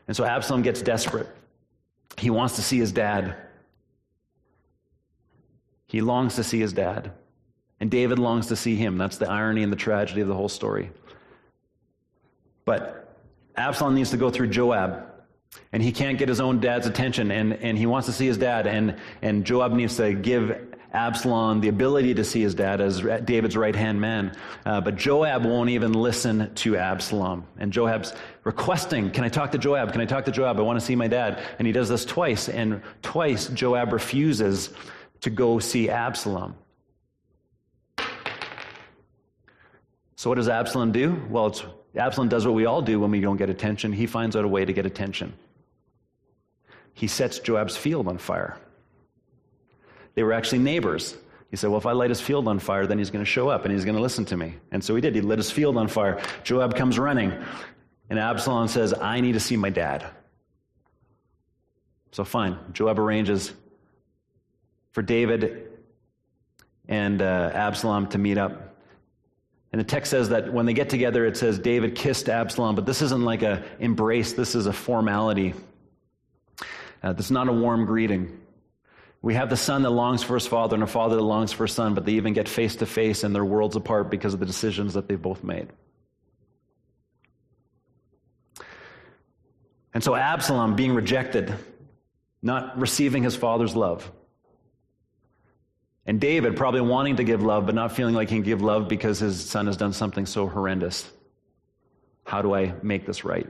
And 0.07 0.15
so 0.15 0.27
Absalom 0.27 0.61
gets 0.61 0.83
desperate. 0.83 1.29
He 2.19 2.29
wants 2.29 2.57
to 2.57 2.63
see 2.63 2.77
his 2.77 2.93
dad. 2.93 3.37
He 5.87 6.03
longs 6.03 6.35
to 6.35 6.45
see 6.45 6.61
his 6.61 6.75
dad. 6.75 7.13
And 7.81 7.91
David 7.91 8.19
longs 8.19 8.49
to 8.49 8.57
see 8.57 8.77
him. 8.77 8.99
That's 8.99 9.17
the 9.17 9.29
irony 9.29 9.63
and 9.63 9.73
the 9.73 9.77
tragedy 9.77 10.21
of 10.21 10.29
the 10.29 10.35
whole 10.35 10.51
story. 10.51 10.91
But 12.65 13.17
Absalom 13.57 13.95
needs 13.95 14.11
to 14.11 14.17
go 14.17 14.31
through 14.31 14.49
Joab. 14.49 15.07
And 15.73 15.83
he 15.83 15.91
can't 15.91 16.19
get 16.19 16.29
his 16.29 16.41
own 16.41 16.61
dad's 16.61 16.87
attention. 16.87 17.31
And, 17.31 17.55
and 17.55 17.77
he 17.77 17.87
wants 17.87 18.07
to 18.07 18.13
see 18.13 18.27
his 18.27 18.39
dad. 18.39 18.67
And, 18.67 18.97
and 19.23 19.45
Joab 19.45 19.73
needs 19.73 19.97
to 19.97 20.13
give 20.13 20.71
Absalom 20.93 21.61
the 21.61 21.69
ability 21.69 22.15
to 22.15 22.25
see 22.25 22.41
his 22.41 22.55
dad 22.55 22.81
as 22.81 23.01
David's 23.25 23.57
right 23.57 23.75
hand 23.75 24.01
man. 24.01 24.37
Uh, 24.67 24.81
but 24.81 24.97
Joab 24.97 25.45
won't 25.45 25.71
even 25.71 25.93
listen 25.93 26.53
to 26.57 26.77
Absalom. 26.77 27.45
And 27.59 27.73
Joab's 27.73 28.13
requesting, 28.45 29.11
Can 29.11 29.25
I 29.25 29.29
talk 29.29 29.53
to 29.53 29.59
Joab? 29.59 29.93
Can 29.93 30.01
I 30.01 30.07
talk 30.07 30.25
to 30.27 30.33
Joab? 30.33 30.59
I 30.59 30.63
want 30.63 30.79
to 30.79 30.85
see 30.85 30.97
my 30.97 31.09
dad. 31.09 31.43
And 31.59 31.67
he 31.67 31.73
does 31.73 31.89
this 31.89 32.05
twice. 32.05 32.49
And 32.49 32.83
twice 33.03 33.49
Joab 33.49 33.93
refuses 33.93 34.71
to 35.23 35.31
go 35.31 35.59
see 35.59 35.89
Absalom. 35.89 36.55
So 40.21 40.29
what 40.29 40.37
does 40.37 40.51
Absalom 40.51 40.93
do? 40.93 41.19
Well, 41.31 41.57
Absalom 41.97 42.29
does 42.29 42.45
what 42.45 42.53
we 42.53 42.67
all 42.67 42.83
do 42.83 43.01
when 43.01 43.11
we 43.11 43.23
don't 43.23 43.39
get 43.39 43.49
attention. 43.49 43.91
He 43.91 44.07
finds 44.07 44.37
out 44.37 44.45
a 44.45 44.49
way 44.49 44.67
to 44.67 44.73
get 44.75 44.85
attention. 44.85 45.33
He 46.93 47.07
sets 47.07 47.39
Joab's 47.39 47.75
field 47.75 48.07
on 48.07 48.19
fire. 48.19 48.59
They 50.15 50.23
were 50.23 50.35
actually 50.35 50.59
neighbors. 50.59 51.17
He 51.51 51.57
said, 51.57 51.71
Well, 51.71 51.79
if 51.79 51.87
I 51.87 51.93
light 51.93 52.11
his 52.11 52.21
field 52.21 52.49
on 52.49 52.59
fire, 52.59 52.87
then 52.87 52.99
he's 52.99 53.09
going 53.09 53.25
to 53.25 53.31
show 53.31 53.49
up 53.49 53.65
and 53.65 53.73
he's 53.73 53.87
going 53.87 53.97
to 53.97 54.03
listen 54.03 54.27
to 54.27 54.37
me. 54.37 54.57
And 54.73 54.85
so 54.85 54.95
he 54.95 55.01
did. 55.01 55.15
He 55.15 55.23
lit 55.23 55.39
his 55.39 55.51
field 55.51 55.79
on 55.79 55.89
fire. 55.89 56.21
Joab 56.45 56.77
comes 56.77 56.99
running, 56.99 57.33
and 58.11 58.19
Absalom 58.19 58.69
says, 58.69 58.93
I 58.93 59.23
need 59.23 59.33
to 59.33 59.41
see 59.41 59.57
my 59.57 59.71
dad. 59.71 60.05
So 62.13 62.25
fine. 62.25 62.59
Joab 62.75 62.99
arranges 62.99 63.55
for 64.93 65.01
David 65.01 65.69
and 66.89 67.23
uh, 67.23 67.53
Absalom 67.55 68.09
to 68.09 68.19
meet 68.19 68.37
up. 68.37 68.70
And 69.73 69.81
the 69.81 69.85
text 69.85 70.11
says 70.11 70.31
that 70.31 70.53
when 70.53 70.67
they 70.67 70.73
get 70.73 70.91
together, 70.91 71.25
it 71.27 71.37
says 71.37 71.59
David 71.59 71.95
kissed 71.95 72.29
Absalom, 72.29 72.75
but 72.75 72.87
this 72.87 73.03
isn't 73.03 73.25
like 73.25 73.43
a 73.43 73.63
embrace, 73.79 74.33
this 74.33 74.55
is 74.55 74.67
a 74.67 74.73
formality. 74.73 75.55
Uh, 77.03 77.13
this 77.13 77.27
is 77.27 77.33
not 77.33 77.49
a 77.49 77.53
warm 77.53 77.87
greeting. 77.87 78.41
We 79.23 79.35
have 79.35 79.49
the 79.49 79.57
son 79.57 79.83
that 79.83 79.91
longs 79.91 80.23
for 80.23 80.35
his 80.35 80.47
father 80.47 80.75
and 80.75 80.83
a 80.83 80.87
father 80.87 81.17
that 81.17 81.23
longs 81.23 81.53
for 81.53 81.65
a 81.65 81.69
son, 81.69 81.95
but 81.95 82.05
they 82.05 82.13
even 82.13 82.33
get 82.33 82.49
face 82.49 82.77
to 82.77 82.87
face 82.87 83.23
and 83.23 83.35
they're 83.35 83.45
worlds 83.45 83.77
apart 83.77 84.11
because 84.11 84.35
of 84.35 84.41
the 84.41 84.47
decisions 84.47 84.95
that 84.95 85.09
they've 85.09 85.21
both 85.21 85.45
made. 85.45 85.69
And 89.93 90.03
so 90.03 90.15
Absalom 90.15 90.75
being 90.75 90.95
rejected, 90.95 91.53
not 92.43 92.79
receiving 92.79 93.23
his 93.23 93.37
father's 93.37 93.77
love. 93.77 94.11
And 96.11 96.21
David 96.21 96.57
probably 96.57 96.81
wanting 96.81 97.15
to 97.19 97.23
give 97.23 97.41
love, 97.41 97.67
but 97.67 97.77
not 97.77 97.93
feeling 97.93 98.17
like 98.17 98.31
he 98.31 98.35
can 98.35 98.43
give 98.43 98.63
love 98.63 98.89
because 98.89 99.21
his 99.21 99.49
son 99.49 99.67
has 99.67 99.77
done 99.77 99.93
something 99.93 100.27
so 100.27 100.49
horrendous. 100.49 101.09
How 102.25 102.43
do 102.43 102.53
I 102.53 102.75
make 102.83 103.07
this 103.07 103.25
right? 103.25 103.47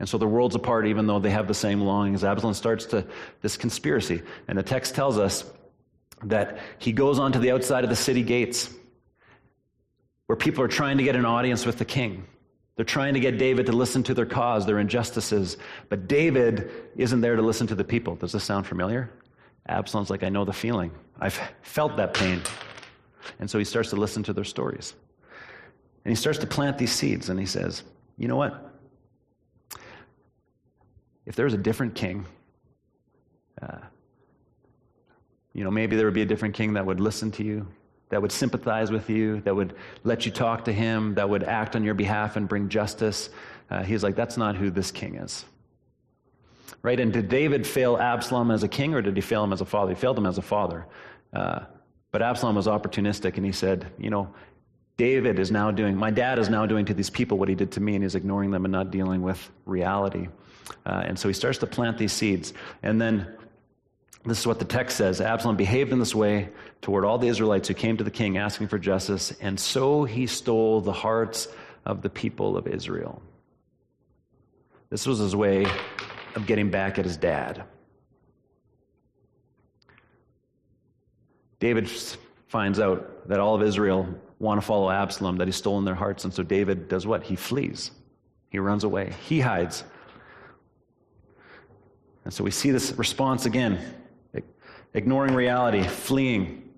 And 0.00 0.08
so 0.08 0.16
the 0.16 0.26
worlds 0.26 0.54
apart, 0.54 0.86
even 0.86 1.06
though 1.06 1.18
they 1.18 1.28
have 1.28 1.46
the 1.46 1.52
same 1.52 1.82
longings. 1.82 2.24
Absalom 2.24 2.54
starts 2.54 2.86
to 2.86 3.06
this 3.42 3.58
conspiracy. 3.58 4.22
And 4.48 4.56
the 4.56 4.62
text 4.62 4.94
tells 4.94 5.18
us 5.18 5.44
that 6.22 6.60
he 6.78 6.92
goes 6.92 7.18
onto 7.18 7.40
the 7.40 7.50
outside 7.50 7.84
of 7.84 7.90
the 7.90 7.96
city 7.96 8.22
gates 8.22 8.72
where 10.28 10.36
people 10.36 10.64
are 10.64 10.68
trying 10.68 10.96
to 10.96 11.04
get 11.04 11.14
an 11.14 11.26
audience 11.26 11.66
with 11.66 11.76
the 11.76 11.84
king. 11.84 12.24
They're 12.76 12.86
trying 12.86 13.12
to 13.12 13.20
get 13.20 13.36
David 13.36 13.66
to 13.66 13.72
listen 13.72 14.02
to 14.04 14.14
their 14.14 14.24
cause, 14.24 14.64
their 14.64 14.78
injustices. 14.78 15.58
But 15.90 16.08
David 16.08 16.70
isn't 16.96 17.20
there 17.20 17.36
to 17.36 17.42
listen 17.42 17.66
to 17.66 17.74
the 17.74 17.84
people. 17.84 18.14
Does 18.14 18.32
this 18.32 18.44
sound 18.44 18.66
familiar? 18.66 19.10
Absalom's 19.68 20.10
like, 20.10 20.22
I 20.22 20.28
know 20.28 20.44
the 20.44 20.52
feeling. 20.52 20.90
I've 21.20 21.38
felt 21.62 21.96
that 21.96 22.14
pain. 22.14 22.42
And 23.38 23.50
so 23.50 23.58
he 23.58 23.64
starts 23.64 23.90
to 23.90 23.96
listen 23.96 24.22
to 24.24 24.32
their 24.32 24.44
stories. 24.44 24.94
And 26.04 26.10
he 26.10 26.16
starts 26.16 26.38
to 26.38 26.46
plant 26.46 26.78
these 26.78 26.92
seeds 26.92 27.28
and 27.28 27.38
he 27.38 27.46
says, 27.46 27.82
You 28.16 28.28
know 28.28 28.36
what? 28.36 28.64
If 31.26 31.36
there's 31.36 31.52
a 31.52 31.58
different 31.58 31.94
king, 31.94 32.24
uh, 33.60 33.78
you 35.52 35.64
know, 35.64 35.70
maybe 35.70 35.96
there 35.96 36.06
would 36.06 36.14
be 36.14 36.22
a 36.22 36.26
different 36.26 36.54
king 36.54 36.74
that 36.74 36.86
would 36.86 37.00
listen 37.00 37.30
to 37.32 37.44
you, 37.44 37.66
that 38.08 38.22
would 38.22 38.32
sympathize 38.32 38.90
with 38.90 39.10
you, 39.10 39.40
that 39.42 39.54
would 39.54 39.74
let 40.04 40.24
you 40.24 40.32
talk 40.32 40.64
to 40.64 40.72
him, 40.72 41.14
that 41.16 41.28
would 41.28 41.42
act 41.42 41.76
on 41.76 41.84
your 41.84 41.94
behalf 41.94 42.36
and 42.36 42.48
bring 42.48 42.68
justice. 42.68 43.28
Uh, 43.70 43.82
he's 43.82 44.02
like, 44.02 44.14
that's 44.16 44.38
not 44.38 44.56
who 44.56 44.70
this 44.70 44.90
king 44.90 45.16
is. 45.16 45.44
Right? 46.82 46.98
And 47.00 47.12
did 47.12 47.28
David 47.28 47.66
fail 47.66 47.96
Absalom 47.96 48.50
as 48.50 48.62
a 48.62 48.68
king 48.68 48.94
or 48.94 49.02
did 49.02 49.16
he 49.16 49.20
fail 49.20 49.42
him 49.42 49.52
as 49.52 49.60
a 49.60 49.64
father? 49.64 49.94
He 49.94 50.00
failed 50.00 50.16
him 50.16 50.26
as 50.26 50.38
a 50.38 50.42
father. 50.42 50.86
Uh, 51.32 51.60
but 52.12 52.22
Absalom 52.22 52.56
was 52.56 52.66
opportunistic 52.66 53.36
and 53.36 53.44
he 53.44 53.52
said, 53.52 53.90
you 53.98 54.10
know, 54.10 54.32
David 54.96 55.38
is 55.38 55.50
now 55.50 55.70
doing, 55.70 55.96
my 55.96 56.10
dad 56.10 56.38
is 56.38 56.48
now 56.48 56.66
doing 56.66 56.84
to 56.86 56.94
these 56.94 57.08
people 57.08 57.38
what 57.38 57.48
he 57.48 57.54
did 57.54 57.70
to 57.72 57.80
me, 57.80 57.94
and 57.94 58.02
he's 58.02 58.16
ignoring 58.16 58.50
them 58.50 58.64
and 58.64 58.72
not 58.72 58.90
dealing 58.90 59.22
with 59.22 59.50
reality. 59.64 60.26
Uh, 60.84 61.04
and 61.06 61.16
so 61.16 61.28
he 61.28 61.34
starts 61.34 61.58
to 61.58 61.68
plant 61.68 61.98
these 61.98 62.12
seeds. 62.12 62.52
And 62.82 63.00
then 63.00 63.36
this 64.24 64.40
is 64.40 64.46
what 64.46 64.58
the 64.58 64.64
text 64.64 64.96
says 64.96 65.20
Absalom 65.20 65.56
behaved 65.56 65.92
in 65.92 66.00
this 66.00 66.16
way 66.16 66.48
toward 66.82 67.04
all 67.04 67.16
the 67.16 67.28
Israelites 67.28 67.68
who 67.68 67.74
came 67.74 67.96
to 67.96 68.04
the 68.04 68.10
king 68.10 68.38
asking 68.38 68.66
for 68.66 68.78
justice, 68.78 69.32
and 69.40 69.58
so 69.58 70.04
he 70.04 70.26
stole 70.26 70.80
the 70.80 70.92
hearts 70.92 71.46
of 71.86 72.02
the 72.02 72.10
people 72.10 72.56
of 72.56 72.66
Israel. 72.66 73.22
This 74.90 75.06
was 75.06 75.18
his 75.18 75.36
way 75.36 75.66
of 76.34 76.46
getting 76.46 76.70
back 76.70 76.98
at 76.98 77.04
his 77.04 77.16
dad. 77.16 77.64
David 81.60 81.90
finds 82.48 82.78
out 82.78 83.28
that 83.28 83.40
all 83.40 83.54
of 83.54 83.62
Israel 83.62 84.08
want 84.38 84.60
to 84.60 84.66
follow 84.66 84.90
Absalom, 84.90 85.36
that 85.38 85.48
he's 85.48 85.56
stolen 85.56 85.84
their 85.84 85.94
hearts, 85.94 86.24
and 86.24 86.32
so 86.32 86.42
David 86.42 86.88
does 86.88 87.06
what? 87.06 87.24
He 87.24 87.36
flees. 87.36 87.90
He 88.50 88.58
runs 88.58 88.84
away. 88.84 89.12
He 89.26 89.40
hides. 89.40 89.84
And 92.24 92.32
so 92.32 92.44
we 92.44 92.50
see 92.50 92.70
this 92.70 92.92
response 92.92 93.46
again 93.46 93.94
ignoring 94.94 95.34
reality, 95.34 95.82
fleeing. 95.82 96.70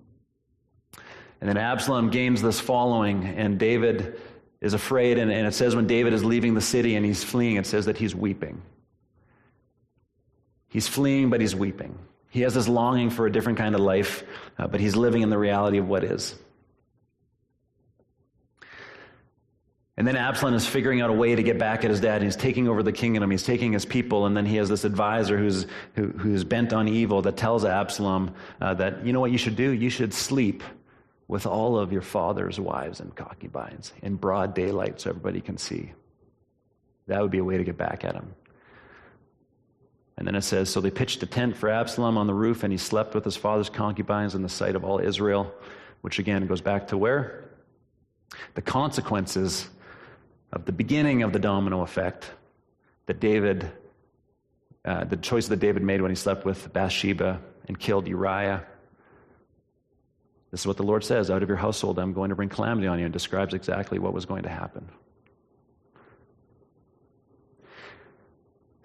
And 1.39 1.49
then 1.49 1.57
Absalom 1.57 2.09
gains 2.09 2.41
this 2.41 2.59
following, 2.59 3.25
and 3.25 3.57
David 3.57 4.19
is 4.59 4.73
afraid. 4.73 5.17
And, 5.17 5.31
and, 5.31 5.47
it 5.47 5.53
says 5.53 5.75
when 5.75 5.87
David 5.87 6.13
is 6.13 6.23
leaving 6.23 6.53
the 6.53 6.61
city 6.61 6.95
and 6.95 7.05
he's 7.05 7.23
fleeing, 7.23 7.55
it 7.55 7.65
says 7.65 7.85
that 7.85 7.97
he's 7.97 8.13
weeping. 8.13 8.61
He's 10.71 10.87
fleeing, 10.87 11.29
but 11.29 11.41
he's 11.41 11.53
weeping. 11.53 11.99
He 12.29 12.41
has 12.41 12.53
this 12.53 12.69
longing 12.69 13.09
for 13.09 13.25
a 13.25 13.31
different 13.31 13.57
kind 13.57 13.75
of 13.75 13.81
life, 13.81 14.23
uh, 14.57 14.67
but 14.67 14.79
he's 14.79 14.95
living 14.95 15.21
in 15.21 15.29
the 15.29 15.37
reality 15.37 15.77
of 15.77 15.87
what 15.87 16.05
is. 16.05 16.33
And 19.97 20.07
then 20.07 20.15
Absalom 20.15 20.53
is 20.53 20.65
figuring 20.65 21.01
out 21.01 21.09
a 21.09 21.13
way 21.13 21.35
to 21.35 21.43
get 21.43 21.59
back 21.59 21.83
at 21.83 21.89
his 21.89 21.99
dad. 21.99 22.23
He's 22.23 22.37
taking 22.37 22.69
over 22.69 22.81
the 22.81 22.93
kingdom. 22.93 23.29
He's 23.29 23.43
taking 23.43 23.73
his 23.73 23.85
people. 23.85 24.25
And 24.25 24.35
then 24.35 24.45
he 24.45 24.55
has 24.55 24.69
this 24.69 24.85
advisor 24.85 25.37
who's, 25.37 25.67
who, 25.95 26.07
who's 26.07 26.45
bent 26.45 26.71
on 26.71 26.87
evil 26.87 27.21
that 27.23 27.35
tells 27.35 27.65
Absalom 27.65 28.33
uh, 28.61 28.73
that, 28.75 29.05
you 29.05 29.11
know 29.11 29.19
what 29.19 29.31
you 29.31 29.37
should 29.37 29.57
do? 29.57 29.71
You 29.71 29.89
should 29.89 30.13
sleep 30.13 30.63
with 31.27 31.45
all 31.45 31.77
of 31.77 31.91
your 31.91 32.01
father's 32.01 32.59
wives 32.59 33.01
and 33.01 33.13
concubines 33.13 33.93
in 34.01 34.15
broad 34.15 34.55
daylight 34.55 35.01
so 35.01 35.09
everybody 35.09 35.41
can 35.41 35.57
see. 35.57 35.91
That 37.07 37.21
would 37.21 37.31
be 37.31 37.39
a 37.39 37.43
way 37.43 37.57
to 37.57 37.63
get 37.65 37.77
back 37.77 38.05
at 38.05 38.15
him. 38.15 38.33
And 40.21 40.27
then 40.27 40.35
it 40.35 40.43
says, 40.43 40.69
So 40.69 40.81
they 40.81 40.91
pitched 40.91 41.23
a 41.23 41.25
tent 41.25 41.57
for 41.57 41.67
Absalom 41.67 42.15
on 42.15 42.27
the 42.27 42.33
roof, 42.35 42.61
and 42.61 42.71
he 42.71 42.77
slept 42.77 43.15
with 43.15 43.25
his 43.25 43.35
father's 43.35 43.71
concubines 43.71 44.35
in 44.35 44.43
the 44.43 44.49
sight 44.49 44.75
of 44.75 44.83
all 44.83 44.99
Israel, 44.99 45.51
which 46.01 46.19
again 46.19 46.45
goes 46.45 46.61
back 46.61 46.89
to 46.89 46.97
where? 46.99 47.45
The 48.53 48.61
consequences 48.61 49.67
of 50.53 50.65
the 50.65 50.71
beginning 50.71 51.23
of 51.23 51.33
the 51.33 51.39
domino 51.39 51.81
effect 51.81 52.29
that 53.07 53.19
David, 53.19 53.71
uh, 54.85 55.05
the 55.05 55.17
choice 55.17 55.47
that 55.47 55.57
David 55.57 55.81
made 55.81 56.03
when 56.03 56.11
he 56.11 56.15
slept 56.15 56.45
with 56.45 56.71
Bathsheba 56.71 57.41
and 57.67 57.79
killed 57.79 58.07
Uriah. 58.07 58.63
This 60.51 60.59
is 60.59 60.67
what 60.67 60.77
the 60.77 60.83
Lord 60.83 61.03
says 61.03 61.31
out 61.31 61.41
of 61.41 61.49
your 61.49 61.57
household, 61.57 61.97
I'm 61.97 62.13
going 62.13 62.29
to 62.29 62.35
bring 62.35 62.49
calamity 62.49 62.85
on 62.85 62.99
you, 62.99 63.05
and 63.05 63.11
describes 63.11 63.55
exactly 63.55 63.97
what 63.97 64.13
was 64.13 64.27
going 64.27 64.43
to 64.43 64.49
happen. 64.49 64.87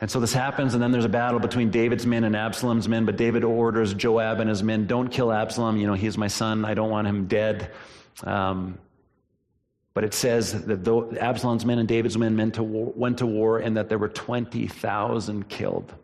And 0.00 0.10
so 0.10 0.20
this 0.20 0.34
happens, 0.34 0.74
and 0.74 0.82
then 0.82 0.92
there's 0.92 1.06
a 1.06 1.08
battle 1.08 1.40
between 1.40 1.70
David's 1.70 2.04
men 2.04 2.24
and 2.24 2.36
Absalom's 2.36 2.86
men. 2.86 3.06
But 3.06 3.16
David 3.16 3.44
orders 3.44 3.94
Joab 3.94 4.40
and 4.40 4.48
his 4.48 4.62
men, 4.62 4.86
"Don't 4.86 5.08
kill 5.08 5.32
Absalom. 5.32 5.78
You 5.78 5.86
know 5.86 5.94
he's 5.94 6.18
my 6.18 6.26
son. 6.26 6.64
I 6.64 6.74
don't 6.74 6.90
want 6.90 7.06
him 7.06 7.26
dead." 7.26 7.70
Um, 8.24 8.78
but 9.96 10.04
it 10.04 10.12
says 10.12 10.64
that 10.66 10.84
though 10.84 11.10
Absalom's 11.12 11.64
men 11.64 11.78
and 11.78 11.88
David's 11.88 12.18
men 12.18 12.36
went 12.36 12.56
to, 12.56 12.62
war, 12.62 12.92
went 12.94 13.18
to 13.18 13.26
war 13.26 13.58
and 13.58 13.78
that 13.78 13.88
there 13.88 13.96
were 13.96 14.10
20,000 14.10 15.48
killed. 15.48 15.94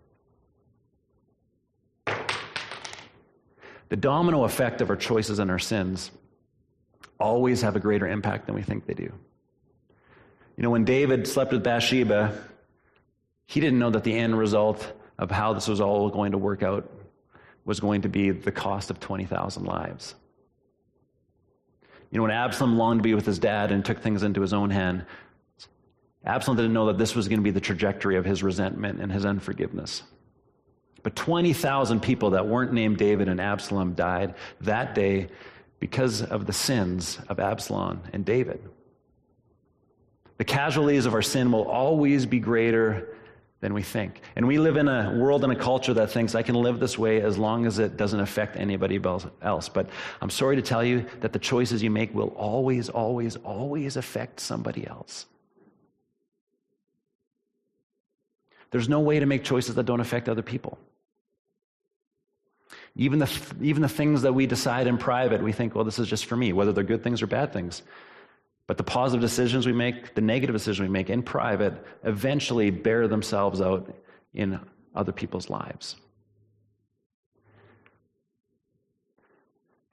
The 3.91 3.97
domino 3.97 4.45
effect 4.45 4.81
of 4.81 4.89
our 4.89 4.97
choices 4.97 5.39
and 5.39 5.51
our 5.51 5.59
sins 5.59 6.11
always 7.21 7.61
have 7.61 7.77
a 7.77 7.81
greater 7.81 8.09
impact 8.09 8.47
than 8.47 8.55
we 8.55 8.63
think 8.63 8.87
they 8.87 8.95
do. 8.95 9.13
You 10.57 10.63
know, 10.63 10.71
when 10.71 10.87
David 10.87 11.29
slept 11.29 11.53
with 11.53 11.63
Bathsheba, 11.63 12.33
he 13.53 13.61
didn't 13.61 13.79
know 13.79 13.91
that 13.91 14.03
the 14.03 14.15
end 14.15 14.39
result 14.39 14.91
of 15.19 15.31
how 15.31 15.53
this 15.53 15.69
was 15.69 15.79
all 15.79 16.09
going 16.09 16.33
to 16.33 16.39
work 16.39 16.63
out 16.63 16.91
was 17.67 17.81
going 17.81 18.01
to 18.01 18.09
be 18.09 18.31
the 18.31 18.51
cost 18.51 18.91
of 18.91 18.99
20,000 18.99 19.65
lives. 19.65 20.15
You 22.11 22.17
know, 22.17 22.23
when 22.23 22.31
Absalom 22.31 22.79
longed 22.79 23.01
to 23.01 23.03
be 23.03 23.13
with 23.13 23.27
his 23.27 23.39
dad 23.39 23.71
and 23.71 23.85
took 23.85 24.01
things 24.01 24.23
into 24.23 24.41
his 24.41 24.55
own 24.55 24.71
hand, 24.71 25.05
Absalom 26.25 26.57
didn't 26.57 26.73
know 26.73 26.87
that 26.87 26.97
this 26.97 27.15
was 27.15 27.29
going 27.29 27.41
to 27.41 27.43
be 27.43 27.51
the 27.51 27.61
trajectory 27.61 28.17
of 28.17 28.25
his 28.25 28.43
resentment 28.43 29.03
and 29.03 29.13
his 29.13 29.27
unforgiveness. 29.27 30.03
But 31.03 31.15
20,000 31.15 32.01
people 32.01 32.31
that 32.31 32.47
weren't 32.49 32.73
named 32.73 32.97
David 32.97 33.29
and 33.29 33.39
Absalom 33.39 33.93
died 33.93 34.35
that 34.63 34.95
day 34.95 35.29
because 35.79 36.23
of 36.23 36.47
the 36.47 36.55
sins 36.55 37.19
of 37.29 37.39
Absalom 37.39 38.01
and 38.15 38.25
David. 38.25 38.63
The 40.39 40.45
casualties 40.45 41.05
of 41.05 41.13
our 41.13 41.21
sin 41.21 41.53
will 41.53 41.69
always 41.69 42.25
be 42.25 42.41
greater 42.41 43.15
than 43.63 43.73
we 43.73 43.83
think. 43.83 44.21
And 44.35 44.47
we 44.47 44.59
live 44.59 44.77
in 44.77 44.89
a 44.89 45.15
world 45.17 45.45
and 45.45 45.53
a 45.53 45.57
culture 45.57 45.95
that 45.95 46.11
thinks 46.11 46.35
I 46.35 46.43
can 46.43 46.57
live 46.57 46.81
this 46.81 46.99
way 46.99 47.23
as 47.23 47.39
long 47.39 47.65
as 47.65 47.79
it 47.79 47.97
doesn't 47.97 48.19
affect 48.19 48.57
anybody 48.57 49.01
else. 49.41 49.69
But 49.69 49.89
I'm 50.21 50.31
sorry 50.31 50.57
to 50.57 50.63
tell 50.63 50.85
you 50.85 51.07
that 51.21 51.33
the 51.33 51.39
choices 51.39 51.81
you 51.81 51.91
make 51.91 52.13
will 52.13 52.31
always, 52.31 52.89
always, 52.89 53.37
always 53.37 53.97
affect 53.97 54.41
somebody 54.41 54.85
else. 54.87 55.27
There's 58.73 58.89
no 58.89 58.99
way 58.99 59.21
to 59.21 59.27
make 59.27 59.45
choices 59.45 59.77
that 59.77 59.85
don't 59.85 60.01
affect 60.01 60.29
other 60.29 60.43
people. 60.43 60.77
Even 62.97 63.21
the, 63.21 63.31
even 63.61 63.81
the 63.81 63.89
things 63.89 64.23
that 64.23 64.35
we 64.35 64.47
decide 64.47 64.89
in 64.89 64.99
private, 64.99 65.41
we 65.41 65.53
think, 65.53 65.77
well, 65.77 65.85
this 65.85 66.01
is 66.01 66.09
just 66.09 66.27
for 66.27 66.37
me, 66.37 66.53
whether 66.53 66.73
they're 66.73 66.83
good 66.83 67.05
things 67.05 67.23
or 67.23 67.29
bad 67.29 67.53
things. 67.53 67.83
But 68.67 68.77
the 68.77 68.85
positive 68.85 69.21
decisions 69.21 69.67
we 69.67 69.73
make, 69.73 70.15
the 70.15 70.21
negative 70.21 70.55
decisions 70.55 70.81
we 70.81 70.93
make 70.93 71.11
in 71.11 71.23
private, 71.23 71.75
eventually 72.05 72.71
bear 72.71 73.09
themselves 73.09 73.61
out 73.61 73.95
in 74.35 74.61
other 74.95 75.13
people's 75.13 75.51
lives. 75.51 75.97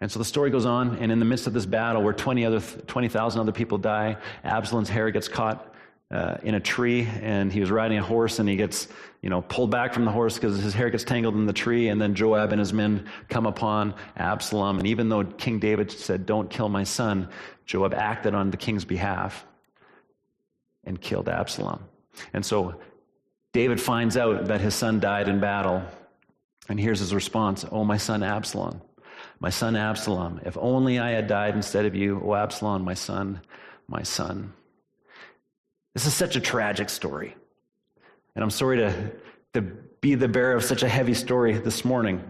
And 0.02 0.10
so 0.10 0.18
the 0.18 0.26
story 0.26 0.50
goes 0.50 0.66
on, 0.66 0.96
and 0.98 1.12
in 1.12 1.20
the 1.20 1.26
midst 1.26 1.46
of 1.46 1.54
this 1.54 1.66
battle 1.66 2.02
where 2.02 2.14
20 2.14 2.46
other, 2.46 2.62
20,000 2.62 3.42
other 3.42 3.52
people 3.52 3.78
die, 3.78 4.18
Absalom's 4.46 4.88
hair 4.88 5.12
gets 5.12 5.28
caught 5.28 5.69
uh, 6.12 6.38
in 6.42 6.56
a 6.56 6.60
tree, 6.60 7.08
and 7.22 7.54
he 7.54 7.60
was 7.60 7.70
riding 7.70 7.98
a 7.98 8.04
horse, 8.04 8.40
and 8.40 8.50
he 8.50 8.56
gets, 8.56 8.88
you 9.22 9.30
know, 9.30 9.42
pulled 9.42 9.70
back 9.70 9.94
from 9.94 10.06
the 10.06 10.12
horse 10.12 10.36
because 10.36 10.60
his 10.60 10.74
hair 10.74 10.90
gets 10.90 11.04
tangled 11.04 11.36
in 11.36 11.46
the 11.46 11.54
tree, 11.54 11.90
and 11.90 12.02
then 12.02 12.16
Joab 12.16 12.52
and 12.52 12.60
his 12.60 12.74
men 12.74 13.08
come 13.30 13.46
upon 13.46 13.94
Absalom. 14.18 14.80
And 14.80 14.88
even 14.88 15.10
though 15.10 15.24
King 15.24 15.60
David 15.60 15.92
said, 15.92 16.26
don't 16.26 16.50
kill 16.50 16.68
my 16.70 16.84
son, 16.84 17.30
Joab 17.66 17.94
acted 17.94 18.34
on 18.34 18.50
the 18.50 18.58
king's 18.58 18.86
behalf 18.86 19.46
and 20.84 21.00
killed 21.00 21.30
Absalom. 21.30 21.84
And 22.34 22.44
so 22.44 22.80
David 23.54 23.80
finds 23.80 24.18
out 24.18 24.46
that 24.46 24.62
his 24.62 24.74
son 24.74 25.00
died 25.00 25.28
in 25.28 25.40
battle, 25.40 25.84
and 26.68 26.80
here's 26.80 27.00
his 27.00 27.14
response, 27.14 27.66
Oh, 27.72 27.84
my 27.84 27.98
son 27.98 28.24
Absalom. 28.24 28.82
My 29.40 29.50
son 29.50 29.76
Absalom, 29.76 30.42
if 30.46 30.58
only 30.58 31.00
I 31.00 31.12
had 31.12 31.28
died 31.28 31.56
instead 31.56 31.86
of 31.86 31.96
you, 31.96 32.22
oh 32.24 32.36
Absalom, 32.36 32.84
my 32.84 32.94
son, 32.94 33.42
my 33.88 34.04
son. 34.04 34.54
This 36.00 36.08
is 36.08 36.14
such 36.14 36.38
a 36.38 36.40
tragic 36.40 36.90
story. 36.90 37.36
And 38.34 38.42
I'm 38.42 38.52
sorry 38.52 38.78
to, 38.78 39.12
to 39.54 39.60
be 40.00 40.16
the 40.16 40.30
bearer 40.30 40.56
of 40.56 40.64
such 40.64 40.82
a 40.82 40.88
heavy 40.88 41.14
story 41.14 41.58
this 41.58 41.84
morning. 41.84 42.24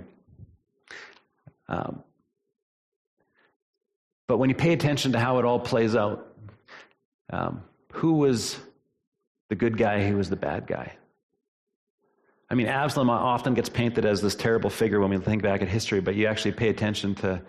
Um, 1.67 2.01
but 4.25 4.39
when 4.39 4.49
you 4.49 4.55
pay 4.55 4.73
attention 4.73 5.11
to 5.11 5.19
how 5.19 5.37
it 5.37 5.45
all 5.45 5.59
plays 5.59 5.95
out, 5.95 6.35
um, 7.29 7.61
who 7.93 8.13
was 8.13 8.57
the 9.49 9.55
good 9.55 9.77
guy, 9.77 10.03
who 10.03 10.17
was 10.17 10.31
the 10.31 10.35
bad 10.35 10.65
guy? 10.65 10.91
I 12.49 12.55
mean, 12.55 12.65
Absalom 12.65 13.11
often 13.11 13.53
gets 13.53 13.69
painted 13.69 14.03
as 14.03 14.19
this 14.19 14.33
terrible 14.33 14.71
figure 14.71 14.99
when 14.99 15.11
we 15.11 15.17
think 15.19 15.43
back 15.43 15.61
at 15.61 15.67
history, 15.67 16.01
but 16.01 16.15
you 16.15 16.25
actually 16.25 16.53
pay 16.53 16.69
attention 16.69 17.13
to, 17.13 17.39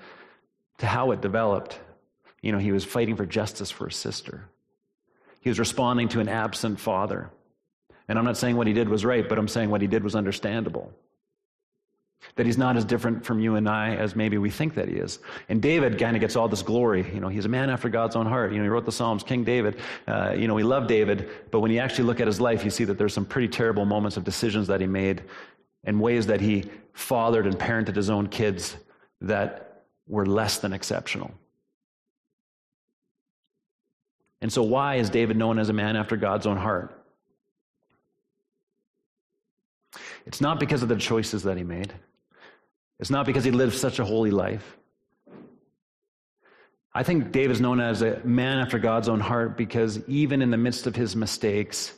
to 0.81 0.87
how 0.87 1.13
it 1.13 1.23
developed. 1.23 1.81
You 2.43 2.53
know, 2.53 2.59
he 2.59 2.73
was 2.73 2.85
fighting 2.85 3.17
for 3.17 3.25
justice 3.25 3.71
for 3.71 3.87
his 3.87 3.97
sister, 3.97 4.51
he 5.41 5.49
was 5.49 5.59
responding 5.59 6.09
to 6.11 6.21
an 6.21 6.29
absent 6.29 6.79
father. 6.79 7.31
And 8.09 8.19
I'm 8.19 8.25
not 8.25 8.37
saying 8.37 8.57
what 8.57 8.67
he 8.67 8.73
did 8.73 8.89
was 8.89 9.05
right, 9.05 9.29
but 9.29 9.39
I'm 9.39 9.49
saying 9.49 9.71
what 9.71 9.81
he 9.81 9.87
did 9.87 10.05
was 10.05 10.15
understandable. 10.15 10.93
That 12.37 12.45
he's 12.45 12.59
not 12.59 12.77
as 12.77 12.85
different 12.85 13.25
from 13.25 13.41
you 13.41 13.55
and 13.55 13.67
I 13.69 13.95
as 13.95 14.15
maybe 14.15 14.37
we 14.37 14.51
think 14.51 14.75
that 14.75 14.89
he 14.89 14.97
is. 14.97 15.21
And 15.49 15.63
David 15.63 15.99
kind 15.99 16.17
of 16.17 16.21
gets 16.21 16.37
all 16.37 16.49
this 16.49 16.61
glory. 16.61 17.11
You 17.15 17.21
know, 17.21 17.29
he's 17.29 17.47
a 17.47 17.49
man 17.49 17.71
after 17.71 17.89
God's 17.89 18.17
own 18.17 18.27
heart. 18.27 18.53
You 18.53 18.59
know, 18.59 18.65
he 18.65 18.69
wrote 18.69 18.85
the 18.85 18.93
Psalms, 18.93 19.23
King 19.23 19.45
David. 19.45 19.79
Uh, 20.07 20.35
you 20.37 20.47
know, 20.47 20.55
we 20.55 20.63
love 20.63 20.87
David, 20.87 21.31
but 21.51 21.61
when 21.61 21.71
you 21.71 21.79
actually 21.79 22.05
look 22.05 22.21
at 22.21 22.27
his 22.27 22.41
life, 22.41 22.63
you 22.63 22.71
see 22.71 22.85
that 22.85 22.99
there's 22.99 23.15
some 23.15 23.25
pretty 23.25 23.49
terrible 23.49 23.87
moments 23.87 24.17
of 24.19 24.25
decisions 24.25 24.67
that 24.67 24.81
he 24.81 24.87
made 24.87 25.23
and 25.85 26.01
ways 26.01 26.27
that 26.27 26.41
he 26.41 26.65
fathered 26.93 27.47
and 27.47 27.59
parented 27.59 27.97
his 27.97 28.11
own 28.11 28.27
kids 28.27 28.77
that 29.23 29.85
were 30.07 30.27
less 30.27 30.59
than 30.59 30.73
exceptional. 30.73 31.33
And 34.43 34.53
so, 34.53 34.63
why 34.63 34.97
is 34.97 35.11
David 35.11 35.37
known 35.37 35.59
as 35.59 35.69
a 35.69 35.73
man 35.73 35.97
after 35.97 36.17
God's 36.17 36.47
own 36.47 36.57
heart? 36.57 36.97
It's 40.27 40.41
not 40.41 40.61
because 40.61 40.83
of 40.83 40.89
the 40.89 40.97
choices 40.97 41.43
that 41.45 41.57
he 41.57 41.65
made. 41.65 41.93
It's 42.99 43.11
not 43.11 43.27
because 43.27 43.45
he 43.45 43.51
lived 43.51 43.75
such 43.75 43.99
a 43.99 44.05
holy 44.05 44.31
life. 44.31 44.77
I 46.93 47.03
think 47.03 47.33
David 47.33 47.53
is 47.53 47.61
known 47.61 47.81
as 47.81 48.03
a 48.03 48.21
man 48.25 48.59
after 48.59 48.79
God's 48.79 49.09
own 49.09 49.21
heart 49.21 49.57
because 49.57 50.07
even 50.09 50.43
in 50.43 50.51
the 50.51 50.57
midst 50.57 50.87
of 50.87 50.97
his 50.97 51.15
mistakes, 51.15 51.93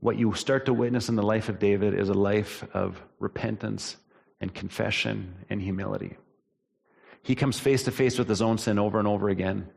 what 0.00 0.16
you 0.16 0.34
start 0.34 0.66
to 0.66 0.72
witness 0.72 1.08
in 1.08 1.14
the 1.14 1.22
life 1.22 1.48
of 1.48 1.58
David 1.58 1.94
is 1.94 2.08
a 2.08 2.14
life 2.14 2.64
of 2.74 3.00
repentance 3.18 3.96
and 4.40 4.52
confession 4.52 5.34
and 5.50 5.60
humility. 5.60 6.16
He 7.22 7.34
comes 7.34 7.60
face 7.60 7.84
to 7.84 7.92
face 7.92 8.18
with 8.18 8.28
his 8.28 8.42
own 8.42 8.58
sin 8.58 8.78
over 8.78 8.98
and 8.98 9.06
over 9.06 9.28
again. 9.28 9.68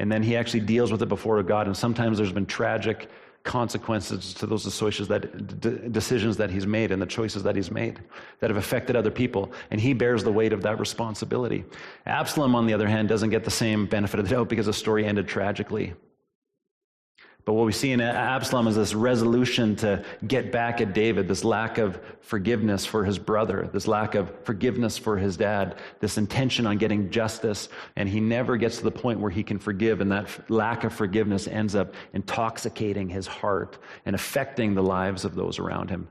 And 0.00 0.10
then 0.10 0.22
he 0.22 0.34
actually 0.34 0.60
deals 0.60 0.90
with 0.90 1.02
it 1.02 1.08
before 1.08 1.40
God. 1.42 1.66
And 1.66 1.76
sometimes 1.76 2.16
there's 2.16 2.32
been 2.32 2.46
tragic 2.46 3.08
consequences 3.44 4.32
to 4.34 4.46
those 4.46 4.64
decisions 4.64 5.08
that, 5.08 6.50
he's 6.50 6.66
made 6.66 6.90
and 6.90 7.00
the 7.00 7.06
choices 7.06 7.42
that 7.42 7.54
he's 7.54 7.70
made 7.70 8.00
that 8.40 8.48
have 8.48 8.56
affected 8.56 8.96
other 8.96 9.10
people. 9.10 9.52
And 9.70 9.78
he 9.78 9.92
bears 9.92 10.24
the 10.24 10.32
weight 10.32 10.54
of 10.54 10.62
that 10.62 10.80
responsibility. 10.80 11.64
Absalom, 12.06 12.54
on 12.54 12.66
the 12.66 12.72
other 12.72 12.88
hand, 12.88 13.10
doesn't 13.10 13.30
get 13.30 13.44
the 13.44 13.50
same 13.50 13.84
benefit 13.84 14.18
of 14.18 14.28
the 14.28 14.34
doubt 14.34 14.48
because 14.48 14.66
the 14.66 14.72
story 14.72 15.04
ended 15.04 15.28
tragically. 15.28 15.92
But 17.50 17.54
what 17.54 17.66
we 17.66 17.72
see 17.72 17.90
in 17.90 18.00
Absalom 18.00 18.68
is 18.68 18.76
this 18.76 18.94
resolution 18.94 19.74
to 19.74 20.04
get 20.24 20.52
back 20.52 20.80
at 20.80 20.94
David, 20.94 21.26
this 21.26 21.42
lack 21.42 21.78
of 21.78 22.00
forgiveness 22.20 22.86
for 22.86 23.04
his 23.04 23.18
brother, 23.18 23.68
this 23.72 23.88
lack 23.88 24.14
of 24.14 24.32
forgiveness 24.44 24.96
for 24.96 25.18
his 25.18 25.36
dad, 25.36 25.80
this 25.98 26.16
intention 26.16 26.64
on 26.64 26.78
getting 26.78 27.10
justice. 27.10 27.68
And 27.96 28.08
he 28.08 28.20
never 28.20 28.56
gets 28.56 28.76
to 28.76 28.84
the 28.84 28.92
point 28.92 29.18
where 29.18 29.32
he 29.32 29.42
can 29.42 29.58
forgive. 29.58 30.00
And 30.00 30.12
that 30.12 30.48
lack 30.48 30.84
of 30.84 30.92
forgiveness 30.92 31.48
ends 31.48 31.74
up 31.74 31.94
intoxicating 32.12 33.08
his 33.08 33.26
heart 33.26 33.78
and 34.06 34.14
affecting 34.14 34.74
the 34.74 34.82
lives 34.84 35.24
of 35.24 35.34
those 35.34 35.58
around 35.58 35.90
him 35.90 36.08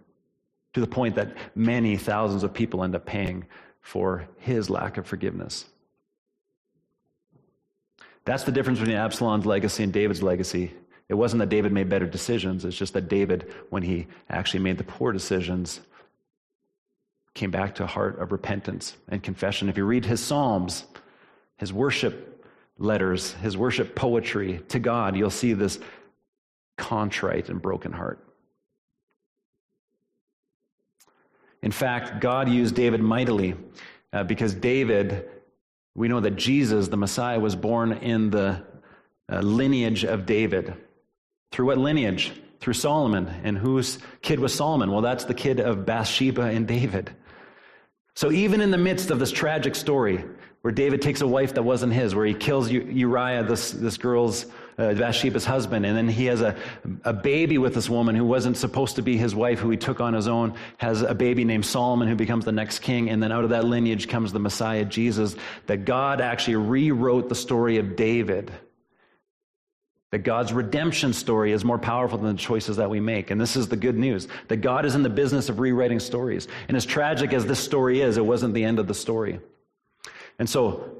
to 0.74 0.82
the 0.82 0.88
point 0.88 1.16
that 1.16 1.38
many 1.56 1.96
thousands 1.96 2.44
of 2.44 2.54
people 2.54 2.84
end 2.84 2.96
up 2.96 3.06
paying 3.06 3.48
for 3.80 4.28
his 4.40 4.70
lack 4.70 4.98
of 4.98 5.08
forgiveness. 5.08 5.64
That's 8.26 8.44
the 8.44 8.52
difference 8.52 8.80
between 8.80 8.98
Absalom's 8.98 9.46
legacy 9.46 9.84
and 9.84 9.94
David's 9.94 10.22
legacy. 10.22 10.74
It 11.10 11.16
wasn't 11.16 11.40
that 11.40 11.50
David 11.50 11.72
made 11.72 11.90
better 11.90 12.06
decisions, 12.06 12.66
it's 12.66 12.78
just 12.78 12.94
that 12.94 13.10
David, 13.10 13.52
when 13.70 13.82
he 13.84 14.08
actually 14.30 14.62
made 14.62 14.78
the 14.78 14.84
poor 14.84 15.12
decisions, 15.12 15.82
came 17.34 17.52
back 17.52 17.76
to 17.76 17.84
a 17.84 17.88
heart 17.88 18.20
of 18.20 18.32
repentance 18.32 18.96
and 19.08 19.22
confession. 19.24 19.70
If 19.70 19.78
you 19.78 19.86
read 19.86 20.06
his 20.06 20.20
Psalms, 20.20 20.86
his 21.58 21.74
worship 21.74 22.46
letters, 22.78 23.34
his 23.34 23.58
worship 23.58 23.96
poetry 23.96 24.62
to 24.70 24.80
God, 24.80 25.16
you'll 25.16 25.30
see 25.30 25.54
this 25.54 25.80
contrite 26.78 27.50
and 27.50 27.62
broken 27.62 27.92
heart. 27.92 28.24
In 31.62 31.72
fact, 31.72 32.22
God 32.22 32.48
used 32.48 32.76
David 32.76 33.02
mightily 33.02 33.56
uh, 34.14 34.24
because 34.24 34.54
David, 34.54 35.30
we 35.96 36.08
know 36.08 36.20
that 36.20 36.36
Jesus, 36.36 36.88
the 36.88 36.98
Messiah, 36.98 37.40
was 37.40 37.56
born 37.56 37.94
in 37.94 38.30
the 38.30 38.64
uh, 39.32 39.40
lineage 39.42 40.06
of 40.06 40.26
David. 40.26 40.74
Through 41.52 41.68
what 41.68 41.78
lineage? 41.78 42.32
Through 42.60 42.74
Solomon. 42.74 43.28
And 43.44 43.58
whose 43.58 44.00
kid 44.22 44.40
was 44.40 44.54
Solomon? 44.54 44.92
Well, 44.92 45.02
that's 45.02 45.26
the 45.26 45.34
kid 45.34 45.60
of 45.60 45.86
Bathsheba 45.86 46.44
and 46.44 46.68
David. 46.68 47.12
So 48.16 48.32
even 48.32 48.62
in 48.62 48.72
the 48.72 48.78
midst 48.78 49.12
of 49.12 49.20
this 49.20 49.32
tragic 49.32 49.76
story, 49.76 50.26
where 50.62 50.74
David 50.74 51.02
takes 51.02 51.22
a 51.22 51.28
wife 51.28 51.54
that 51.54 51.64
wasn't 51.64 51.94
his, 51.94 52.14
where 52.14 52.26
he 52.26 52.34
kills 52.34 52.70
Uriah, 52.70 53.44
this, 53.44 53.72
this 53.72 53.98
girl's, 53.98 54.46
uh, 54.78 54.94
Bathsheba's 54.94 55.46
husband, 55.46 55.86
and 55.86 55.96
then 55.96 56.10
he 56.10 56.26
has 56.26 56.42
a, 56.42 56.54
a 57.06 57.14
baby 57.14 57.58
with 57.58 57.74
this 57.74 57.90
woman 57.90 58.16
who 58.16 58.26
wasn't 58.26 58.58
supposed 58.58 58.98
to 58.98 59.02
be 59.02 59.16
his 59.16 59.34
wife, 59.34 59.60
who 59.60 59.70
he 59.70 59.78
took 59.78 60.02
on 60.02 60.14
his 60.14 60.28
own, 60.28 60.54
has 60.78 61.02
a 61.02 61.16
baby 61.16 61.46
named 61.46 61.66
Solomon 61.66 62.10
who 62.10 62.16
becomes 62.16 62.44
the 62.44 62.52
next 62.52 62.80
king, 62.80 63.10
and 63.10 63.24
then 63.24 63.32
out 63.32 63.46
of 63.46 63.52
that 63.52 63.64
lineage 63.64 64.10
comes 64.10 64.34
the 64.34 64.40
Messiah, 64.40 64.84
Jesus, 64.84 65.38
that 65.68 65.86
God 65.86 66.20
actually 66.20 66.58
rewrote 66.58 67.30
the 67.30 67.36
story 67.36 67.78
of 67.78 67.96
David 67.96 68.52
that 70.12 70.20
God's 70.20 70.52
redemption 70.52 71.14
story 71.14 71.52
is 71.52 71.64
more 71.64 71.78
powerful 71.78 72.18
than 72.18 72.36
the 72.36 72.42
choices 72.42 72.78
that 72.78 72.90
we 72.90 73.00
make. 73.00 73.30
And 73.30 73.40
this 73.40 73.56
is 73.56 73.68
the 73.68 73.76
good 73.78 73.98
news 73.98 74.28
that 74.48 74.58
God 74.58 74.86
is 74.86 74.96
in 74.96 75.04
the 75.04 75.10
business 75.10 75.50
of 75.50 75.60
rewriting 75.60 76.00
stories. 76.00 76.48
And 76.68 76.76
as 76.76 76.86
tragic 76.86 77.32
as 77.32 77.46
this 77.46 77.60
story 77.60 78.02
is, 78.02 78.18
it 78.18 78.26
wasn't 78.26 78.54
the 78.54 78.64
end 78.64 78.80
of 78.80 78.88
the 78.88 78.94
story. 78.94 79.40
And 80.40 80.50
so, 80.50 80.96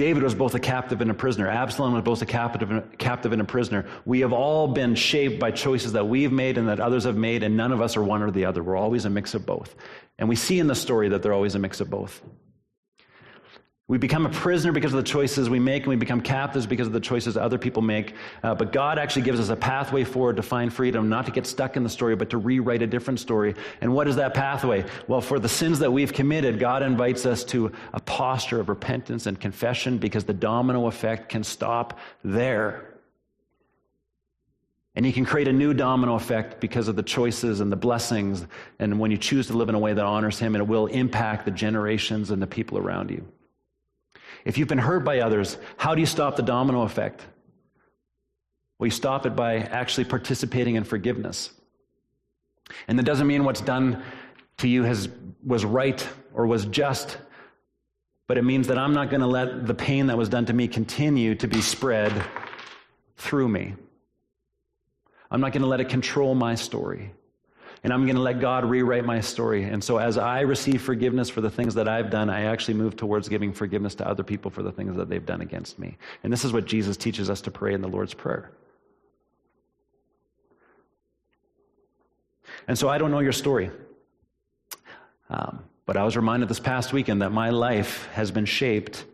David 0.00 0.22
was 0.22 0.34
both 0.34 0.54
a 0.54 0.58
captive 0.58 1.02
and 1.02 1.10
a 1.10 1.14
prisoner. 1.14 1.46
Absalom 1.46 1.92
was 1.92 2.02
both 2.02 2.22
a 2.22 2.26
captive 2.26 2.70
and, 2.70 2.98
captive 2.98 3.32
and 3.32 3.42
a 3.42 3.44
prisoner. 3.44 3.86
We 4.06 4.20
have 4.20 4.32
all 4.32 4.66
been 4.66 4.94
shaped 4.94 5.38
by 5.38 5.50
choices 5.50 5.92
that 5.92 6.08
we've 6.08 6.32
made 6.32 6.56
and 6.56 6.68
that 6.68 6.80
others 6.80 7.04
have 7.04 7.18
made, 7.18 7.42
and 7.42 7.54
none 7.54 7.70
of 7.70 7.82
us 7.82 7.98
are 7.98 8.02
one 8.02 8.22
or 8.22 8.30
the 8.30 8.46
other. 8.46 8.62
We're 8.62 8.78
always 8.78 9.04
a 9.04 9.10
mix 9.10 9.34
of 9.34 9.44
both. 9.44 9.74
And 10.18 10.26
we 10.26 10.36
see 10.36 10.58
in 10.58 10.68
the 10.68 10.74
story 10.74 11.10
that 11.10 11.22
they're 11.22 11.34
always 11.34 11.54
a 11.54 11.58
mix 11.58 11.82
of 11.82 11.90
both. 11.90 12.22
We 13.90 13.98
become 13.98 14.24
a 14.24 14.28
prisoner 14.28 14.70
because 14.70 14.92
of 14.94 14.98
the 14.98 15.10
choices 15.10 15.50
we 15.50 15.58
make, 15.58 15.82
and 15.82 15.88
we 15.88 15.96
become 15.96 16.20
captives 16.20 16.64
because 16.64 16.86
of 16.86 16.92
the 16.92 17.00
choices 17.00 17.36
other 17.36 17.58
people 17.58 17.82
make. 17.82 18.14
Uh, 18.40 18.54
but 18.54 18.70
God 18.70 19.00
actually 19.00 19.22
gives 19.22 19.40
us 19.40 19.48
a 19.48 19.56
pathway 19.56 20.04
forward 20.04 20.36
to 20.36 20.44
find 20.44 20.72
freedom, 20.72 21.08
not 21.08 21.26
to 21.26 21.32
get 21.32 21.44
stuck 21.44 21.76
in 21.76 21.82
the 21.82 21.88
story, 21.88 22.14
but 22.14 22.30
to 22.30 22.38
rewrite 22.38 22.82
a 22.82 22.86
different 22.86 23.18
story. 23.18 23.56
And 23.80 23.92
what 23.92 24.06
is 24.06 24.14
that 24.14 24.32
pathway? 24.32 24.84
Well, 25.08 25.20
for 25.20 25.40
the 25.40 25.48
sins 25.48 25.80
that 25.80 25.92
we've 25.92 26.12
committed, 26.12 26.60
God 26.60 26.84
invites 26.84 27.26
us 27.26 27.42
to 27.46 27.72
a 27.92 27.98
posture 27.98 28.60
of 28.60 28.68
repentance 28.68 29.26
and 29.26 29.40
confession 29.40 29.98
because 29.98 30.22
the 30.22 30.34
domino 30.34 30.86
effect 30.86 31.28
can 31.28 31.42
stop 31.42 31.98
there. 32.22 32.94
And 34.94 35.04
He 35.04 35.10
can 35.10 35.24
create 35.24 35.48
a 35.48 35.52
new 35.52 35.74
domino 35.74 36.14
effect 36.14 36.60
because 36.60 36.86
of 36.86 36.94
the 36.94 37.02
choices 37.02 37.58
and 37.58 37.72
the 37.72 37.76
blessings. 37.76 38.46
And 38.78 39.00
when 39.00 39.10
you 39.10 39.18
choose 39.18 39.48
to 39.48 39.54
live 39.54 39.68
in 39.68 39.74
a 39.74 39.80
way 39.80 39.94
that 39.94 40.04
honors 40.04 40.38
Him, 40.38 40.54
it 40.54 40.64
will 40.64 40.86
impact 40.86 41.44
the 41.44 41.50
generations 41.50 42.30
and 42.30 42.40
the 42.40 42.46
people 42.46 42.78
around 42.78 43.10
you. 43.10 43.26
If 44.44 44.58
you've 44.58 44.68
been 44.68 44.78
hurt 44.78 45.04
by 45.04 45.20
others, 45.20 45.56
how 45.76 45.94
do 45.94 46.00
you 46.00 46.06
stop 46.06 46.36
the 46.36 46.42
domino 46.42 46.82
effect? 46.82 47.26
Well, 48.78 48.86
you 48.86 48.92
stop 48.92 49.26
it 49.26 49.36
by 49.36 49.56
actually 49.56 50.04
participating 50.04 50.76
in 50.76 50.84
forgiveness. 50.84 51.50
And 52.88 52.98
that 52.98 53.02
doesn't 53.02 53.26
mean 53.26 53.44
what's 53.44 53.60
done 53.60 54.02
to 54.58 54.68
you 54.68 54.84
has, 54.84 55.08
was 55.44 55.64
right 55.64 56.06
or 56.32 56.46
was 56.46 56.64
just, 56.66 57.18
but 58.26 58.38
it 58.38 58.42
means 58.42 58.68
that 58.68 58.78
I'm 58.78 58.94
not 58.94 59.10
going 59.10 59.20
to 59.20 59.26
let 59.26 59.66
the 59.66 59.74
pain 59.74 60.06
that 60.06 60.16
was 60.16 60.28
done 60.28 60.46
to 60.46 60.52
me 60.52 60.68
continue 60.68 61.34
to 61.34 61.48
be 61.48 61.60
spread 61.60 62.12
through 63.16 63.48
me. 63.48 63.74
I'm 65.30 65.40
not 65.40 65.52
going 65.52 65.62
to 65.62 65.68
let 65.68 65.80
it 65.80 65.88
control 65.88 66.34
my 66.34 66.54
story. 66.54 67.12
And 67.82 67.92
I'm 67.92 68.04
going 68.04 68.16
to 68.16 68.22
let 68.22 68.40
God 68.40 68.64
rewrite 68.64 69.06
my 69.06 69.20
story. 69.20 69.64
And 69.64 69.82
so, 69.82 69.96
as 69.96 70.18
I 70.18 70.40
receive 70.40 70.82
forgiveness 70.82 71.30
for 71.30 71.40
the 71.40 71.50
things 71.50 71.74
that 71.74 71.88
I've 71.88 72.10
done, 72.10 72.28
I 72.28 72.42
actually 72.42 72.74
move 72.74 72.96
towards 72.96 73.28
giving 73.28 73.52
forgiveness 73.52 73.94
to 73.96 74.06
other 74.06 74.22
people 74.22 74.50
for 74.50 74.62
the 74.62 74.70
things 74.70 74.96
that 74.96 75.08
they've 75.08 75.24
done 75.24 75.40
against 75.40 75.78
me. 75.78 75.96
And 76.22 76.32
this 76.32 76.44
is 76.44 76.52
what 76.52 76.66
Jesus 76.66 76.96
teaches 76.96 77.30
us 77.30 77.40
to 77.42 77.50
pray 77.50 77.72
in 77.72 77.80
the 77.80 77.88
Lord's 77.88 78.12
Prayer. 78.12 78.50
And 82.68 82.78
so, 82.78 82.88
I 82.88 82.98
don't 82.98 83.10
know 83.10 83.20
your 83.20 83.32
story. 83.32 83.70
Um, 85.30 85.64
but 85.86 85.96
I 85.96 86.04
was 86.04 86.16
reminded 86.16 86.48
this 86.48 86.60
past 86.60 86.92
weekend 86.92 87.22
that 87.22 87.30
my 87.30 87.50
life 87.50 88.08
has 88.12 88.30
been 88.30 88.44
shaped 88.44 89.04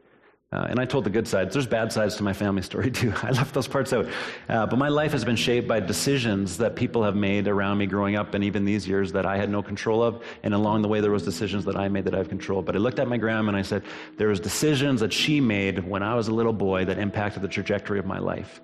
uh, 0.57 0.67
and 0.71 0.81
I 0.81 0.87
told 0.87 1.05
the 1.05 1.11
good 1.11 1.29
sides. 1.29 1.53
There's 1.53 1.67
bad 1.67 1.93
sides 1.93 2.17
to 2.17 2.23
my 2.23 2.33
family 2.33 2.63
story 2.63 2.91
too. 2.91 3.13
I 3.23 3.31
left 3.31 3.53
those 3.53 3.69
parts 3.69 3.93
out. 3.93 4.07
Uh, 4.49 4.65
but 4.65 4.79
my 4.79 4.89
life 4.89 5.13
has 5.13 5.23
been 5.23 5.37
shaped 5.37 5.69
by 5.69 5.81
decisions 5.81 6.57
that 6.57 6.77
people 6.77 7.03
have 7.03 7.15
made 7.15 7.47
around 7.47 7.77
me 7.77 7.85
growing 7.85 8.17
up, 8.17 8.33
and 8.33 8.43
even 8.43 8.65
these 8.65 8.89
years 8.89 9.13
that 9.13 9.27
I 9.27 9.37
had 9.37 9.51
no 9.51 9.63
control 9.63 10.03
of. 10.03 10.25
And 10.43 10.55
along 10.55 10.81
the 10.81 10.89
way, 10.89 11.03
there 11.03 11.11
was 11.11 11.23
decisions 11.23 11.67
that 11.67 11.77
I 11.77 11.89
made 11.89 12.07
that 12.07 12.15
I 12.15 12.19
have 12.19 12.31
control. 12.31 12.63
But 12.63 12.75
I 12.75 12.79
looked 12.79 12.99
at 12.99 13.07
my 13.07 13.19
grandma 13.19 13.49
and 13.49 13.57
I 13.57 13.63
said, 13.63 13.83
there 14.17 14.29
was 14.29 14.41
decisions 14.41 15.01
that 15.01 15.13
she 15.13 15.43
made 15.43 15.87
when 15.87 16.03
I 16.03 16.15
was 16.15 16.29
a 16.29 16.33
little 16.33 16.55
boy 16.55 16.87
that 16.87 16.99
impacted 16.99 17.43
the 17.43 17.49
trajectory 17.49 17.99
of 17.99 18.07
my 18.07 18.19
life. 18.19 18.63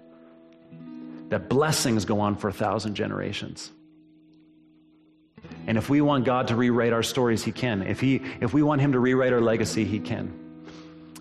That 1.28 1.50
blessings 1.50 2.06
go 2.06 2.20
on 2.20 2.36
for 2.36 2.48
a 2.48 2.52
thousand 2.54 2.94
generations. 2.94 3.70
And 5.66 5.76
if 5.76 5.90
we 5.90 6.00
want 6.00 6.24
God 6.24 6.48
to 6.48 6.56
rewrite 6.56 6.94
our 6.94 7.02
stories, 7.02 7.44
He 7.44 7.52
can. 7.52 7.82
If, 7.82 8.00
he, 8.00 8.22
if 8.40 8.54
we 8.54 8.62
want 8.62 8.80
Him 8.80 8.92
to 8.92 8.98
rewrite 8.98 9.34
our 9.34 9.42
legacy, 9.42 9.84
He 9.84 10.00
can. 10.00 10.41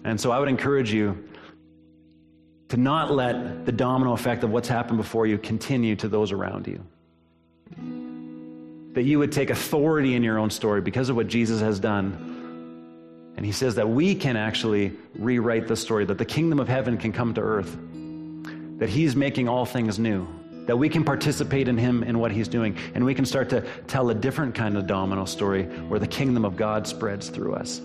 And 0.04 0.20
so 0.20 0.32
I 0.32 0.40
would 0.40 0.50
encourage 0.50 0.94
you 0.94 1.28
to 2.72 2.78
not 2.78 3.12
let 3.12 3.66
the 3.66 3.72
domino 3.72 4.14
effect 4.14 4.46
of 4.46 4.50
what's 4.50 4.70
happened 4.70 4.98
before 4.98 5.28
you 5.28 5.38
continue 5.38 5.94
to 5.98 6.08
those 6.08 6.32
around 6.32 6.68
you. 6.68 6.82
That 8.94 9.04
you 9.04 9.20
would 9.20 9.32
take 9.32 9.50
authority 9.50 10.16
in 10.16 10.24
your 10.24 10.40
own 10.40 10.50
story 10.50 10.80
because 10.80 11.10
of 11.10 11.18
what 11.18 11.28
Jesus 11.28 11.60
has 11.60 11.80
done. 11.80 13.34
And 13.36 13.46
he 13.46 13.52
says 13.52 13.76
that 13.76 13.90
we 13.90 14.16
can 14.16 14.38
actually 14.38 14.94
rewrite 15.16 15.68
the 15.68 15.76
story, 15.76 16.06
that 16.06 16.18
the 16.18 16.26
kingdom 16.26 16.60
of 16.60 16.70
heaven 16.70 16.98
can 16.98 17.12
come 17.12 17.34
to 17.34 17.42
earth, 17.42 17.78
that 18.78 18.88
he's 18.88 19.18
making 19.18 19.50
all 19.50 19.66
things 19.66 20.00
new, 20.00 20.26
that 20.66 20.78
we 20.78 20.88
can 20.88 21.04
participate 21.04 21.68
in 21.68 21.78
him 21.78 22.04
in 22.04 22.20
what 22.20 22.32
he's 22.32 22.48
doing, 22.48 22.78
and 22.96 23.04
we 23.04 23.14
can 23.14 23.26
start 23.26 23.50
to 23.50 23.62
tell 23.88 24.10
a 24.12 24.16
different 24.16 24.56
kind 24.56 24.78
of 24.78 24.88
domino 24.88 25.26
story 25.26 25.64
where 25.90 26.00
the 26.00 26.08
kingdom 26.08 26.46
of 26.46 26.56
God 26.56 26.88
spreads 26.88 27.30
through 27.30 27.54
us 27.54 27.82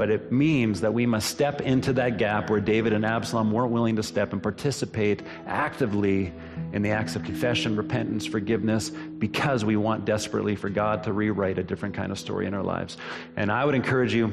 but 0.00 0.08
it 0.08 0.32
means 0.32 0.80
that 0.80 0.94
we 0.94 1.04
must 1.04 1.28
step 1.28 1.60
into 1.60 1.92
that 1.92 2.16
gap 2.16 2.48
where 2.48 2.58
David 2.58 2.94
and 2.94 3.04
Absalom 3.04 3.52
weren't 3.52 3.70
willing 3.70 3.96
to 3.96 4.02
step 4.02 4.32
and 4.32 4.42
participate 4.42 5.22
actively 5.46 6.32
in 6.72 6.80
the 6.80 6.88
acts 6.88 7.16
of 7.16 7.22
confession, 7.22 7.76
repentance, 7.76 8.24
forgiveness, 8.24 8.88
because 8.88 9.62
we 9.62 9.76
want 9.76 10.06
desperately 10.06 10.56
for 10.56 10.70
God 10.70 11.04
to 11.04 11.12
rewrite 11.12 11.58
a 11.58 11.62
different 11.62 11.94
kind 11.94 12.10
of 12.10 12.18
story 12.18 12.46
in 12.46 12.54
our 12.54 12.62
lives. 12.62 12.96
And 13.36 13.52
I 13.52 13.62
would 13.62 13.74
encourage 13.74 14.14
you, 14.14 14.32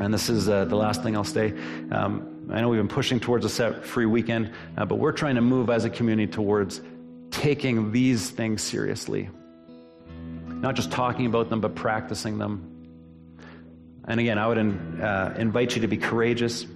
and 0.00 0.12
this 0.12 0.28
is 0.28 0.48
uh, 0.48 0.64
the 0.64 0.74
last 0.74 1.04
thing 1.04 1.16
I'll 1.16 1.22
say. 1.22 1.54
Um, 1.92 2.48
I 2.50 2.60
know 2.60 2.68
we've 2.68 2.80
been 2.80 2.88
pushing 2.88 3.20
towards 3.20 3.44
a 3.44 3.48
set 3.48 3.84
free 3.84 4.06
weekend, 4.06 4.50
uh, 4.76 4.84
but 4.84 4.96
we're 4.96 5.12
trying 5.12 5.36
to 5.36 5.42
move 5.42 5.70
as 5.70 5.84
a 5.84 5.90
community 5.90 6.32
towards 6.32 6.80
taking 7.30 7.92
these 7.92 8.30
things 8.30 8.62
seriously. 8.62 9.30
Not 10.48 10.74
just 10.74 10.90
talking 10.90 11.26
about 11.26 11.50
them, 11.50 11.60
but 11.60 11.76
practicing 11.76 12.36
them 12.36 12.71
and 14.08 14.18
again, 14.18 14.38
I 14.38 14.46
would 14.46 14.58
uh, 14.58 15.34
invite 15.36 15.76
you 15.76 15.82
to 15.82 15.88
be 15.88 15.96
courageous, 15.96 16.66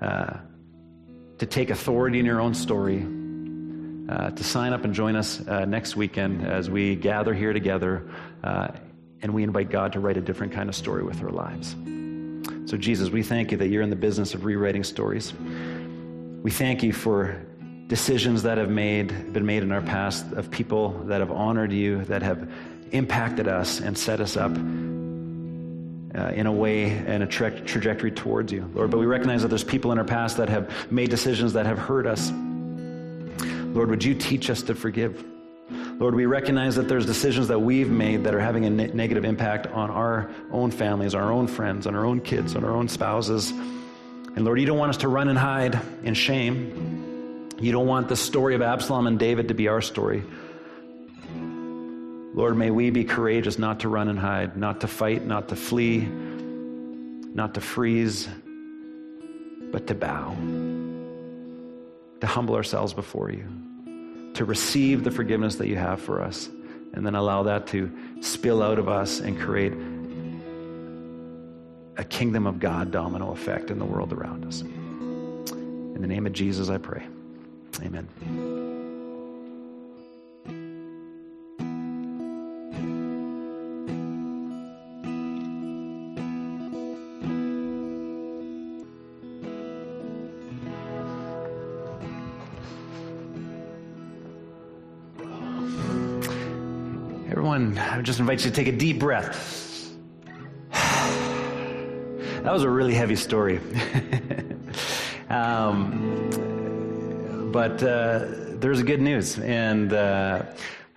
uh, 0.00 0.38
to 1.38 1.46
take 1.46 1.70
authority 1.70 2.18
in 2.18 2.26
your 2.26 2.40
own 2.40 2.54
story, 2.54 3.06
uh, 4.08 4.30
to 4.30 4.44
sign 4.44 4.72
up 4.72 4.84
and 4.84 4.94
join 4.94 5.16
us 5.16 5.46
uh, 5.46 5.64
next 5.64 5.96
weekend 5.96 6.46
as 6.46 6.68
we 6.70 6.96
gather 6.96 7.34
here 7.34 7.52
together 7.52 8.08
uh, 8.42 8.68
and 9.20 9.34
we 9.34 9.42
invite 9.42 9.70
God 9.70 9.92
to 9.94 10.00
write 10.00 10.16
a 10.16 10.20
different 10.20 10.52
kind 10.52 10.68
of 10.68 10.74
story 10.74 11.02
with 11.02 11.22
our 11.22 11.30
lives. 11.30 11.74
So, 12.70 12.76
Jesus, 12.76 13.10
we 13.10 13.22
thank 13.22 13.50
you 13.50 13.58
that 13.58 13.68
you're 13.68 13.82
in 13.82 13.90
the 13.90 13.96
business 13.96 14.34
of 14.34 14.44
rewriting 14.44 14.84
stories. 14.84 15.32
We 16.42 16.50
thank 16.50 16.82
you 16.82 16.92
for 16.92 17.44
decisions 17.88 18.42
that 18.42 18.58
have 18.58 18.70
made, 18.70 19.32
been 19.32 19.46
made 19.46 19.62
in 19.62 19.72
our 19.72 19.80
past 19.80 20.30
of 20.32 20.50
people 20.50 20.90
that 21.06 21.20
have 21.20 21.32
honored 21.32 21.72
you, 21.72 22.04
that 22.04 22.22
have 22.22 22.50
impacted 22.92 23.48
us 23.48 23.80
and 23.80 23.96
set 23.96 24.20
us 24.20 24.36
up 24.36 24.52
uh, 26.14 26.28
in 26.28 26.46
a 26.46 26.52
way 26.52 26.90
and 26.90 27.22
a 27.22 27.26
tra- 27.26 27.60
trajectory 27.60 28.10
towards 28.10 28.52
you, 28.52 28.70
Lord. 28.74 28.90
But 28.90 28.98
we 28.98 29.06
recognize 29.06 29.42
that 29.42 29.48
there's 29.48 29.64
people 29.64 29.92
in 29.92 29.98
our 29.98 30.04
past 30.04 30.36
that 30.38 30.48
have 30.48 30.90
made 30.90 31.10
decisions 31.10 31.52
that 31.52 31.66
have 31.66 31.78
hurt 31.78 32.06
us. 32.06 32.30
Lord, 33.74 33.90
would 33.90 34.02
you 34.02 34.14
teach 34.14 34.50
us 34.50 34.62
to 34.62 34.74
forgive? 34.74 35.24
Lord, 35.98 36.14
we 36.14 36.26
recognize 36.26 36.76
that 36.76 36.88
there's 36.88 37.04
decisions 37.04 37.48
that 37.48 37.58
we've 37.58 37.90
made 37.90 38.24
that 38.24 38.34
are 38.34 38.40
having 38.40 38.64
a 38.64 38.70
ne- 38.70 38.86
negative 38.86 39.24
impact 39.24 39.66
on 39.66 39.90
our 39.90 40.30
own 40.50 40.70
families, 40.70 41.14
our 41.14 41.30
own 41.30 41.46
friends, 41.46 41.86
on 41.86 41.94
our 41.94 42.06
own 42.06 42.20
kids, 42.20 42.56
on 42.56 42.64
our 42.64 42.70
own 42.70 42.88
spouses. 42.88 43.50
And 43.50 44.44
Lord, 44.44 44.60
you 44.60 44.66
don't 44.66 44.78
want 44.78 44.90
us 44.90 44.98
to 44.98 45.08
run 45.08 45.28
and 45.28 45.38
hide 45.38 45.78
in 46.04 46.14
shame. 46.14 47.48
You 47.60 47.72
don't 47.72 47.86
want 47.86 48.08
the 48.08 48.16
story 48.16 48.54
of 48.54 48.62
Absalom 48.62 49.06
and 49.08 49.18
David 49.18 49.48
to 49.48 49.54
be 49.54 49.68
our 49.68 49.82
story. 49.82 50.22
Lord, 52.38 52.56
may 52.56 52.70
we 52.70 52.90
be 52.90 53.02
courageous 53.02 53.58
not 53.58 53.80
to 53.80 53.88
run 53.88 54.08
and 54.08 54.16
hide, 54.16 54.56
not 54.56 54.82
to 54.82 54.86
fight, 54.86 55.26
not 55.26 55.48
to 55.48 55.56
flee, 55.56 56.02
not 56.06 57.54
to 57.54 57.60
freeze, 57.60 58.28
but 59.72 59.88
to 59.88 59.94
bow, 59.96 60.36
to 62.20 62.26
humble 62.28 62.54
ourselves 62.54 62.92
before 62.92 63.32
you, 63.32 63.44
to 64.34 64.44
receive 64.44 65.02
the 65.02 65.10
forgiveness 65.10 65.56
that 65.56 65.66
you 65.66 65.74
have 65.74 66.00
for 66.00 66.22
us, 66.22 66.48
and 66.92 67.04
then 67.04 67.16
allow 67.16 67.42
that 67.42 67.66
to 67.66 67.90
spill 68.20 68.62
out 68.62 68.78
of 68.78 68.88
us 68.88 69.18
and 69.18 69.36
create 69.40 69.72
a 71.96 72.04
kingdom 72.04 72.46
of 72.46 72.60
God 72.60 72.92
domino 72.92 73.32
effect 73.32 73.72
in 73.72 73.80
the 73.80 73.84
world 73.84 74.12
around 74.12 74.44
us. 74.44 74.60
In 74.60 75.98
the 76.00 76.06
name 76.06 76.24
of 76.24 76.32
Jesus, 76.32 76.68
I 76.68 76.78
pray. 76.78 77.04
Amen. 77.82 78.47
I 97.78 98.00
just 98.02 98.18
invite 98.18 98.44
you 98.44 98.50
to 98.50 98.56
take 98.56 98.66
a 98.66 98.76
deep 98.76 98.98
breath. 98.98 99.92
that 100.72 102.52
was 102.52 102.64
a 102.64 102.70
really 102.70 102.94
heavy 102.94 103.16
story. 103.16 103.60
um, 105.30 106.30
but 107.52 107.82
uh, 107.82 108.24
there's 108.54 108.82
good 108.82 109.00
news. 109.00 109.38
And, 109.38 109.92
uh, 109.92 110.42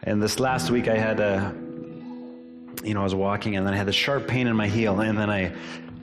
and 0.03 0.21
this 0.21 0.39
last 0.39 0.71
week 0.71 0.87
I 0.87 0.97
had 0.97 1.19
a, 1.19 1.53
you 2.83 2.93
know, 2.93 3.01
I 3.01 3.03
was 3.03 3.15
walking 3.15 3.55
and 3.55 3.65
then 3.65 3.73
I 3.73 3.77
had 3.77 3.87
a 3.87 3.93
sharp 3.93 4.27
pain 4.27 4.47
in 4.47 4.55
my 4.55 4.67
heel. 4.67 5.01
And 5.01 5.17
then 5.17 5.29
I, 5.29 5.53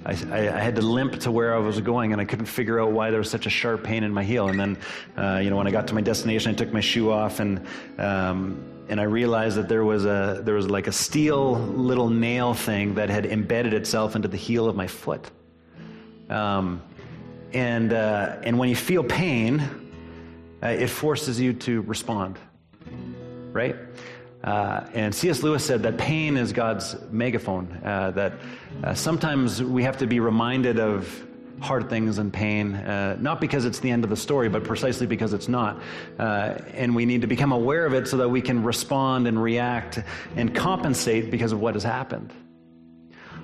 I, 0.04 0.12
I, 0.12 0.60
had 0.60 0.76
to 0.76 0.82
limp 0.82 1.20
to 1.20 1.30
where 1.30 1.54
I 1.54 1.58
was 1.58 1.80
going, 1.80 2.12
and 2.12 2.20
I 2.20 2.24
couldn't 2.24 2.46
figure 2.46 2.80
out 2.80 2.92
why 2.92 3.10
there 3.10 3.18
was 3.18 3.30
such 3.30 3.46
a 3.46 3.50
sharp 3.50 3.82
pain 3.82 4.04
in 4.04 4.12
my 4.12 4.24
heel. 4.24 4.48
And 4.48 4.58
then, 4.58 4.78
uh, 5.16 5.38
you 5.38 5.50
know, 5.50 5.56
when 5.56 5.66
I 5.66 5.70
got 5.70 5.88
to 5.88 5.94
my 5.94 6.00
destination, 6.00 6.52
I 6.52 6.54
took 6.54 6.72
my 6.72 6.80
shoe 6.80 7.10
off, 7.10 7.40
and 7.40 7.66
um, 7.98 8.64
and 8.88 9.00
I 9.00 9.04
realized 9.04 9.56
that 9.56 9.68
there 9.68 9.84
was 9.84 10.06
a 10.06 10.40
there 10.44 10.54
was 10.54 10.68
like 10.68 10.86
a 10.86 10.92
steel 10.92 11.54
little 11.58 12.08
nail 12.08 12.54
thing 12.54 12.94
that 12.94 13.10
had 13.10 13.26
embedded 13.26 13.74
itself 13.74 14.16
into 14.16 14.28
the 14.28 14.36
heel 14.36 14.68
of 14.68 14.76
my 14.76 14.86
foot. 14.86 15.30
Um, 16.30 16.82
and 17.52 17.92
uh, 17.92 18.36
and 18.42 18.58
when 18.58 18.68
you 18.68 18.76
feel 18.76 19.02
pain, 19.02 19.60
uh, 20.62 20.68
it 20.68 20.88
forces 20.88 21.40
you 21.40 21.52
to 21.52 21.82
respond, 21.82 22.38
right? 23.52 23.76
Uh, 24.44 24.86
and 24.94 25.14
C.S. 25.14 25.42
Lewis 25.42 25.64
said 25.64 25.82
that 25.82 25.98
pain 25.98 26.36
is 26.36 26.52
God's 26.52 26.96
megaphone. 27.10 27.80
Uh, 27.84 28.12
that 28.12 28.34
uh, 28.84 28.94
sometimes 28.94 29.62
we 29.62 29.82
have 29.82 29.96
to 29.98 30.06
be 30.06 30.20
reminded 30.20 30.78
of 30.78 31.24
hard 31.60 31.90
things 31.90 32.18
and 32.18 32.32
pain, 32.32 32.74
uh, 32.74 33.16
not 33.20 33.40
because 33.40 33.64
it's 33.64 33.80
the 33.80 33.90
end 33.90 34.04
of 34.04 34.10
the 34.10 34.16
story, 34.16 34.48
but 34.48 34.64
precisely 34.64 35.06
because 35.06 35.32
it's 35.32 35.48
not. 35.48 35.82
Uh, 36.18 36.54
and 36.72 36.94
we 36.94 37.04
need 37.04 37.20
to 37.20 37.26
become 37.26 37.52
aware 37.52 37.84
of 37.84 37.94
it 37.94 38.06
so 38.06 38.16
that 38.16 38.28
we 38.28 38.40
can 38.40 38.62
respond 38.62 39.26
and 39.26 39.42
react 39.42 39.98
and 40.36 40.54
compensate 40.54 41.30
because 41.30 41.52
of 41.52 41.60
what 41.60 41.74
has 41.74 41.82
happened. 41.82 42.32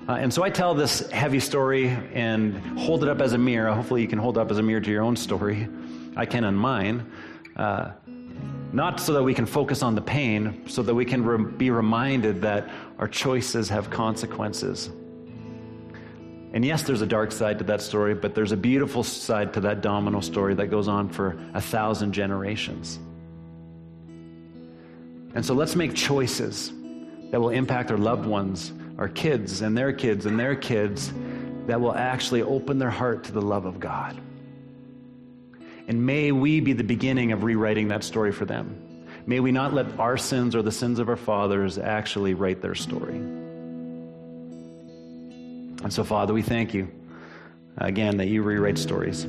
Uh, 0.07 0.13
and 0.13 0.33
so 0.33 0.43
I 0.43 0.49
tell 0.49 0.75
this 0.75 1.09
heavy 1.09 1.39
story 1.39 1.89
and 2.13 2.55
hold 2.77 3.03
it 3.03 3.09
up 3.09 3.21
as 3.21 3.33
a 3.33 3.37
mirror. 3.37 3.73
Hopefully, 3.73 4.01
you 4.01 4.07
can 4.07 4.19
hold 4.19 4.37
up 4.37 4.51
as 4.51 4.59
a 4.59 4.63
mirror 4.63 4.81
to 4.81 4.91
your 4.91 5.03
own 5.03 5.15
story. 5.15 5.67
I 6.15 6.25
can 6.25 6.45
on 6.45 6.55
mine. 6.55 7.11
Not 8.73 8.99
so 8.99 9.13
that 9.13 9.23
we 9.23 9.33
can 9.33 9.45
focus 9.45 9.81
on 9.81 9.95
the 9.95 10.01
pain, 10.01 10.63
so 10.67 10.83
that 10.83 10.93
we 10.93 11.05
can 11.05 11.23
re- 11.23 11.51
be 11.51 11.69
reminded 11.69 12.41
that 12.41 12.69
our 12.99 13.07
choices 13.07 13.69
have 13.69 13.89
consequences 13.89 14.89
And 16.55 16.63
yes, 16.63 16.83
there's 16.83 17.01
a 17.01 17.05
dark 17.05 17.33
side 17.33 17.57
to 17.59 17.65
that 17.65 17.81
story, 17.81 18.13
but 18.15 18.33
there's 18.33 18.53
a 18.53 18.57
beautiful 18.57 19.03
side 19.03 19.53
to 19.55 19.59
that 19.61 19.81
domino 19.81 20.21
story 20.21 20.53
that 20.55 20.67
goes 20.67 20.87
on 20.87 21.09
for 21.09 21.37
a 21.53 21.59
thousand 21.59 22.13
generations. 22.13 22.97
And 25.33 25.45
so 25.45 25.53
let's 25.53 25.75
make 25.75 25.93
choices 25.93 26.71
that 27.31 27.41
will 27.41 27.49
impact 27.49 27.91
our 27.91 27.97
loved 27.97 28.25
ones, 28.25 28.71
our 28.97 29.09
kids, 29.09 29.61
and 29.61 29.77
their 29.77 29.91
kids, 29.91 30.25
and 30.25 30.39
their 30.39 30.55
kids, 30.55 31.11
that 31.67 31.81
will 31.81 31.93
actually 31.93 32.41
open 32.41 32.79
their 32.79 32.89
heart 32.89 33.25
to 33.25 33.33
the 33.33 33.41
love 33.41 33.65
of 33.65 33.81
God. 33.81 34.17
And 35.87 36.05
may 36.05 36.31
we 36.31 36.59
be 36.59 36.73
the 36.73 36.83
beginning 36.83 37.31
of 37.31 37.43
rewriting 37.43 37.89
that 37.89 38.03
story 38.03 38.31
for 38.31 38.45
them. 38.45 38.81
May 39.27 39.39
we 39.39 39.51
not 39.51 39.73
let 39.73 39.99
our 39.99 40.17
sins 40.17 40.55
or 40.55 40.61
the 40.61 40.71
sins 40.71 40.99
of 40.99 41.09
our 41.09 41.15
fathers 41.15 41.77
actually 41.77 42.33
write 42.33 42.61
their 42.61 42.75
story. 42.75 43.15
And 45.83 45.93
so, 45.93 46.03
Father, 46.03 46.33
we 46.33 46.41
thank 46.41 46.73
you 46.73 46.89
again 47.77 48.17
that 48.17 48.27
you 48.27 48.41
rewrite 48.41 48.77
stories. 48.77 49.25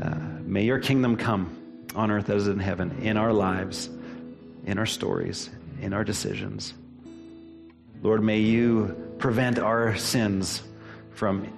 Uh, 0.00 0.18
may 0.42 0.64
your 0.64 0.78
kingdom 0.78 1.16
come 1.16 1.56
on 1.94 2.10
earth 2.10 2.30
as 2.30 2.46
in 2.46 2.58
heaven, 2.58 2.98
in 3.02 3.16
our 3.16 3.32
lives, 3.32 3.88
in 4.64 4.78
our 4.78 4.86
stories, 4.86 5.50
in 5.80 5.92
our 5.92 6.04
decisions. 6.04 6.74
Lord, 8.02 8.22
may 8.22 8.38
you 8.38 9.14
prevent 9.18 9.58
our 9.58 9.96
sins 9.96 10.62
from 11.12 11.52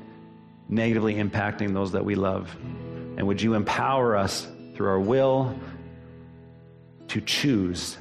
negatively 0.70 1.16
impacting 1.16 1.74
those 1.74 1.92
that 1.92 2.04
we 2.04 2.14
love. 2.14 2.54
And 3.16 3.26
would 3.26 3.42
you 3.42 3.54
empower 3.54 4.16
us 4.16 4.46
through 4.74 4.88
our 4.88 5.00
will 5.00 5.58
to 7.08 7.20
choose 7.20 7.98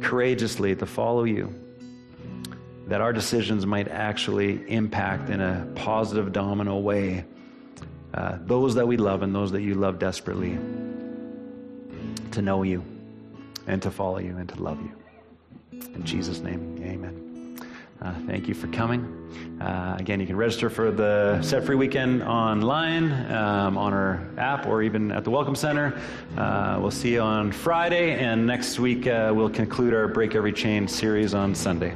courageously 0.00 0.74
to 0.76 0.86
follow 0.86 1.24
you, 1.24 1.54
that 2.86 3.00
our 3.00 3.12
decisions 3.12 3.66
might 3.66 3.88
actually 3.88 4.68
impact 4.70 5.30
in 5.30 5.40
a 5.40 5.66
positive 5.74 6.32
domino 6.32 6.78
way 6.78 7.24
uh, 8.14 8.38
those 8.42 8.74
that 8.74 8.86
we 8.86 8.96
love 8.96 9.22
and 9.22 9.34
those 9.34 9.50
that 9.52 9.62
you 9.62 9.74
love 9.74 9.98
desperately 9.98 10.58
to 12.30 12.42
know 12.42 12.62
you 12.62 12.82
and 13.66 13.82
to 13.82 13.90
follow 13.90 14.18
you 14.18 14.36
and 14.36 14.48
to 14.48 14.62
love 14.62 14.80
you. 14.80 14.92
In 15.94 16.04
Jesus' 16.04 16.40
name, 16.40 16.78
amen. 16.82 17.58
Uh, 18.00 18.14
thank 18.26 18.46
you 18.46 18.54
for 18.54 18.68
coming. 18.68 19.23
Uh, 19.60 19.96
again, 19.98 20.20
you 20.20 20.26
can 20.26 20.36
register 20.36 20.68
for 20.68 20.90
the 20.90 21.40
Set 21.42 21.64
Free 21.64 21.76
Weekend 21.76 22.22
online 22.22 23.12
um, 23.32 23.78
on 23.78 23.92
our 23.92 24.26
app 24.36 24.66
or 24.66 24.82
even 24.82 25.10
at 25.12 25.24
the 25.24 25.30
Welcome 25.30 25.54
Center. 25.54 25.98
Uh, 26.36 26.78
we'll 26.80 26.90
see 26.90 27.14
you 27.14 27.20
on 27.20 27.52
Friday, 27.52 28.18
and 28.18 28.46
next 28.46 28.78
week 28.78 29.06
uh, 29.06 29.32
we'll 29.34 29.48
conclude 29.48 29.94
our 29.94 30.08
Break 30.08 30.34
Every 30.34 30.52
Chain 30.52 30.88
series 30.88 31.34
on 31.34 31.54
Sunday. 31.54 31.94